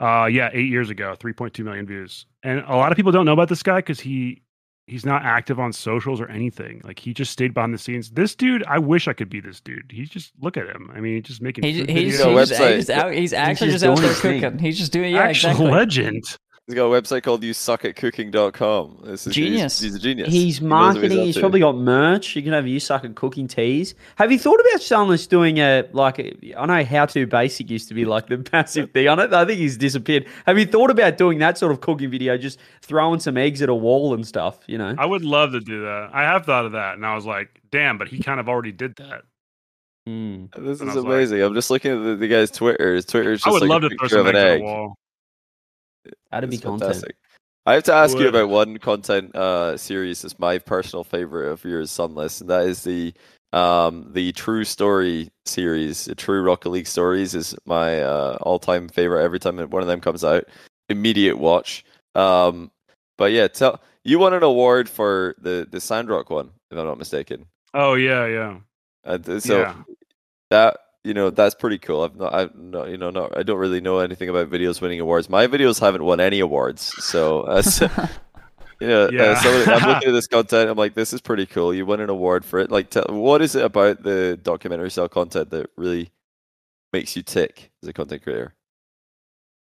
[0.00, 2.24] Uh, yeah, eight years ago, 3.2 million views.
[2.42, 4.42] And a lot of people don't know about this guy because he
[4.90, 6.80] he's not active on socials or anything.
[6.84, 8.10] Like he just stayed behind the scenes.
[8.10, 9.90] This dude, I wish I could be this dude.
[9.90, 10.90] He's just look at him.
[10.94, 11.64] I mean, he's just making.
[11.64, 12.24] He, food he's, videos.
[12.24, 12.76] know, he's, website.
[12.76, 14.40] he's, out, he's actually just just, out doing there his thing.
[14.40, 14.58] cooking.
[14.58, 15.70] He's just doing yeah, actual exactly.
[15.70, 16.24] legend.
[16.70, 18.98] He's got a website called yousuckatcooking.com.
[19.02, 19.80] This is Genius.
[19.80, 20.28] He's, he's a genius.
[20.28, 21.18] He's He knows what marketing.
[21.18, 22.36] up He's probably got merch.
[22.36, 23.96] You can have you suck at cooking teas.
[24.14, 26.20] Have you thought about Sunless doing a like?
[26.20, 29.32] A, I know how to basic used to be like the massive thing on it.
[29.32, 30.26] I think he's disappeared.
[30.46, 32.38] Have you thought about doing that sort of cooking video?
[32.38, 34.60] Just throwing some eggs at a wall and stuff.
[34.68, 34.94] You know.
[34.96, 36.10] I would love to do that.
[36.12, 38.70] I have thought of that, and I was like, "Damn!" But he kind of already
[38.72, 39.22] did that.
[40.08, 40.54] Mm.
[40.56, 41.42] This And is I was like- amazing.
[41.42, 42.94] I'm just looking at the, the guy's Twitter.
[42.94, 44.36] His Twitter is just I would like love a to throw picture some of eggs
[44.36, 44.60] an at egg.
[44.60, 44.96] a wall.
[46.30, 46.82] That'd be content.
[46.82, 47.16] fantastic.
[47.66, 51.62] I have to ask you about one content uh, series that's my personal favorite of
[51.64, 53.12] yours, Sunless, and that is the
[53.52, 56.06] um, the True Story series.
[56.06, 59.22] The True Rocket League Stories is my uh, all time favorite.
[59.22, 60.44] Every time one of them comes out,
[60.88, 61.84] immediate watch.
[62.14, 62.70] Um,
[63.18, 66.98] but yeah, tell you won an award for the the Sandrock one, if I'm not
[66.98, 67.46] mistaken.
[67.74, 68.56] Oh yeah, yeah,
[69.04, 69.74] uh, so yeah.
[70.48, 72.02] that you know that's pretty cool.
[72.02, 75.00] I've not, I've not, you know, not, I don't really know anything about videos winning
[75.00, 75.28] awards.
[75.28, 77.88] My videos haven't won any awards, so uh, so,
[78.80, 79.22] you know, Yeah.
[79.22, 80.70] uh, so I'm looking at this content.
[80.70, 81.72] I'm like, this is pretty cool.
[81.74, 82.70] You won an award for it.
[82.70, 86.10] Like, tell, what is it about the documentary style content that really
[86.92, 88.54] makes you tick as a content creator?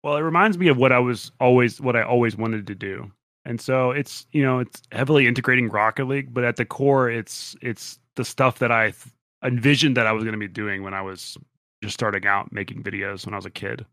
[0.05, 3.11] Well, it reminds me of what I was always what I always wanted to do.
[3.45, 7.57] And so it's, you know, it's heavily integrating Rocket League, but at the core it's
[7.63, 9.13] it's the stuff that I th-
[9.45, 11.37] envisioned that I was going to be doing when I was
[11.83, 13.87] just starting out making videos when I was a kid.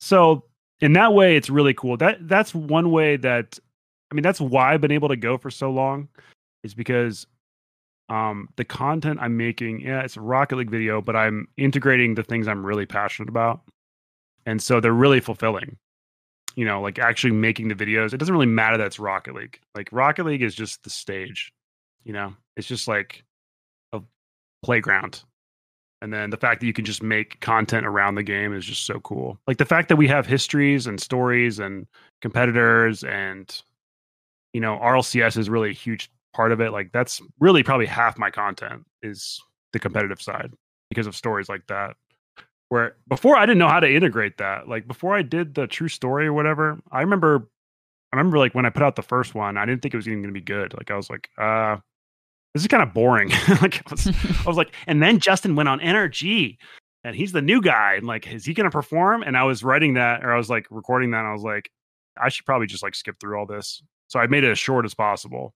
[0.00, 0.44] So,
[0.80, 1.96] in that way it's really cool.
[1.96, 3.58] That that's one way that
[4.10, 6.08] I mean, that's why I've been able to go for so long
[6.64, 7.26] is because
[8.08, 12.22] um the content I'm making, yeah, it's a Rocket League video, but I'm integrating the
[12.22, 13.62] things I'm really passionate about
[14.46, 15.76] and so they're really fulfilling
[16.56, 19.58] you know like actually making the videos it doesn't really matter that it's rocket league
[19.74, 21.52] like rocket league is just the stage
[22.04, 23.24] you know it's just like
[24.62, 25.22] playground
[26.02, 28.86] and then the fact that you can just make content around the game is just
[28.86, 31.86] so cool like the fact that we have histories and stories and
[32.20, 33.62] competitors and
[34.52, 38.18] you know rlcs is really a huge part of it like that's really probably half
[38.18, 39.40] my content is
[39.72, 40.52] the competitive side
[40.88, 41.96] because of stories like that
[42.70, 44.68] where before I didn't know how to integrate that.
[44.68, 47.48] Like before I did the true story or whatever, I remember
[48.12, 50.08] I remember like when I put out the first one, I didn't think it was
[50.08, 50.72] even gonna be good.
[50.74, 51.76] Like I was like, uh
[52.54, 53.28] this is kind of boring.
[53.62, 56.56] like I was, I was like, and then Justin went on NRG.
[57.04, 57.94] and he's the new guy.
[57.94, 59.22] And like, is he going to perform?
[59.22, 61.70] And I was writing that, or I was like recording that, and I was like,
[62.20, 63.82] I should probably just like skip through all this.
[64.08, 65.54] So I made it as short as possible.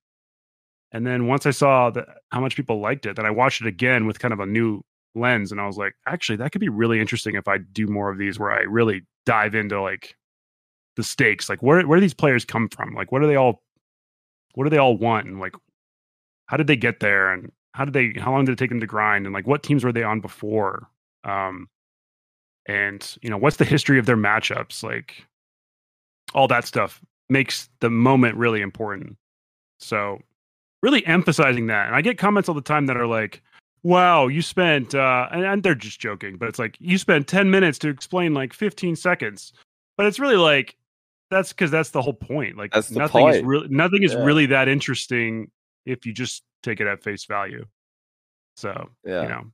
[0.92, 3.66] And then once I saw that how much people liked it, then I watched it
[3.66, 4.80] again with kind of a new
[5.16, 8.10] lens, and I was like, actually, that could be really interesting if I do more
[8.10, 10.14] of these, where I really dive into like
[10.96, 12.94] the stakes, like where where do these players come from?
[12.94, 13.62] Like, what do they all,
[14.54, 15.54] what do they all want, and like,
[16.46, 18.80] how did they get there, and how did they, how long did it take them
[18.80, 20.88] to grind, and like, what teams were they on before?
[21.24, 21.68] Um,
[22.66, 24.82] and you know, what's the history of their matchups?
[24.82, 25.26] Like,
[26.34, 29.16] all that stuff makes the moment really important.
[29.78, 30.20] So,
[30.82, 31.86] really emphasizing that.
[31.86, 33.42] And I get comments all the time that are like,
[33.82, 37.50] wow, you spent, uh, and, and they're just joking, but it's like, you spent 10
[37.50, 39.52] minutes to explain like 15 seconds.
[39.96, 40.76] But it's really like,
[41.30, 42.56] that's because that's the whole point.
[42.56, 44.24] Like, nothing is really, nothing is Yeah.
[44.24, 45.50] really that interesting
[45.86, 47.64] if you just take it at face value.
[48.56, 49.22] So, Yeah.
[49.22, 49.44] you know,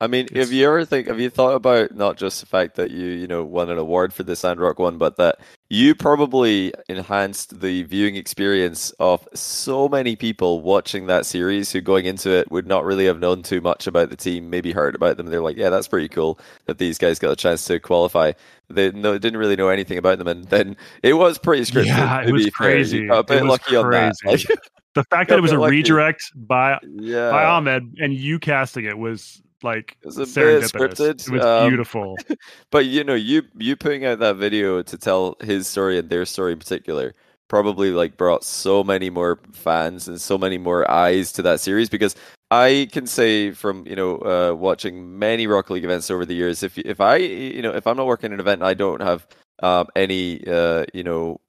[0.00, 2.92] I mean, have you ever think have you thought about not just the fact that
[2.92, 5.40] you you know won an award for the Sandrock one, but that
[5.70, 12.06] you probably enhanced the viewing experience of so many people watching that series who going
[12.06, 15.16] into it would not really have known too much about the team, maybe heard about
[15.16, 15.26] them.
[15.26, 18.32] They're like, yeah, that's pretty cool that these guys got a chance to qualify.
[18.70, 21.86] They no didn't really know anything about them, and then it was pretty scripted.
[21.86, 22.68] Yeah, it was be fair.
[22.68, 22.98] crazy.
[22.98, 24.14] You got a It bit lucky on that.
[24.24, 24.54] Like, crazy.
[24.98, 25.76] The fact that it was a lucky.
[25.76, 30.62] redirect by yeah, by Ahmed and you casting it was like It was a bit
[30.64, 32.16] scripted, It was um, beautiful.
[32.70, 36.24] But you know, you you putting out that video to tell his story and their
[36.24, 37.14] story in particular
[37.48, 41.88] probably like brought so many more fans and so many more eyes to that series
[41.88, 42.14] because
[42.50, 46.62] I can say from you know uh, watching many Rocket League events over the years,
[46.62, 49.26] if if I you know if I'm not working an event, and I don't have
[49.62, 51.40] um, any uh, you know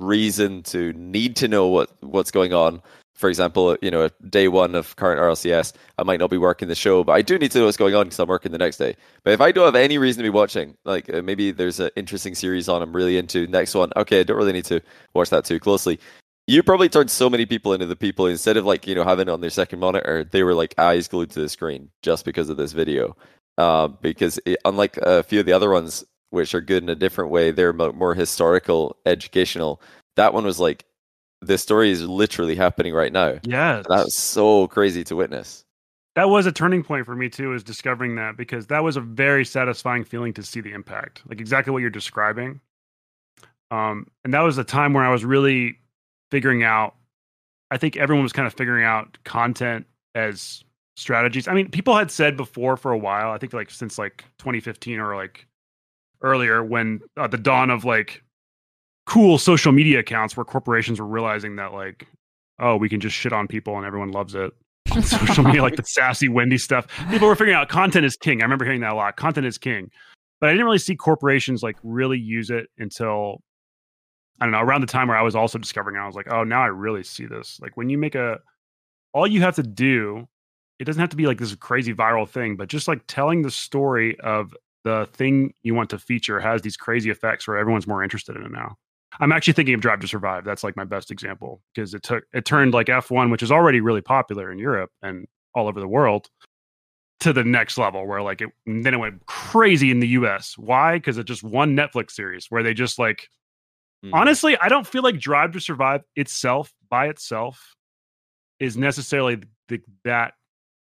[0.00, 2.82] reason to need to know what what's going on.
[3.14, 6.74] For example, you know, day one of current RLCS, I might not be working the
[6.74, 8.76] show, but I do need to know what's going on because I'm working the next
[8.76, 8.96] day.
[9.22, 11.90] But if I don't have any reason to be watching, like uh, maybe there's an
[11.94, 14.80] interesting series on I'm really into, next one, okay, I don't really need to
[15.14, 16.00] watch that too closely.
[16.48, 19.28] You probably turned so many people into the people instead of like you know having
[19.28, 22.48] it on their second monitor, they were like eyes glued to the screen just because
[22.50, 23.16] of this video.
[23.56, 26.94] Uh, because it, unlike a few of the other ones, which are good in a
[26.94, 29.80] different way, they're more historical, educational.
[30.16, 30.84] That one was like
[31.40, 33.38] the story is literally happening right now.
[33.44, 35.64] Yeah, That was so crazy to witness.
[36.16, 39.00] that was a turning point for me too is discovering that because that was a
[39.00, 42.60] very satisfying feeling to see the impact like exactly what you're describing
[43.70, 45.76] um and that was a time where i was really
[46.30, 46.94] figuring out
[47.72, 50.62] i think everyone was kind of figuring out content as
[50.96, 54.24] strategies i mean people had said before for a while i think like since like
[54.38, 55.46] 2015 or like
[56.24, 58.22] earlier when uh, the dawn of like
[59.06, 62.06] cool social media accounts where corporations were realizing that like
[62.58, 64.52] oh we can just shit on people and everyone loves it
[64.92, 66.86] on social media, like the sassy Wendy stuff.
[67.10, 68.40] People were figuring out content is king.
[68.40, 69.16] I remember hearing that a lot.
[69.16, 69.90] Content is king.
[70.40, 73.40] But I didn't really see corporations like really use it until
[74.40, 76.00] I don't know, around the time where I was also discovering it.
[76.00, 77.58] I was like, oh, now I really see this.
[77.60, 78.38] Like when you make a
[79.12, 80.26] all you have to do,
[80.78, 83.50] it doesn't have to be like this crazy viral thing, but just like telling the
[83.50, 84.54] story of
[84.84, 88.42] the thing you want to feature has these crazy effects where everyone's more interested in
[88.42, 88.76] it now.
[89.20, 90.44] I'm actually thinking of Drive to Survive.
[90.44, 93.80] That's like my best example because it took it turned like F1, which is already
[93.80, 96.28] really popular in Europe and all over the world,
[97.20, 100.58] to the next level where like it then it went crazy in the US.
[100.58, 100.96] Why?
[100.96, 103.28] Because it just one Netflix series where they just like
[104.04, 104.10] Mm.
[104.12, 107.74] honestly, I don't feel like Drive to Survive itself by itself
[108.60, 109.38] is necessarily
[109.68, 110.34] the, that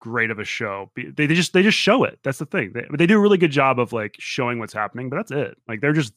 [0.01, 0.91] great of a show.
[0.97, 2.19] They, they just they just show it.
[2.23, 2.73] That's the thing.
[2.73, 5.57] They, they do a really good job of like showing what's happening, but that's it.
[5.69, 6.13] Like they're just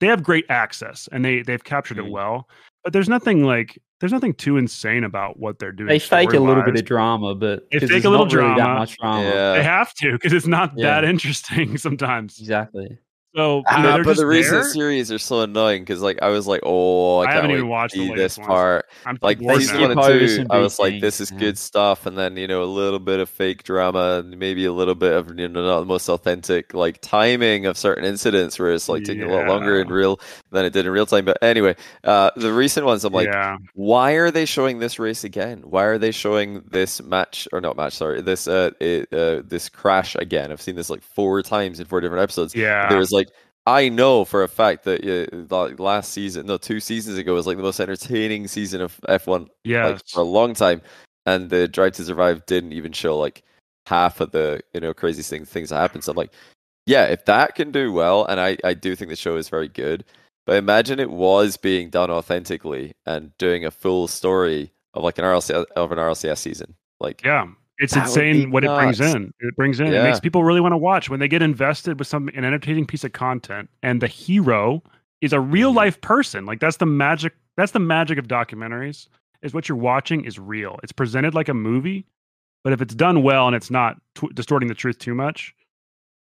[0.00, 2.06] they have great access and they they've captured Mm.
[2.06, 2.48] it well.
[2.84, 5.88] But there's nothing like there's nothing too insane about what they're doing.
[5.88, 8.78] They fake a little bit of drama, but they fake a little not really drama.
[8.80, 9.22] much drama.
[9.22, 9.52] Yeah.
[9.52, 11.00] They have to because it's not Yeah.
[11.00, 12.40] that interesting sometimes.
[12.40, 12.98] Exactly.
[13.34, 14.64] So you know, Ah, but the recent there.
[14.64, 17.68] series are so annoying because like I was like, oh, I, I can't haven't even
[17.68, 18.46] watched the see latest this ones.
[18.46, 18.86] part.
[19.04, 21.56] I'm Like bored season one and two, and I was like, this is things, good
[21.58, 24.94] stuff, and then you know a little bit of fake drama and maybe a little
[24.94, 28.88] bit of you know not the most authentic like timing of certain incidents where it's
[28.88, 31.24] like taking a lot longer in real than it did in real time.
[31.24, 33.56] But anyway, uh, the recent ones, I'm like, yeah.
[33.74, 35.60] why are they showing this race again?
[35.64, 37.94] Why are they showing this match or not match?
[37.94, 40.52] Sorry, this uh, it, uh this crash again?
[40.52, 42.54] I've seen this like four times in four different episodes.
[42.54, 42.88] Yeah.
[42.88, 43.21] There was like
[43.66, 47.46] I know for a fact that uh, like last season, no, two seasons ago was
[47.46, 49.48] like the most entertaining season of F1
[49.90, 50.82] like for a long time,
[51.26, 53.44] and the Drive to Survive didn't even show like
[53.86, 56.02] half of the you know crazy things things that happened.
[56.02, 56.32] So I'm like,
[56.86, 59.68] yeah, if that can do well, and I I do think the show is very
[59.68, 60.04] good,
[60.44, 65.24] but imagine it was being done authentically and doing a full story of like an
[65.24, 66.74] RLC of an RLCS season.
[66.98, 67.46] Like Yeah.
[67.82, 69.34] It's That insane what it brings in.
[69.40, 69.88] It brings in.
[69.88, 72.86] It makes people really want to watch when they get invested with some an entertaining
[72.86, 74.82] piece of content, and the hero
[75.20, 75.76] is a real Mhm.
[75.76, 76.46] life person.
[76.46, 77.34] Like that's the magic.
[77.56, 79.08] That's the magic of documentaries.
[79.42, 80.78] Is what you're watching is real.
[80.84, 82.06] It's presented like a movie,
[82.62, 85.52] but if it's done well and it's not tw- distorting the truth too much,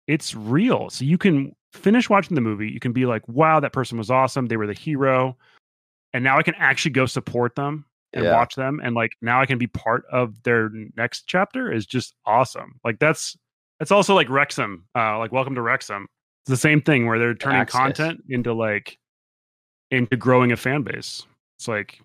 [0.07, 0.89] it's real.
[0.89, 2.71] So you can finish watching the movie.
[2.71, 4.47] You can be like, "Wow, that person was awesome.
[4.47, 5.37] They were the hero,"
[6.15, 8.35] and now I can actually go support them and Yeah.
[8.35, 12.15] watch them and like now i can be part of their next chapter is just
[12.27, 13.37] awesome like that's
[13.79, 16.07] that's also like wrexham uh like welcome to wrexham
[16.45, 17.79] it's the same thing where they're turning access.
[17.79, 18.99] content into like
[19.91, 21.25] into growing a fan base
[21.59, 22.01] it's like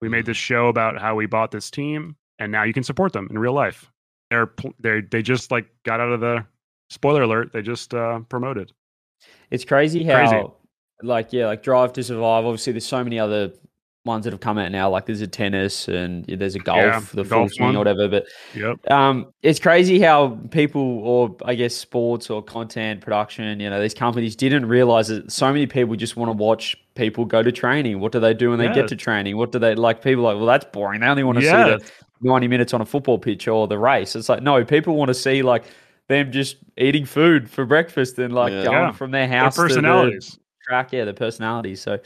[0.00, 3.12] we made this show about how we bought this team and now you can support
[3.12, 3.90] them in real life
[4.30, 6.44] they're they they just like got out of the
[6.90, 8.72] spoiler alert they just uh promoted
[9.50, 10.44] It's crazy how, Crazy.
[11.02, 12.44] like, yeah, like Drive to Survive.
[12.44, 13.52] Obviously, there's so many other
[14.08, 14.90] ones that have come out now.
[14.90, 17.76] Like, there's a tennis and there's a golf, Yeah, the the full swing one.
[17.76, 18.08] or whatever.
[18.08, 18.26] But
[18.56, 23.80] yep um, it's crazy how people, or I guess sports or content production, you know,
[23.80, 27.52] these companies didn't realize that so many people just want to watch people go to
[27.52, 28.00] training.
[28.00, 29.36] What do they do when they get to training?
[29.36, 30.02] What do they like?
[30.02, 31.00] People are like, well, that's boring.
[31.00, 31.80] They only want to see the
[32.22, 34.16] 90 minutes on a football pitch or the race.
[34.16, 35.64] It's like, no, people want to see like
[36.08, 38.64] them just eating food for breakfast and like Yeah.
[38.64, 38.92] going Yeah.
[38.92, 40.92] from their their house to the personalities track.
[40.92, 41.80] Yeah, the personalities.
[41.80, 41.98] So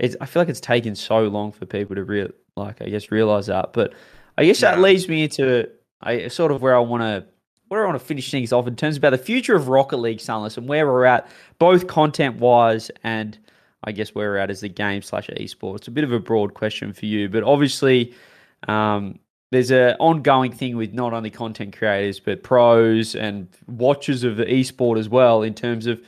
[0.00, 3.12] it's I feel like it's taken so long for people to real like I guess
[3.12, 3.72] realize that.
[3.72, 3.92] But
[4.36, 5.68] I guess that leads me into
[6.00, 7.24] I sort of where I want to
[7.68, 10.20] where I want to finish things off in terms about the future of Rocket League,
[10.20, 11.28] Sunless, and where we're at,
[11.58, 13.38] both content wise and
[13.84, 15.86] I guess where we're at as the game slash esports.
[15.86, 18.12] A bit of a broad question for you, but obviously,
[18.66, 19.20] um,
[19.52, 24.46] there's an ongoing thing with not only content creators but pros and watchers of the
[24.46, 25.42] esport as well.
[25.42, 26.02] In terms of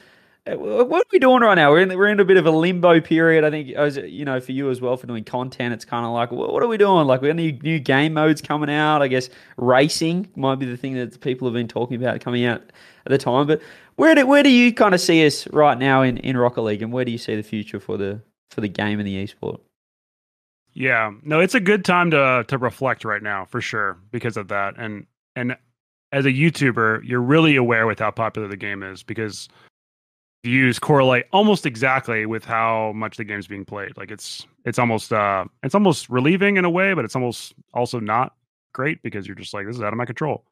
[0.44, 1.70] Uh, what are we doing right now?
[1.70, 3.44] We're in we're in a bit of a limbo period.
[3.44, 6.32] I think you know for you as well for doing content, it's kind of like
[6.32, 7.06] what, are we doing?
[7.06, 9.02] Like we got any new game modes coming out?
[9.02, 12.60] I guess racing might be the thing that people have been talking about coming out
[13.06, 13.47] at the time.
[13.47, 13.62] But
[13.94, 16.82] where do where do you kind of see us right now in, in Rocket League,
[16.82, 18.20] and where do you see the future for the
[18.51, 19.60] for the game and the esport?
[20.73, 24.48] Yeah, no, it's a good time to to reflect right now for sure because of
[24.48, 24.74] that.
[24.77, 25.06] And
[25.36, 25.56] and
[26.10, 29.48] as a YouTuber, you're really aware with how popular the game is because
[30.44, 33.97] views correlate almost exactly with how much the game's being played.
[33.97, 38.01] Like it's it's almost uh it's almost relieving in a way, but it's almost also
[38.01, 38.35] not
[38.73, 40.44] great because you're just like this is out of my control.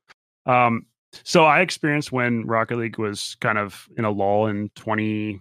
[0.46, 0.86] Um
[1.24, 5.40] so I experienced when Rocket League was kind of in a lull in 20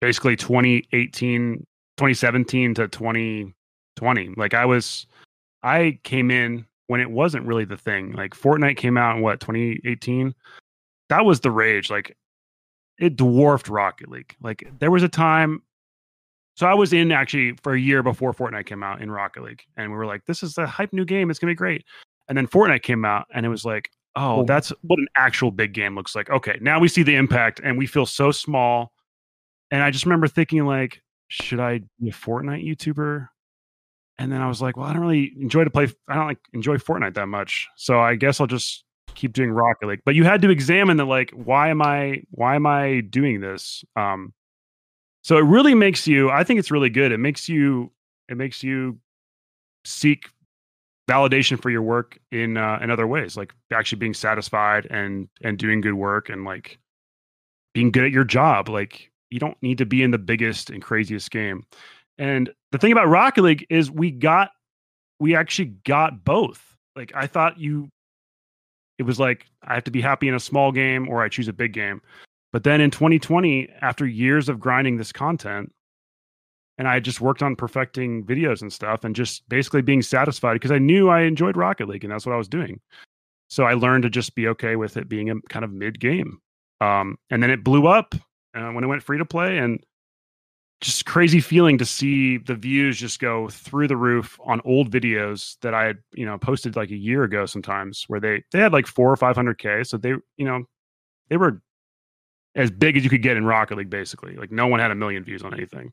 [0.00, 1.66] basically 2018
[1.96, 3.54] 2017 to 20
[3.98, 4.34] 20.
[4.36, 5.06] Like I was,
[5.62, 8.12] I came in when it wasn't really the thing.
[8.12, 10.34] Like Fortnite came out in what 2018.
[11.10, 11.90] That was the rage.
[11.90, 12.16] Like
[12.98, 14.34] it dwarfed Rocket League.
[14.40, 15.62] Like there was a time.
[16.56, 19.62] So I was in actually for a year before Fortnite came out in Rocket League,
[19.76, 21.30] and we were like, "This is a hype new game.
[21.30, 21.84] It's gonna be great."
[22.28, 25.72] And then Fortnite came out, and it was like, "Oh, that's what an actual big
[25.72, 28.92] game looks like." Okay, now we see the impact, and we feel so small.
[29.70, 33.28] And I just remember thinking, like, should I be a Fortnite YouTuber?
[34.18, 35.88] and then I was like, well, I don't really enjoy to play.
[36.08, 38.84] I don't like enjoy Fortnite that much, so I guess I'll just
[39.18, 40.02] keep doing Rocket League.
[40.04, 43.84] But you had to examine the like, why am I why am I doing this?
[43.96, 44.32] Um,
[45.22, 46.30] so it really makes you.
[46.30, 47.12] I think it's really good.
[47.12, 47.92] It makes you.
[48.28, 48.98] It makes you
[49.84, 50.28] seek
[51.08, 55.58] validation for your work in uh, in other ways, like actually being satisfied and and
[55.58, 56.78] doing good work and like
[57.74, 58.68] being good at your job.
[58.68, 61.64] Like you don't need to be in the biggest and craziest game.
[62.18, 64.50] And the thing about Rocket League is we got
[65.18, 66.76] we actually got both.
[66.94, 67.90] Like I thought you
[68.98, 71.48] it was like I have to be happy in a small game or I choose
[71.48, 72.02] a big game.
[72.52, 75.72] But then in 2020, after years of grinding this content,
[76.78, 80.70] and I just worked on perfecting videos and stuff and just basically being satisfied because
[80.70, 82.80] I knew I enjoyed Rocket League and that's what I was doing.
[83.48, 86.40] So I learned to just be okay with it being a kind of mid game.
[86.80, 88.14] Um, and then it blew up
[88.54, 89.82] uh, when it went free to play and
[90.80, 95.56] just crazy feeling to see the views just go through the roof on old videos
[95.60, 98.72] that I had, you know, posted like a year ago sometimes where they they had
[98.72, 100.64] like 4 or 500k so they, you know,
[101.30, 101.60] they were
[102.54, 104.36] as big as you could get in Rocket League basically.
[104.36, 105.92] Like no one had a million views on anything.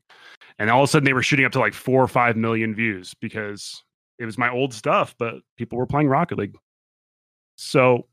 [0.58, 2.74] And all of a sudden they were shooting up to like 4 or 5 million
[2.74, 3.82] views because
[4.18, 6.56] it was my old stuff but people were playing Rocket League.
[7.56, 8.06] So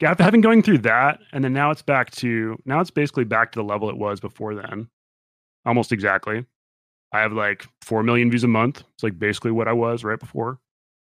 [0.00, 3.58] having going through that and then now it's back to now it's basically back to
[3.58, 4.88] the level it was before then
[5.66, 6.44] almost exactly.
[7.12, 8.82] I have like 4 million views a month.
[8.94, 10.58] It's like basically what I was right before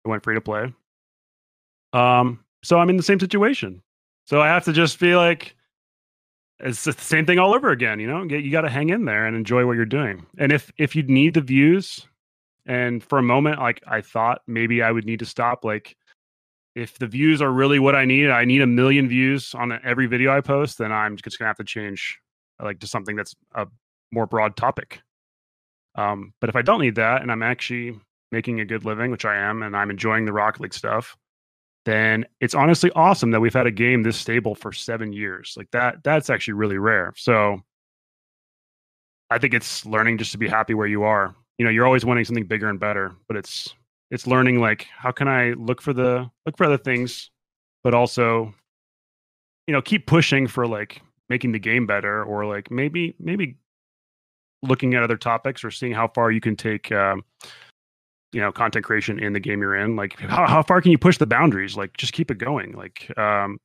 [0.05, 0.73] I went free to play.
[1.93, 3.81] Um, so I'm in the same situation.
[4.25, 5.55] So I have to just feel like
[6.59, 8.23] it's the same thing all over again, you know?
[8.23, 10.25] You got to hang in there and enjoy what you're doing.
[10.37, 12.05] And if if you need the views
[12.65, 15.97] and for a moment like I thought maybe I would need to stop like
[16.75, 20.05] if the views are really what I need, I need a million views on every
[20.05, 22.19] video I post, then I'm just gonna have to change
[22.61, 23.67] like to something that's a
[24.11, 25.01] more broad topic.
[25.95, 27.99] Um, but if I don't need that, and I'm actually
[28.31, 31.17] making a good living, which I am, and I'm enjoying the Rocket League stuff,
[31.85, 35.55] then it's honestly awesome that we've had a game this stable for seven years.
[35.57, 37.13] Like that, that's actually really rare.
[37.15, 37.61] So
[39.29, 41.35] I think it's learning just to be happy where you are.
[41.57, 43.73] You know, you're always wanting something bigger and better, but it's
[44.11, 47.29] it's learning like how can I look for the look for other things,
[47.83, 48.53] but also,
[49.67, 53.57] you know, keep pushing for like making the game better or like maybe maybe
[54.61, 57.23] looking at other topics or seeing how far you can take um,
[58.31, 60.97] you know content creation in the game you're in like how, how far can you
[60.97, 61.75] push the boundaries?
[61.75, 62.73] Like just keep it going.
[62.73, 63.59] Like um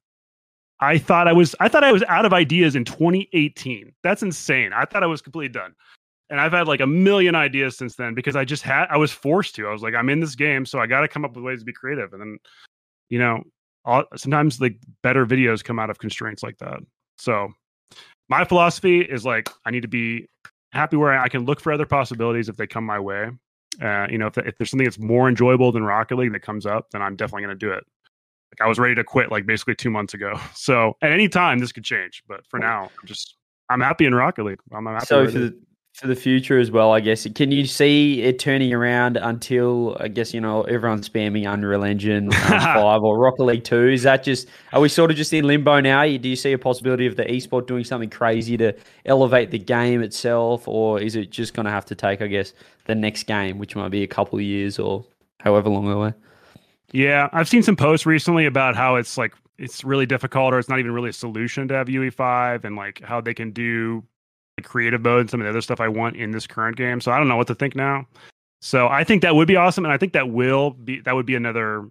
[0.81, 4.73] i thought i was i thought i was out of ideas in 2018 that's insane.
[4.73, 5.75] I thought i was completely done.
[6.31, 9.13] And i've had like a million ideas since then because i just had i was
[9.13, 9.69] forced to.
[9.69, 11.61] I was like i'm in this game so i got to come up with ways
[11.61, 12.13] to be creative.
[12.13, 12.39] And then
[13.09, 13.43] you know
[13.85, 16.81] all, sometimes the better videos come out of constraints like that.
[17.19, 17.53] So
[18.29, 20.27] my philosophy is like i need to be
[20.75, 23.31] happy where I can look for other possibilities if they come my way.
[23.83, 26.67] Uh, you know, if, if there's something that's more enjoyable than Rocket League that comes
[26.67, 27.85] up, then I'm definitely going to do it.
[28.53, 30.39] Like I was ready to quit like basically two months ago.
[30.55, 33.37] So at any time this could change, but for now, I'm just
[33.69, 34.61] I'm happy in Rocket League.
[34.73, 35.07] I'm, happy.
[35.07, 35.59] So for the,
[35.95, 37.27] for the future as well, I guess.
[37.37, 42.27] Can you see it turning around until I guess you know everyone's spamming Unreal Engine
[42.35, 43.89] um, five or Rocket League two?
[43.89, 46.05] Is that just are we sort of just in limbo now?
[46.05, 48.75] Do you see a possibility of the esport doing something crazy to
[49.07, 52.53] elevate the game itself, or is it just going to have to take, I guess,
[52.87, 55.05] the next game, which might be a couple of years or
[55.41, 56.13] however long away?
[56.91, 60.69] Yeah, I've seen some posts recently about how it's like it's really difficult or it's
[60.69, 64.03] not even really a solution to have UE5 and like how they can do
[64.63, 67.01] creative mode and some of the other stuff I want in this current game.
[67.01, 68.07] So I don't know what to think now.
[68.61, 71.27] So I think that would be awesome, and I think that will be that would
[71.27, 71.87] be another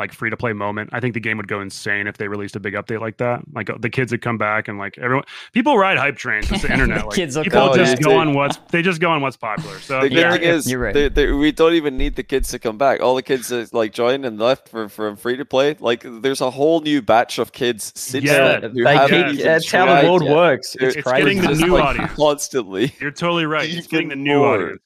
[0.00, 0.90] like free to play moment.
[0.92, 3.42] I think the game would go insane if they released a big update like that.
[3.54, 6.50] Like uh, the kids would come back and like everyone, people ride hype trains.
[6.50, 7.06] It's the internet.
[7.06, 8.04] Like, kids will people come just back.
[8.04, 9.78] go on what's they just go on what's popular.
[9.78, 10.94] So The good Yeah, thing is, you're right.
[10.94, 13.00] they, they, we don't even need the kids to come back.
[13.00, 15.76] All the kids that like joined and left for from free to play.
[15.78, 19.32] Like, there's a whole new batch of kids since Yeah, then who They haven't keep,
[19.34, 20.34] even that's how the world yet.
[20.34, 20.74] works.
[20.80, 21.34] It's, It's crazy.
[21.36, 22.12] getting the new like, audience.
[22.14, 22.94] constantly.
[23.00, 23.68] you're totally right.
[23.70, 24.54] It's getting the new more.
[24.54, 24.82] audience.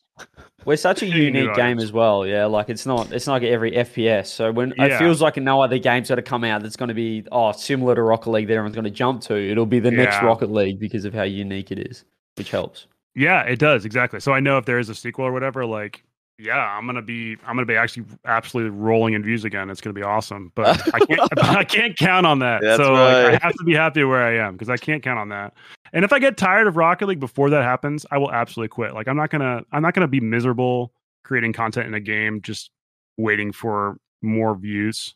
[0.64, 2.26] We're such a Getting new unique game as well.
[2.26, 4.26] Yeah, like it's not it's not like every FPS.
[4.26, 6.94] So when it feels like no other game's going to come out that's going to
[6.94, 9.36] be oh similar to Rocket League that everyone's going to jump to.
[9.36, 12.04] It'll be the next Rocket League because of how unique it is,
[12.36, 12.86] which helps.
[13.14, 14.20] Yeah, it does exactly.
[14.20, 16.02] So I know if there is a sequel or whatever, like,
[16.38, 19.70] yeah, I'm gonna be, I'm gonna be actually absolutely rolling in views again.
[19.70, 22.60] It's gonna be awesome, but I can't, I can't count on that.
[22.62, 25.20] That's so like, I have to be happy where I am because I can't count
[25.20, 25.54] on that.
[25.94, 28.92] And if I get tired of Rocket League before that happens, I will absolutely quit.
[28.94, 30.92] Like, I'm not gonna, I'm not gonna be miserable
[31.22, 32.70] creating content in a game just
[33.16, 35.14] waiting for more views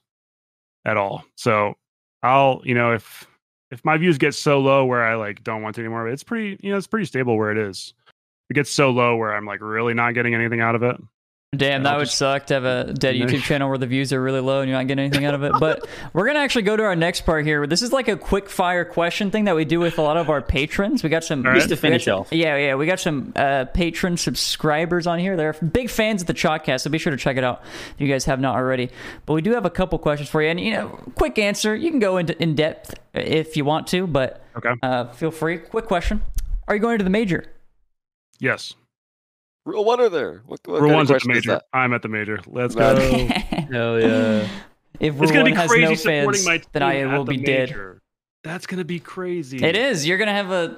[0.84, 1.24] at all.
[1.36, 1.74] So
[2.22, 3.26] I'll, you know, if
[3.70, 6.58] if my views get so low where I like don't want to anymore, it's pretty,
[6.62, 7.92] you know, it's pretty stable where it is.
[8.48, 10.96] It gets so low where I'm like really not getting anything out of it.
[11.56, 13.14] Damn, that would suck to have a dead.
[13.16, 15.42] YouTube channel where the views are really low and you're not getting anything out of
[15.44, 15.52] it.
[15.58, 17.66] But we're gonna actually go to our next part here.
[17.66, 20.28] This is like a quick fire question thing that we do with a lot of
[20.28, 21.02] our patrons.
[21.02, 21.54] We got some right.
[21.54, 22.28] Just to finish off.
[22.32, 25.38] Yeah, yeah, we got some uh, patron subscribers on here.
[25.38, 27.62] They're big fans of the Chalked Cast, so be sure to check it out
[27.94, 28.90] if you guys have not already.
[29.24, 31.74] But we do have a couple questions for you, and you know, quick answer.
[31.74, 34.74] You can go into in depth if you want to, but Okay.
[34.82, 35.56] uh, feel free.
[35.56, 36.20] Quick question:
[36.68, 37.46] Are you going to the major?
[38.38, 38.74] Yes.
[39.68, 40.42] Rule one are there?
[40.46, 41.60] What, what Rule one's at the major.
[41.74, 42.40] I'm at the major.
[42.46, 42.96] Let's go.
[42.96, 44.48] Hell yeah!
[45.00, 47.36] If it's Rule gonna One be has crazy no fans, my then I will the
[47.36, 47.76] be dead.
[48.42, 49.62] That's gonna be crazy.
[49.62, 50.06] It is.
[50.06, 50.76] You're gonna have a.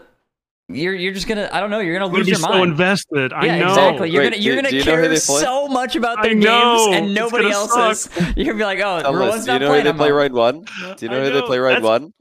[0.68, 1.48] You're you're just gonna.
[1.52, 1.78] I don't know.
[1.78, 2.72] You're gonna I'm gonna lose be your so mind.
[2.72, 3.32] invested.
[3.32, 3.68] I yeah, know.
[3.68, 4.10] exactly.
[4.10, 6.34] You're Wait, gonna you're do- gonna do you know care so much about their I
[6.34, 7.72] games, and nobody gonna else
[8.04, 8.18] suck.
[8.20, 8.26] is.
[8.36, 9.92] You're gonna be like, oh, Tell Rule us, One's do you not know who they
[9.92, 10.14] play out.
[10.16, 10.64] round one?
[10.64, 12.12] Do you know I who they play round one?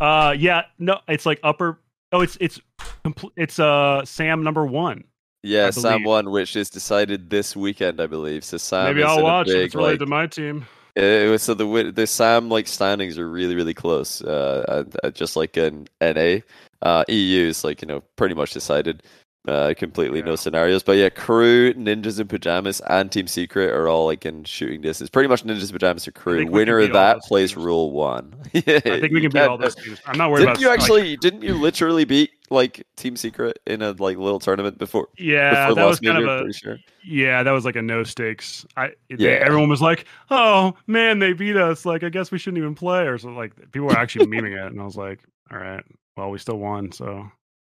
[0.00, 0.62] Uh, yeah.
[0.78, 1.78] No, it's like upper.
[2.12, 2.60] Oh, it's it's
[3.04, 5.04] compl- it's uh SAM number one.
[5.42, 8.44] Yeah, SAM one, which is decided this weekend, I believe.
[8.44, 9.46] So SAM Maybe I'll watch.
[9.46, 10.66] big, It's related like, to my team.
[10.96, 14.22] Uh, so the the SAM like standings are really really close.
[14.22, 16.40] Uh, uh, just like in NA,
[16.82, 19.02] uh, EU is like you know pretty much decided.
[19.48, 24.04] Uh, completely no scenarios, but yeah, KRÜ, Ninjas in Pyjamas, and Team Secret are all
[24.04, 25.08] like in shooting distance.
[25.08, 26.50] Pretty much Ninjas in Pyjamas are KRÜ.
[26.50, 27.64] Winner of that plays teams.
[27.64, 28.34] rule one.
[28.52, 29.98] yeah, I think we can beat all those teams.
[30.06, 30.60] I'm not worried Didn't about.
[30.60, 31.16] you like- actually?
[31.16, 35.08] didn't you literally beat like Team Secret in a like little tournament before?
[35.16, 36.52] yeah, before that was kind major, of a.
[36.52, 36.78] sure.
[37.02, 38.66] Yeah, that was like a no stakes.
[38.76, 39.42] I they, Yeah.
[39.42, 41.86] everyone was like, "Oh man, they beat us!
[41.86, 43.38] Like, I guess we shouldn't even play." Or something.
[43.38, 45.82] Like people were actually memeing it, and I was like, "All right,
[46.18, 47.30] well, we still won." So,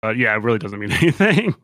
[0.03, 1.55] but yeah, it really doesn't mean anything.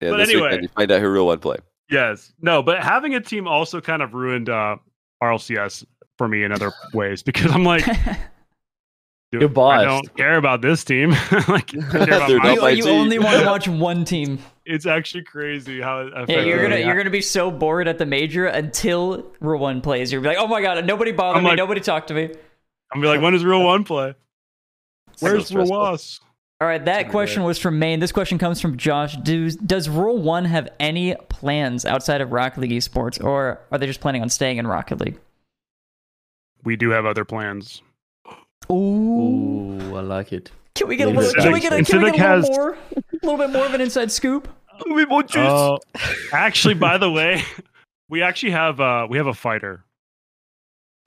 [0.00, 0.42] Yeah, But this anyway.
[0.48, 1.56] weekend you find out who Rule One play.
[1.90, 4.76] yes, no, but having a team also kind of ruined uh,
[5.22, 5.84] RLCS
[6.18, 7.84] for me in other ways because I'm like,
[9.32, 11.10] dude, You're I don't care about this team.
[11.48, 12.92] like, I about They're my- not You, you team.
[13.00, 14.38] only want to watch one team.
[14.66, 16.00] it's actually crazy how.
[16.00, 16.84] it Yeah, you're gonna me.
[16.84, 20.12] you're gonna be so bored at the major until Rule One plays.
[20.12, 22.14] You're gonna be like, oh my god, nobody bother I'm me, like- nobody talk to
[22.14, 22.24] me.
[22.24, 24.14] I'm gonna be like, when does Rule One play?
[25.16, 25.76] So Where's stressful.
[26.62, 26.64] Rowas?
[26.64, 28.00] All right, that question was from Maine.
[28.00, 29.16] This question comes from Josh.
[29.16, 33.86] Does does Rule One have any plans outside of Rocket League esports, or are they
[33.86, 35.18] just planning on staying in Rocket League?
[36.64, 37.82] We do have other plans.
[38.70, 40.50] Ooh, Ooh, I like it.
[40.74, 41.42] can we get a Yeah, little?
[41.42, 42.76] Can we get a, can we get a little has- more?
[42.96, 44.48] A little bit more of an inside scoop.
[44.86, 45.78] Oh,
[46.32, 47.42] actually, by the way,
[48.08, 49.84] we actually have uh we have a fighter.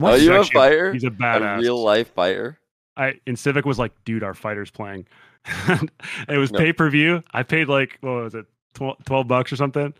[0.00, 0.92] Oh, He's you have a actually- fighter?
[0.92, 1.60] He's a A badass.
[1.60, 2.58] real life fighter?
[2.96, 5.06] I and Civic was like, dude, our fighter's playing.
[6.28, 6.58] it was No.
[6.58, 7.22] pay per view.
[7.32, 9.92] I paid like what was it, Tw- twelve bucks or something.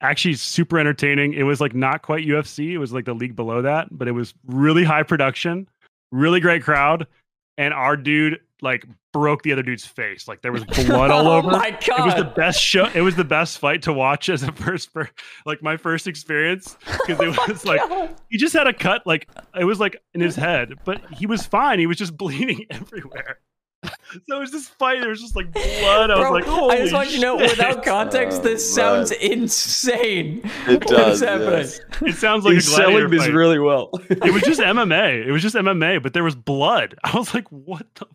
[0.00, 1.32] Actually, super entertaining.
[1.32, 2.72] It was like not quite UFC.
[2.72, 5.66] It was like the league below that, but it was really high production,
[6.12, 7.06] really great crowd,
[7.56, 10.26] and our dude like broke the other dude's face.
[10.28, 11.48] Like there was blood all over.
[11.48, 11.50] oh over.
[11.50, 12.86] my It was the best show.
[12.94, 15.08] It was the best fight to watch as a first, per,
[15.46, 17.80] like my first experience because it was like
[18.28, 19.28] he just had a cut, like
[19.58, 21.78] it was like in his head, but he was fine.
[21.78, 23.38] He was just bleeding everywhere.
[24.26, 25.00] So it was this fight.
[25.00, 26.10] There was just like blood.
[26.10, 26.46] I was Bro, like, I
[26.82, 29.06] just "Holy want you to know, without context, this oh, man.
[29.06, 30.42] sounds insane.
[30.68, 31.20] It does.
[31.22, 31.50] is happening?
[31.50, 31.80] yes.
[32.02, 33.32] It sounds like He's a selling this fight.
[33.34, 33.90] really well.
[34.08, 35.26] It was just MMA.
[35.26, 36.94] It was just MMA, but there was blood.
[37.04, 38.06] I was like, what the?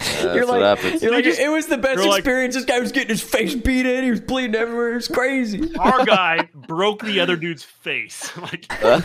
[0.00, 1.02] Yeah, you're that's like, what happens.
[1.02, 2.54] you're like, just- it was the best you're like- experience.
[2.54, 4.02] this guy was getting his face beat in.
[4.04, 4.92] He was bleeding everywhere.
[4.92, 5.74] It was crazy.
[5.76, 9.00] Our guy broke the other dude's face, like, uh.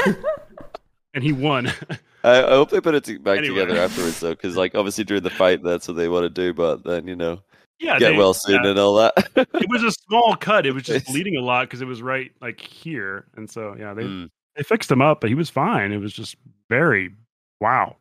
[1.14, 1.72] and he won.
[2.28, 3.60] I, I hope they put it to, back Anyway.
[3.62, 6.54] together afterwards, though, because like obviously during the fight, that's what they want to do.
[6.54, 7.42] But then you know,
[7.80, 8.70] yeah, get they- well soon yeah.
[8.72, 9.14] and all that.
[9.36, 10.66] it was a small cut.
[10.66, 13.94] It was just bleeding a lot because it was right like here, and so yeah,
[13.94, 14.30] they Mm.
[14.56, 15.92] they fixed him up, but he was fine.
[15.92, 16.36] It was just
[16.70, 17.12] very
[17.62, 17.96] wow.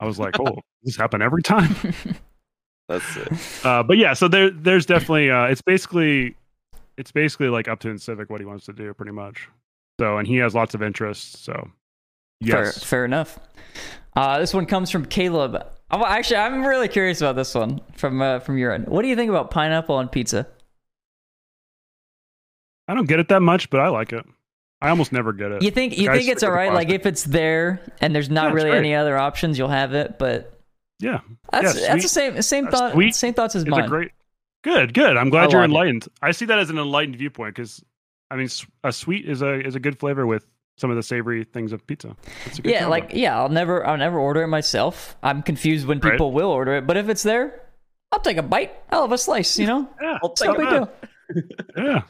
[0.00, 1.74] I was like, oh, this happen every time.
[2.88, 3.66] That's it.
[3.66, 6.36] Uh, but yeah, so there there's definitely uh, it's basically
[6.96, 9.48] it's basically like up to Civic what he wants to do, pretty much.
[10.00, 11.38] So and he has lots of interests.
[11.40, 11.72] So Fair,
[12.40, 13.38] yes, fair enough.
[14.16, 15.64] Uh, this one comes from Caleb.
[15.90, 18.86] Oh, actually, I'm really curious about this one from uh, from your end.
[18.88, 20.46] What do you think about pineapple on pizza?
[22.86, 24.24] I don't get it that much, but I like it.
[24.80, 25.62] I almost never get it.
[25.62, 26.72] You think you think it's the alright?
[26.72, 30.18] Like if it's there and there's not Yeah, really any other options, you'll have it.
[30.18, 30.58] But
[31.00, 31.20] yeah,
[31.50, 33.84] that's Yeah, that's the same same uh, thought sweet same thoughts as it's mine.
[33.84, 34.12] a great,
[34.62, 35.16] good, good.
[35.16, 35.70] I'm glad I you're like it.
[35.72, 36.08] enlightened.
[36.22, 37.82] I see that as an enlightened viewpoint because
[38.30, 38.48] I mean,
[38.84, 40.46] a sweet is a is a good flavor with
[40.78, 42.16] some of the savory things of pizza.
[42.46, 42.90] It's a good yeah, combo.
[42.90, 45.16] like yeah, I'll never I'll never order it myself.
[45.22, 46.12] I'm confused when Right.
[46.12, 47.60] people will order it, but if it's there,
[48.12, 48.72] I'll take a bite.
[48.90, 49.58] I'll have a slice.
[49.58, 50.92] You know, yeah, it's no big deal.
[51.76, 52.02] yeah.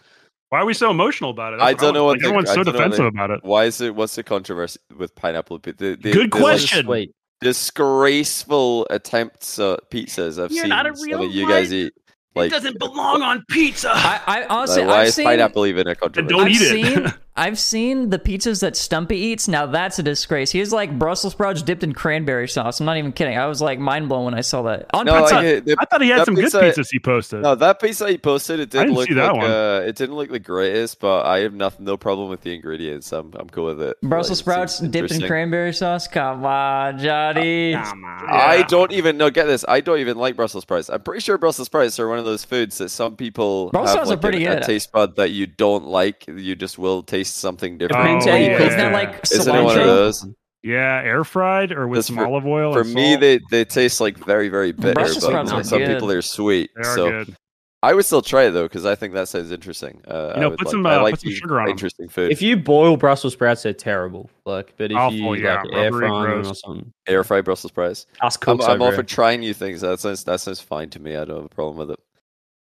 [0.51, 1.61] Why are we so emotional about it?
[1.61, 3.41] I don't know like, the- everyone's I so defensive the- about it.
[3.43, 3.95] Why is it?
[3.95, 5.77] What's the controversy with pineapple pizza?
[5.91, 6.87] The, the, Good the, like, question.
[6.87, 7.11] Sweet.
[7.41, 11.93] disgraceful attempts at pizzas I've You're seen not a some real of you guys eat.
[12.35, 13.91] Like, it doesn't belong on pizza.
[13.93, 16.35] I, I honestly, like, why I've is seen, pineapple even a controversy?
[16.35, 16.85] don't I've eat it.
[16.85, 19.49] seen, I've seen the pizzas that Stumpy eats.
[19.49, 20.51] Now that's a disgrace.
[20.51, 22.81] He has like Brussels sprouts dipped in cranberry sauce.
[22.81, 23.39] I'm not even kidding.
[23.39, 25.35] I was like mind blown when I saw that on No, pizza.
[25.37, 27.43] like, it- the- I thought he had some pizza- good pizzas he posted.
[27.43, 30.31] No, that pizza he posted, it didn't didn't look that like uh, it didn't look
[30.31, 33.13] the greatest, but I have nothing, no problem with the ingredients.
[33.13, 33.97] I'm, I'm cool with it.
[34.03, 36.09] Brussels Like, sprouts dipped in cranberry sauce.
[36.09, 37.73] Come on, Johnny.
[37.75, 38.25] Come on.
[38.29, 39.31] I don't even know.
[39.31, 40.89] Get this, I don't even like Brussels sprouts.
[40.91, 43.93] I'm pretty sure Brussels sprouts are one of those foods that some people Brussels have
[44.07, 44.65] sprouts are like pretty a, a good.
[44.65, 46.25] taste bud that you don't like.
[46.27, 48.03] You just will taste something different.
[48.05, 48.57] Depends Oh, how you yeah.
[48.59, 48.95] cook Isn't that it.
[48.95, 50.27] like Isn't it one of those?
[50.63, 52.73] Yeah, air fried or with some for- olive oil.
[52.73, 53.21] For and me, salt.
[53.21, 55.89] they, they taste like very very bitter, Brussels but sprouts for are some good.
[55.95, 56.71] people they're sweet.
[56.75, 57.37] they are so good.
[57.81, 60.03] I would still try it though because I think that sounds interesting.
[60.09, 62.09] Uh, You know, I put like, some, I uh, like put some sugar on interesting
[62.09, 62.33] food.
[62.33, 64.29] If you boil Brussels sprouts, they're terrible.
[64.45, 67.71] Like, but if Awful, you yeah, like air fry them or something, air fry Brussels
[67.71, 68.07] sprouts.
[68.21, 69.83] us I'm, I'm all for trying new things.
[69.83, 71.15] That sounds that sounds fine to me.
[71.15, 72.01] I don't have a problem with it.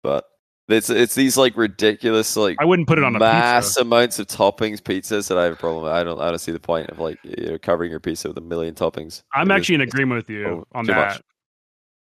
[0.03, 0.25] But
[0.69, 3.81] it's it's these like ridiculous like I wouldn't put it on a mass pizza.
[3.81, 5.91] amounts of toppings pizzas that I have a problem with.
[5.91, 8.37] I don't I don't see the point of like you know, covering your pizza with
[8.37, 9.23] a million toppings.
[9.33, 11.21] I'm It is- actually in agreement with you oh, on that.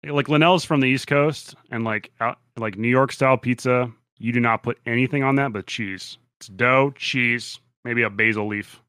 [0.04, 0.12] much.
[0.12, 4.32] Like Linnell's from the East Coast, and like out, like New York style pizza, you
[4.32, 6.18] do not put anything on that but cheese.
[6.38, 8.80] It's dough, cheese, maybe a basil leaf.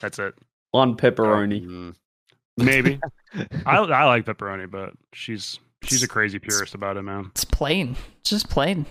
[0.00, 0.34] That's it.
[0.72, 1.66] One pepperoni.
[1.66, 1.94] Mm.
[2.58, 3.00] Maybe.
[3.66, 7.30] I I like pepperoni, but she's she's a crazy purist about it, man.
[7.30, 7.96] It's plain.
[8.20, 8.84] It's just plain.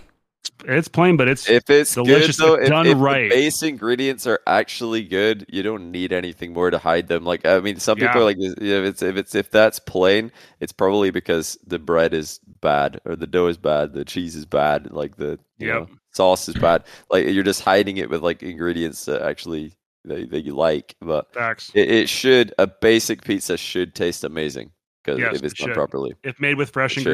[0.64, 3.30] It's plain, but it's If it's Delicious good though, if done if right.
[3.30, 7.24] the base ingredients are actually good, you don't need anything more to hide them.
[7.24, 8.20] Like I mean, some people Yeah.
[8.20, 12.40] are like, if it's if it's if that's plain, it's probably because the bread is
[12.60, 15.74] bad or the dough is bad, the cheese is bad, like the you Yep.
[15.74, 16.84] know sauce is bad.
[17.10, 19.74] Like you're just hiding it with like ingredients that actually
[20.04, 21.28] that, that you like, but
[21.74, 24.72] it, it should a basic pizza should taste amazing
[25.04, 26.14] because Yes, if it's it done properly.
[26.24, 27.12] If made with fresh It should.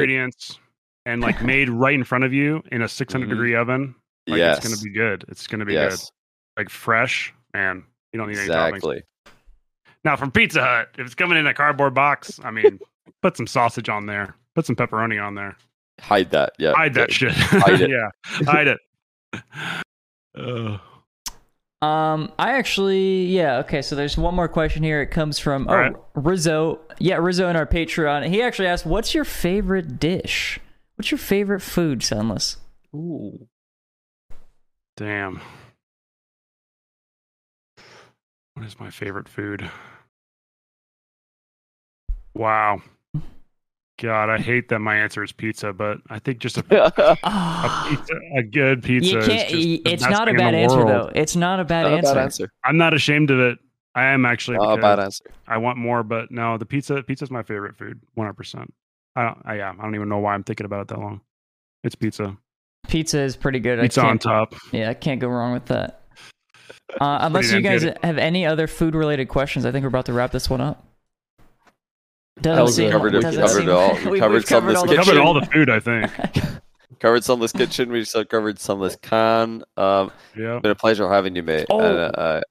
[1.05, 3.29] Ingredients and like made right in front of you in a 600 Mhm.
[3.29, 3.95] degree oven,
[4.27, 5.25] like yes, it's gonna be good.
[5.27, 5.99] It's gonna be good.
[6.57, 7.83] Like fresh, man.
[8.13, 8.69] You don't need any toppings.
[8.69, 9.03] exactly.
[10.03, 12.79] Now from Pizza Hut, if it's coming in a cardboard box, I mean,
[13.21, 14.35] put some sausage on there.
[14.55, 15.57] Put some pepperoni on there.
[15.99, 16.53] Hide that.
[16.59, 17.31] Yeah, Hide that yeah.
[17.31, 17.31] shit.
[17.33, 17.89] Hide it.
[17.89, 18.09] yeah,
[18.45, 18.79] hide it.
[20.37, 20.79] Ugh.
[21.81, 23.81] Um, I actually, yeah, okay.
[23.81, 25.01] So there's one more question here.
[25.01, 25.93] It comes from oh Alright.
[26.15, 26.79] Rizzo.
[26.99, 28.27] Yeah, Rizzo in our Patreon.
[28.29, 30.59] He actually asked, "What's your favorite dish?
[30.95, 32.57] What's your favorite food, Sunless?"
[32.95, 33.47] Ooh.
[34.97, 35.41] Damn.
[38.53, 39.69] What is my favorite food?
[42.33, 42.81] Wow.
[43.97, 46.63] God, I hate that my answer is pizza, but I think just a,
[47.23, 49.09] a pizza, a good pizza.
[49.09, 49.49] you can't.
[49.49, 50.89] just the it's best not a thing in bad answer world.
[50.89, 51.11] though.
[51.15, 52.13] It's not a bad Not a answer.
[52.13, 52.49] bad answer.
[52.63, 53.57] I'm not ashamed of it.
[53.95, 54.57] I am actually.
[54.57, 55.23] Not a bad answer.
[55.47, 57.03] I want more, but no, the pizza.
[57.03, 58.01] Pizza's my favorite food.
[58.15, 58.33] 100.
[58.33, 58.73] percent
[59.15, 59.37] I don't.
[59.45, 61.21] I, yeah, I don't even know why I'm thinking about it that long.
[61.83, 62.37] It's pizza.
[62.87, 63.79] Pizza is pretty good.
[63.79, 64.53] Pizza on top.
[64.71, 66.01] Yeah, I can't go wrong with that.
[67.01, 67.97] Uh, unless you guys good.
[68.03, 70.85] have any other food related questions, I think we're about to wrap this one up.
[72.41, 73.95] Doesn't That was seem, a- covered it- doesn't covered seem- it all.
[74.05, 75.25] We we- covered we've some covered of all this the Covered Kitchen.
[75.27, 76.11] all the food, I think.
[76.99, 77.91] Covered Sunless Kitchen.
[77.91, 79.63] We just covered Sunless Khan.
[79.77, 80.59] Um, Yeah.
[80.59, 81.65] been a pleasure having you, mate.
[81.69, 81.79] Oh.
[81.79, 82.41] And, uh, uh,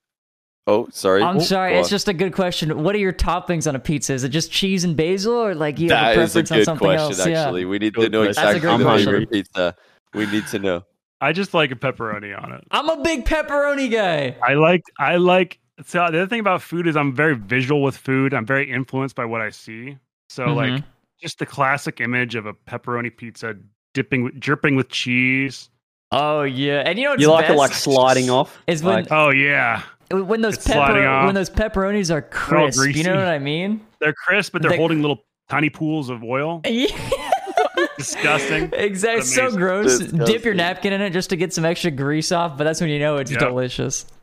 [0.67, 1.23] oh, sorry.
[1.23, 1.91] I'm Oh, sorry, go it's on.
[1.91, 2.83] just a good question.
[2.83, 4.13] What are your toppings on a pizza?
[4.15, 6.51] Is it just cheese and basil, or like you have That a is a preference
[6.51, 7.21] on something question.
[7.21, 7.27] else?
[7.27, 7.43] Yeah.
[7.45, 8.43] Actually, we need to know question.
[8.45, 9.45] That's a exactly great the favorite question.
[9.45, 9.77] pizza.
[10.15, 10.85] We need to know.
[11.21, 12.65] I just like a pepperoni on it.
[12.71, 14.37] I'm a big pepperoni guy.
[14.43, 14.83] I like.
[14.99, 15.59] I like.
[15.87, 18.33] So the other thing about food is I'm very visual with food.
[18.35, 19.97] I'm very influenced by what I see.
[20.29, 20.85] So like Mhm.
[21.21, 23.55] just the classic image of a pepperoni pizza
[23.93, 25.71] dipping, dripping with cheese.
[26.13, 28.57] Oh yeah, and you know what's You like it like sliding off?
[28.69, 32.87] Is when- Like, Oh yeah, when those It's pepper when those pepperonis are crisp.
[32.89, 33.81] You know what I mean?
[34.01, 36.63] they're crisp, but they're They- holding little tiny pools of oil.
[37.99, 38.71] Disgusting.
[38.73, 39.23] Exactly.
[39.25, 39.59] So Amazing.
[39.61, 39.99] gross.
[39.99, 42.91] Dip your napkin in it just to get some extra grease off, but that's when
[42.91, 43.39] you know it's Yeah.
[43.39, 44.07] delicious.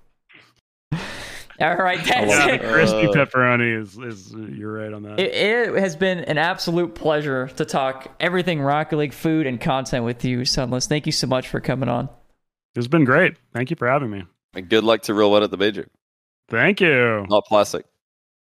[1.62, 2.62] All right, that's Yeah, it.
[2.62, 5.20] the crispy pepperoni is is you're right on that.
[5.20, 10.04] It, it has been an absolute pleasure to talk everything Rocket League food and content
[10.04, 10.88] with you, Sunless.
[10.88, 12.10] Thank you so much for coming on.
[12.76, 13.38] it's been great.
[13.54, 14.24] Thank you for having me.
[14.54, 15.88] And good luck to Rule One at the major.
[16.50, 17.26] Thank you.
[17.30, 17.86] Not plastic.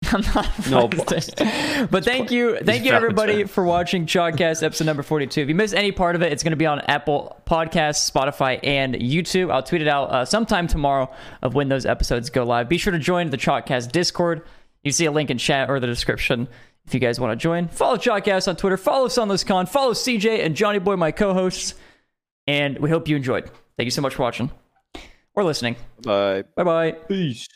[0.11, 0.87] I'm not No,
[1.89, 5.41] but thank you, thank you valid everybody for watching Chalked Cast episode number 42.
[5.41, 8.59] If you missed any part of it, it's going to be on Apple Podcasts, Spotify,
[8.63, 9.51] and YouTube.
[9.51, 11.11] I'll tweet it out uh, sometime tomorrow
[11.41, 12.69] of when those episodes go live.
[12.69, 14.43] Be sure to join the Chalked Cast Discord.
[14.83, 16.47] You see a link in chat or the description
[16.85, 17.67] if you guys want to join.
[17.69, 18.77] Follow Chalked Cast on Twitter.
[18.77, 19.67] Follow SunlessKhan.
[19.67, 21.73] Follow CJ and Johnnyboi, my co-hosts.
[22.45, 23.49] And we hope you enjoyed.
[23.77, 24.51] Thank you so much for watching
[25.35, 25.75] or listening.
[26.01, 26.43] Bye.
[26.55, 26.91] Bye bye.
[26.91, 27.47] peace.